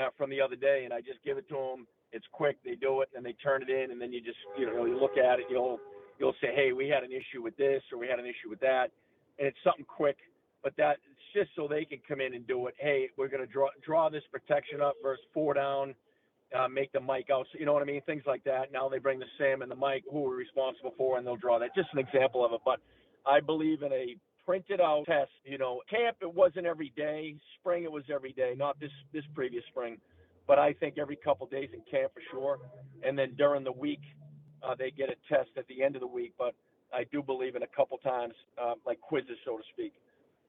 uh, 0.00 0.08
from 0.16 0.30
the 0.30 0.40
other 0.40 0.54
day, 0.54 0.82
and 0.84 0.94
I 0.94 1.00
just 1.00 1.22
give 1.24 1.36
it 1.36 1.48
to 1.48 1.54
them. 1.54 1.86
It's 2.12 2.26
quick. 2.32 2.58
They 2.64 2.74
do 2.74 3.02
it, 3.02 3.08
and 3.14 3.24
they 3.24 3.34
turn 3.34 3.62
it 3.62 3.70
in, 3.70 3.90
and 3.90 4.00
then 4.00 4.12
you 4.12 4.20
just 4.20 4.38
you 4.58 4.66
know 4.66 4.84
you 4.84 4.98
look 4.98 5.16
at 5.16 5.38
it. 5.38 5.46
You'll 5.50 5.78
you'll 6.18 6.34
say, 6.40 6.54
hey, 6.54 6.72
we 6.72 6.88
had 6.88 7.02
an 7.02 7.10
issue 7.12 7.42
with 7.42 7.56
this, 7.56 7.82
or 7.92 7.98
we 7.98 8.08
had 8.08 8.18
an 8.18 8.26
issue 8.26 8.48
with 8.48 8.60
that, 8.60 8.90
and 9.38 9.48
it's 9.48 9.58
something 9.64 9.84
quick. 9.84 10.16
But 10.62 10.74
that 10.76 10.98
just 11.34 11.50
so 11.56 11.66
they 11.68 11.84
can 11.84 12.00
come 12.06 12.20
in 12.20 12.34
and 12.34 12.46
do 12.46 12.66
it. 12.66 12.74
Hey, 12.78 13.08
we're 13.16 13.28
going 13.28 13.44
to 13.44 13.50
draw 13.50 13.68
draw 13.84 14.08
this 14.08 14.22
protection 14.30 14.80
up 14.80 14.94
versus 15.02 15.24
four 15.32 15.54
down, 15.54 15.94
uh, 16.56 16.68
make 16.68 16.92
the 16.92 17.00
Mike 17.00 17.28
out. 17.32 17.46
So, 17.52 17.58
you 17.58 17.66
know 17.66 17.72
what 17.72 17.82
I 17.82 17.86
mean? 17.86 18.02
Things 18.02 18.24
like 18.26 18.44
that. 18.44 18.72
Now 18.72 18.88
they 18.88 18.98
bring 18.98 19.18
the 19.18 19.26
Sam 19.38 19.62
and 19.62 19.70
the 19.70 19.76
Mike, 19.76 20.04
who 20.10 20.20
we're 20.20 20.36
responsible 20.36 20.94
for, 20.96 21.18
and 21.18 21.26
they'll 21.26 21.36
draw 21.36 21.58
that. 21.58 21.74
Just 21.74 21.88
an 21.92 21.98
example 21.98 22.44
of 22.44 22.52
it. 22.52 22.60
But 22.64 22.80
I 23.26 23.40
believe 23.40 23.82
in 23.82 23.92
a 23.92 24.16
printed 24.44 24.80
out 24.80 25.04
test. 25.06 25.30
You 25.44 25.58
know, 25.58 25.80
camp 25.88 26.18
it 26.20 26.34
wasn't 26.34 26.66
every 26.66 26.92
day. 26.96 27.36
Spring 27.60 27.84
it 27.84 27.92
was 27.92 28.04
every 28.12 28.32
day. 28.32 28.54
Not 28.56 28.78
this 28.80 28.92
this 29.12 29.24
previous 29.34 29.64
spring, 29.70 29.98
but 30.50 30.58
I 30.58 30.72
think 30.72 30.98
every 30.98 31.14
couple 31.14 31.46
days 31.46 31.68
in 31.72 31.80
camp 31.88 32.10
for 32.12 32.20
sure. 32.28 32.58
And 33.06 33.16
then 33.16 33.34
during 33.38 33.62
the 33.62 33.70
week, 33.70 34.00
uh, 34.64 34.74
they 34.76 34.90
get 34.90 35.08
a 35.08 35.14
test 35.32 35.50
at 35.56 35.64
the 35.68 35.80
end 35.80 35.94
of 35.94 36.00
the 36.00 36.08
week. 36.08 36.32
But 36.36 36.56
I 36.92 37.04
do 37.12 37.22
believe 37.22 37.54
in 37.54 37.62
a 37.62 37.68
couple 37.68 37.98
times, 37.98 38.34
uh, 38.60 38.74
like 38.84 39.00
quizzes, 39.00 39.36
so 39.44 39.58
to 39.58 39.62
speak. 39.72 39.92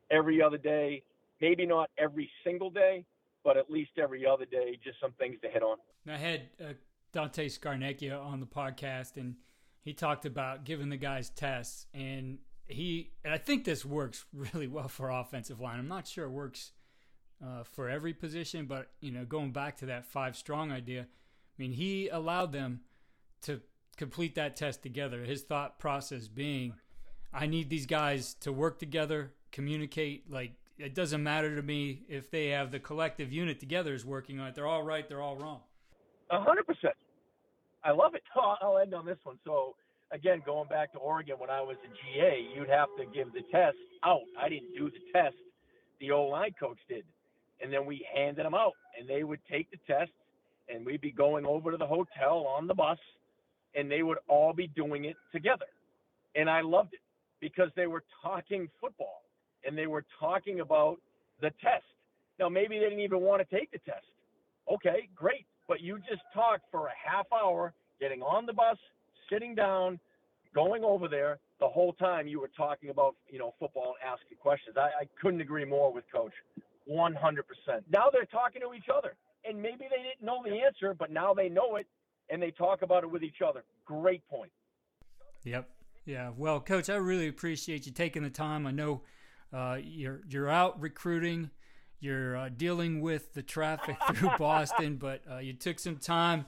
Every 0.10 0.42
other 0.42 0.58
day, 0.58 1.04
maybe 1.40 1.68
not 1.68 1.92
every 2.00 2.32
single 2.44 2.72
day, 2.72 3.06
but 3.44 3.58
at 3.58 3.70
least 3.70 3.92
every 4.00 4.26
other 4.26 4.46
day, 4.46 4.80
just 4.84 5.00
some 5.00 5.12
things 5.20 5.36
to 5.44 5.50
hit 5.50 5.62
on. 5.62 5.78
I 6.10 6.18
had 6.18 6.50
uh, 6.60 6.74
Dante 7.14 7.48
Scarnecchia 7.48 8.20
on 8.20 8.40
the 8.40 8.48
podcast, 8.48 9.18
and 9.18 9.36
he 9.84 9.94
talked 9.94 10.26
about 10.26 10.66
giving 10.66 10.90
the 10.90 10.98
guys 10.98 11.30
tests, 11.30 11.86
and 11.94 12.40
he 12.66 13.12
and 13.24 13.36
I 13.36 13.38
think 13.38 13.66
this 13.66 13.86
works 13.86 14.26
really 14.34 14.66
well 14.66 14.88
for 14.88 15.12
offensive 15.12 15.62
line. 15.62 15.78
I'm 15.78 15.88
not 15.88 16.08
sure 16.08 16.26
it 16.26 16.32
works 16.32 16.72
uh, 17.44 17.64
for 17.64 17.90
every 17.90 18.14
position, 18.14 18.66
but 18.66 18.90
you 19.00 19.12
know, 19.12 19.26
going 19.26 19.52
back 19.52 19.78
to 19.78 19.86
that 19.88 20.06
five 20.06 20.36
strong 20.36 20.72
idea, 20.72 21.02
I 21.02 21.62
mean, 21.62 21.72
he 21.72 22.08
allowed 22.10 22.52
them 22.52 22.82
to 23.44 23.62
complete 23.98 24.36
that 24.36 24.56
test 24.56 24.84
together. 24.84 25.24
His 25.24 25.44
thought 25.44 25.80
process 25.80 26.28
being, 26.28 26.74
I 27.34 27.48
need 27.48 27.70
these 27.70 27.86
guys 27.86 28.34
to 28.42 28.52
work 28.52 28.80
together, 28.80 29.34
communicate. 29.52 30.32
Like 30.32 30.54
it 30.78 30.96
doesn't 30.96 31.22
matter 31.22 31.56
to 31.56 31.62
me 31.62 32.04
if 32.08 32.32
they 32.32 32.48
have 32.48 32.72
the 32.72 32.80
collective 32.80 33.32
unit 33.32 33.60
together 33.60 33.94
is 33.94 34.06
working 34.06 34.40
on 34.40 34.48
it. 34.48 34.56
They're 34.56 34.68
all 34.68 34.84
right. 34.84 35.08
They're 35.08 35.22
all 35.22 35.38
wrong. 35.38 35.62
A 36.30 36.42
hundred 36.42 36.66
percent. 36.66 36.94
I 37.84 37.92
love 37.92 38.16
it. 38.16 38.24
I'll 38.62 38.78
end 38.78 38.94
on 38.94 39.06
this 39.06 39.18
one. 39.24 39.38
So 39.44 39.76
again, 40.12 40.42
going 40.46 40.68
back 40.68 40.92
to 40.94 41.00
Oregon 41.00 41.36
when 41.38 41.50
I 41.50 41.62
was 41.62 41.78
a 41.84 41.88
GA, 41.88 42.48
you'd 42.56 42.70
have 42.70 42.90
to 42.98 43.06
give 43.06 43.34
the 43.34 43.42
test 43.52 43.78
out. 44.04 44.22
I 44.40 44.50
didn't 44.50 44.74
do 44.76 44.90
the 44.90 45.00
test. 45.14 45.36
The 46.00 46.12
O 46.12 46.24
line 46.24 46.54
coach 46.60 46.80
did. 46.90 47.04
And 47.62 47.72
then 47.72 47.86
we 47.86 48.06
handed 48.14 48.46
them 48.46 48.54
out 48.54 48.74
and 48.98 49.08
they 49.08 49.24
would 49.24 49.40
take 49.50 49.70
the 49.72 49.78
test 49.88 50.12
and 50.70 50.86
we'd 50.86 51.02
be 51.02 51.12
going 51.12 51.46
over 51.46 51.72
to 51.72 51.78
the 51.78 51.86
hotel 51.86 52.48
on 52.48 52.68
the 52.68 52.74
bus 52.74 52.98
and 53.76 53.90
they 53.90 54.04
would 54.04 54.18
all 54.28 54.54
be 54.54 54.68
doing 54.68 55.06
it 55.06 55.16
together. 55.32 55.66
And 56.36 56.50
I 56.50 56.62
loved 56.62 56.94
it 56.94 57.00
because 57.40 57.70
they 57.76 57.88
were 57.88 58.04
talking 58.22 58.70
football 58.80 59.22
and 59.66 59.78
they 59.78 59.88
were 59.88 60.06
talking 60.20 60.60
about 60.62 60.98
the 61.42 61.50
test. 61.62 61.84
Now, 62.40 62.50
maybe 62.50 62.80
they 62.80 62.86
didn't 62.86 63.00
even 63.00 63.22
want 63.22 63.48
to 63.48 63.56
take 63.56 63.72
the 63.72 63.80
test. 63.80 64.06
Okay, 64.72 65.10
great. 65.16 65.46
But 65.68 65.82
you 65.82 66.00
just 66.00 66.22
talked 66.34 66.64
for 66.72 66.88
a 66.88 67.10
half 67.10 67.26
hour, 67.32 67.74
getting 68.00 68.22
on 68.22 68.46
the 68.46 68.54
bus, 68.54 68.78
sitting 69.30 69.56
down, 69.56 70.00
going 70.54 70.84
over 70.84 71.08
there. 71.08 71.40
The 71.60 71.68
whole 71.68 71.94
time 71.94 72.28
you 72.28 72.40
were 72.40 72.50
talking 72.58 72.90
about, 72.90 73.16
you 73.30 73.40
know, 73.40 73.54
football 73.60 73.96
and 74.02 74.12
asking 74.12 74.38
questions. 74.42 74.76
I, 74.78 74.90
I 75.02 75.08
couldn't 75.22 75.42
agree 75.42 75.66
more 75.66 75.94
with 75.94 76.04
Coach. 76.14 76.34
100%. 76.90 77.14
Now 77.92 78.06
they're 78.12 78.26
talking 78.26 78.62
to 78.62 78.74
each 78.74 78.90
other. 78.96 79.16
And 79.44 79.60
maybe 79.60 79.86
they 79.90 80.04
didn't 80.04 80.22
know 80.24 80.44
the 80.44 80.62
answer, 80.64 80.94
but 80.94 81.12
now 81.12 81.34
they 81.34 81.50
know 81.50 81.76
it 81.78 81.88
and 82.30 82.42
they 82.42 82.52
talk 82.52 82.84
about 82.84 83.04
it 83.04 83.12
with 83.12 83.24
each 83.24 83.42
other. 83.46 83.64
Great 83.86 84.28
point. 84.28 84.52
Yep. 85.44 85.68
Yeah. 86.06 86.32
Well, 86.38 86.60
Coach, 86.60 86.90
I 86.90 86.96
really 86.96 87.28
appreciate 87.28 87.86
you 87.86 87.92
taking 87.92 88.24
the 88.24 88.30
time. 88.30 88.68
I 88.68 88.72
know 88.72 89.02
uh, 89.54 89.78
you're 89.82 90.22
you're 90.30 90.50
out 90.50 90.80
recruiting, 90.80 91.50
you're 92.00 92.38
uh, 92.38 92.50
dealing 92.50 93.02
with 93.02 93.34
the 93.34 93.44
traffic 93.44 93.98
through 94.14 94.32
Boston, 94.38 94.98
but 94.98 95.22
uh, 95.30 95.38
you 95.38 95.54
took 95.54 95.80
some 95.80 95.98
time 95.98 96.46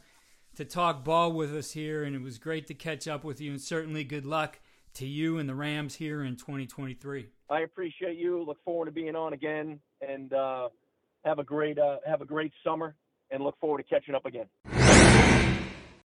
to 0.55 0.65
talk 0.65 1.03
ball 1.03 1.31
with 1.31 1.53
us 1.55 1.71
here, 1.71 2.03
and 2.03 2.15
it 2.15 2.21
was 2.21 2.37
great 2.37 2.67
to 2.67 2.73
catch 2.73 3.07
up 3.07 3.23
with 3.23 3.41
you. 3.41 3.51
And 3.51 3.61
certainly, 3.61 4.03
good 4.03 4.25
luck 4.25 4.59
to 4.95 5.07
you 5.07 5.39
and 5.39 5.49
the 5.49 5.55
Rams 5.55 5.95
here 5.95 6.23
in 6.23 6.35
2023. 6.35 7.27
I 7.49 7.61
appreciate 7.61 8.17
you. 8.17 8.43
Look 8.43 8.63
forward 8.63 8.85
to 8.85 8.91
being 8.91 9.15
on 9.15 9.33
again, 9.33 9.79
and 10.07 10.33
uh, 10.33 10.69
have 11.25 11.39
a 11.39 11.43
great 11.43 11.77
uh, 11.79 11.97
have 12.05 12.21
a 12.21 12.25
great 12.25 12.51
summer, 12.63 12.95
and 13.31 13.43
look 13.43 13.59
forward 13.59 13.79
to 13.79 13.83
catching 13.83 14.15
up 14.15 14.25
again. 14.25 14.45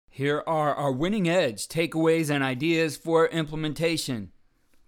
Here 0.09 0.43
are 0.45 0.75
our 0.75 0.91
winning 0.91 1.27
edge 1.27 1.67
takeaways 1.67 2.29
and 2.29 2.43
ideas 2.43 2.97
for 2.97 3.27
implementation. 3.27 4.31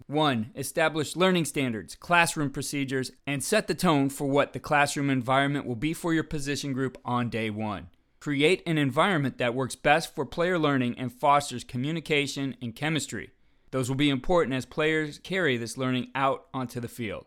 1. 0.07 0.51
Establish 0.55 1.15
learning 1.15 1.45
standards, 1.45 1.95
classroom 1.95 2.51
procedures, 2.51 3.11
and 3.25 3.43
set 3.43 3.65
the 3.65 3.73
tone 3.73 4.09
for 4.09 4.27
what 4.27 4.53
the 4.53 4.59
classroom 4.59 5.09
environment 5.09 5.65
will 5.65 5.75
be 5.75 5.93
for 5.95 6.13
your 6.13 6.23
position 6.23 6.73
group 6.73 6.99
on 7.03 7.29
day 7.29 7.49
1. 7.49 7.87
Create 8.19 8.61
an 8.67 8.77
environment 8.77 9.39
that 9.39 9.55
works 9.55 9.75
best 9.75 10.13
for 10.13 10.25
player 10.25 10.59
learning 10.59 10.97
and 10.99 11.11
fosters 11.11 11.63
communication 11.63 12.55
and 12.61 12.75
chemistry. 12.75 13.31
Those 13.71 13.89
will 13.89 13.95
be 13.95 14.09
important 14.11 14.55
as 14.55 14.65
players 14.65 15.17
carry 15.17 15.57
this 15.57 15.75
learning 15.75 16.11
out 16.13 16.45
onto 16.53 16.79
the 16.79 16.87
field. 16.87 17.25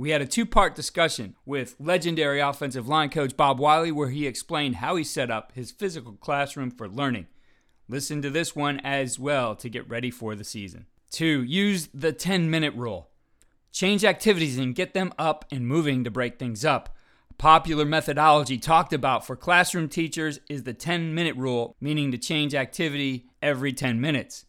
We 0.00 0.12
had 0.12 0.22
a 0.22 0.26
two 0.26 0.46
part 0.46 0.74
discussion 0.74 1.36
with 1.44 1.76
legendary 1.78 2.40
offensive 2.40 2.88
line 2.88 3.10
coach 3.10 3.36
Bob 3.36 3.58
Wylie, 3.58 3.92
where 3.92 4.08
he 4.08 4.26
explained 4.26 4.76
how 4.76 4.96
he 4.96 5.04
set 5.04 5.30
up 5.30 5.52
his 5.54 5.70
physical 5.70 6.14
classroom 6.14 6.70
for 6.70 6.88
learning. 6.88 7.26
Listen 7.86 8.22
to 8.22 8.30
this 8.30 8.56
one 8.56 8.80
as 8.80 9.18
well 9.18 9.54
to 9.56 9.68
get 9.68 9.86
ready 9.90 10.10
for 10.10 10.34
the 10.34 10.42
season. 10.42 10.86
Two, 11.10 11.42
use 11.42 11.90
the 11.92 12.14
10 12.14 12.48
minute 12.48 12.74
rule. 12.74 13.10
Change 13.72 14.02
activities 14.02 14.56
and 14.56 14.74
get 14.74 14.94
them 14.94 15.12
up 15.18 15.44
and 15.52 15.68
moving 15.68 16.02
to 16.04 16.10
break 16.10 16.38
things 16.38 16.64
up. 16.64 16.96
A 17.30 17.34
popular 17.34 17.84
methodology 17.84 18.56
talked 18.56 18.94
about 18.94 19.26
for 19.26 19.36
classroom 19.36 19.90
teachers 19.90 20.40
is 20.48 20.62
the 20.62 20.72
10 20.72 21.14
minute 21.14 21.36
rule, 21.36 21.76
meaning 21.78 22.10
to 22.10 22.16
change 22.16 22.54
activity 22.54 23.26
every 23.42 23.74
10 23.74 24.00
minutes. 24.00 24.46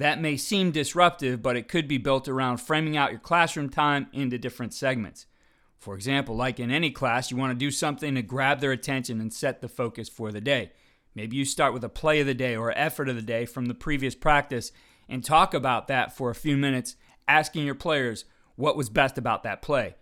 That 0.00 0.18
may 0.18 0.38
seem 0.38 0.70
disruptive, 0.70 1.42
but 1.42 1.58
it 1.58 1.68
could 1.68 1.86
be 1.86 1.98
built 1.98 2.26
around 2.26 2.56
framing 2.56 2.96
out 2.96 3.10
your 3.10 3.20
classroom 3.20 3.68
time 3.68 4.06
into 4.14 4.38
different 4.38 4.72
segments. 4.72 5.26
For 5.78 5.94
example, 5.94 6.34
like 6.34 6.58
in 6.58 6.70
any 6.70 6.90
class, 6.90 7.30
you 7.30 7.36
want 7.36 7.50
to 7.50 7.54
do 7.54 7.70
something 7.70 8.14
to 8.14 8.22
grab 8.22 8.60
their 8.60 8.72
attention 8.72 9.20
and 9.20 9.30
set 9.30 9.60
the 9.60 9.68
focus 9.68 10.08
for 10.08 10.32
the 10.32 10.40
day. 10.40 10.72
Maybe 11.14 11.36
you 11.36 11.44
start 11.44 11.74
with 11.74 11.84
a 11.84 11.90
play 11.90 12.20
of 12.20 12.26
the 12.26 12.32
day 12.32 12.56
or 12.56 12.72
effort 12.78 13.10
of 13.10 13.16
the 13.16 13.20
day 13.20 13.44
from 13.44 13.66
the 13.66 13.74
previous 13.74 14.14
practice 14.14 14.72
and 15.06 15.22
talk 15.22 15.52
about 15.52 15.86
that 15.88 16.16
for 16.16 16.30
a 16.30 16.34
few 16.34 16.56
minutes, 16.56 16.96
asking 17.28 17.66
your 17.66 17.74
players 17.74 18.24
what 18.56 18.78
was 18.78 18.88
best 18.88 19.18
about 19.18 19.42
that 19.42 19.60
play. 19.60 19.96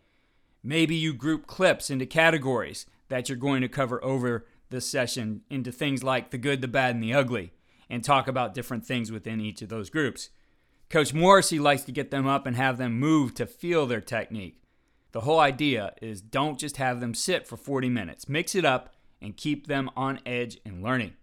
Maybe 0.63 0.95
you 0.95 1.13
group 1.13 1.49
clips 1.49 1.91
into 1.91 2.07
categories 2.07 2.87
that 3.09 3.29
you're 3.29 3.37
going 3.37 3.63
to 3.63 3.69
cover 3.69 4.03
over 4.05 4.47
the 4.71 4.81
session 4.81 5.41
into 5.51 5.73
things 5.73 6.05
like 6.05 6.31
the 6.31 6.39
good, 6.39 6.61
the 6.61 6.69
bad, 6.69 6.95
and 6.95 7.03
the 7.03 7.15
ugly 7.15 7.51
and 7.91 8.05
talk 8.05 8.29
about 8.29 8.55
different 8.55 8.85
things 8.85 9.11
within 9.11 9.41
each 9.41 9.63
of 9.63 9.69
those 9.69 9.91
groups. 9.91 10.31
Coach 10.91 11.13
Morrissey 11.13 11.59
likes 11.59 11.83
to 11.83 11.93
get 11.93 12.11
them 12.11 12.27
up 12.27 12.47
and 12.47 12.57
have 12.57 12.79
them 12.79 12.99
move 12.99 13.35
to 13.35 13.47
feel 13.47 13.87
their 13.87 14.01
technique. 14.01 14.63
The 15.13 15.21
whole 15.21 15.41
idea 15.41 15.95
is 16.01 16.21
don't 16.21 16.59
just 16.59 16.77
have 16.77 17.01
them 17.01 17.15
sit 17.15 17.47
for 17.47 17.57
40 17.57 17.89
minutes. 17.89 18.29
Mix 18.29 18.55
it 18.55 18.65
up 18.65 18.95
and 19.21 19.37
keep 19.37 19.67
them 19.67 19.91
on 19.97 20.21
edge 20.25 20.59
and 20.65 20.83
learning. 20.83 21.15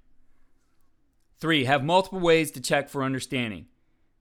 Three, 1.39 1.65
have 1.65 1.83
multiple 1.83 2.19
ways 2.19 2.51
to 2.51 2.61
check 2.61 2.89
for 2.89 3.03
understanding. 3.03 3.67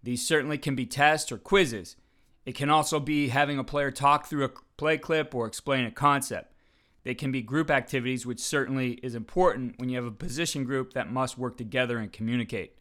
These 0.03 0.27
certainly 0.27 0.59
can 0.59 0.75
be 0.75 0.87
tests 0.87 1.33
or 1.33 1.39
quizzes. 1.39 1.97
It 2.45 2.55
can 2.55 2.69
also 2.69 3.01
be 3.01 3.29
having 3.29 3.59
a 3.59 3.65
player 3.65 3.91
talk 3.91 4.27
through 4.27 4.45
a 4.45 4.51
play 4.77 4.99
clip 4.99 5.35
or 5.35 5.47
explain 5.47 5.85
a 5.87 5.90
concept. 5.90 6.54
They 7.05 7.15
can 7.15 7.31
be 7.31 7.42
group 7.42 7.71
activities, 7.71 8.27
which 8.27 8.40
certainly 8.40 8.92
is 9.02 9.15
important 9.15 9.79
when 9.79 9.90
you 9.90 9.96
have 9.96 10.07
a 10.07 10.11
position 10.11 10.65
group 10.65 10.94
that 10.94 11.13
must 11.13 11.38
work 11.38 11.57
together 11.57 11.98
and 11.98 12.11
communicate. 12.11 12.77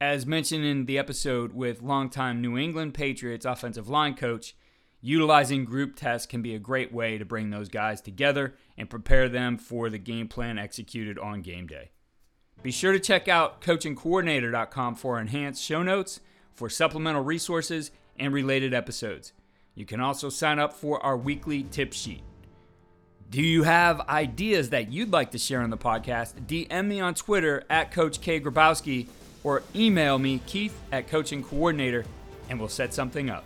As 0.00 0.24
mentioned 0.24 0.64
in 0.64 0.86
the 0.86 0.98
episode 0.98 1.52
with 1.52 1.82
longtime 1.82 2.40
New 2.40 2.56
England 2.56 2.94
Patriots 2.94 3.44
offensive 3.44 3.88
line 3.88 4.14
coach, 4.14 4.54
utilizing 5.02 5.64
group 5.64 5.96
tests 5.96 6.26
can 6.26 6.42
be 6.42 6.54
a 6.54 6.60
great 6.60 6.92
way 6.92 7.18
to 7.18 7.24
bring 7.24 7.50
those 7.50 7.68
guys 7.68 8.00
together 8.00 8.54
and 8.78 8.88
prepare 8.88 9.28
them 9.28 9.58
for 9.58 9.90
the 9.90 9.98
game 9.98 10.28
plan 10.28 10.58
executed 10.58 11.18
on 11.18 11.42
game 11.42 11.66
day. 11.66 11.90
Be 12.62 12.70
sure 12.70 12.92
to 12.92 13.00
check 13.00 13.26
out 13.26 13.60
coachingcoordinator.com 13.60 14.94
for 14.94 15.20
enhanced 15.20 15.62
show 15.62 15.82
notes, 15.82 16.20
for 16.54 16.68
supplemental 16.68 17.22
resources, 17.22 17.90
and 18.18 18.32
related 18.32 18.72
episodes. 18.72 19.32
You 19.74 19.86
can 19.86 20.00
also 20.00 20.28
sign 20.28 20.58
up 20.58 20.72
for 20.72 21.02
our 21.02 21.16
weekly 21.16 21.62
tip 21.64 21.92
sheet. 21.92 22.22
Do 23.30 23.42
you 23.42 23.62
have 23.62 24.00
ideas 24.08 24.70
that 24.70 24.90
you'd 24.90 25.12
like 25.12 25.30
to 25.30 25.38
share 25.38 25.62
on 25.62 25.70
the 25.70 25.78
podcast? 25.78 26.32
DM 26.48 26.88
me 26.88 26.98
on 26.98 27.14
Twitter 27.14 27.62
at 27.70 27.92
Coach 27.92 28.20
K. 28.20 28.40
Grabowski 28.40 29.06
or 29.44 29.62
email 29.72 30.18
me, 30.18 30.40
Keith 30.46 30.76
at 30.90 31.06
Coaching 31.06 31.44
Coordinator, 31.44 32.04
and 32.48 32.58
we'll 32.58 32.68
set 32.68 32.92
something 32.92 33.30
up. 33.30 33.44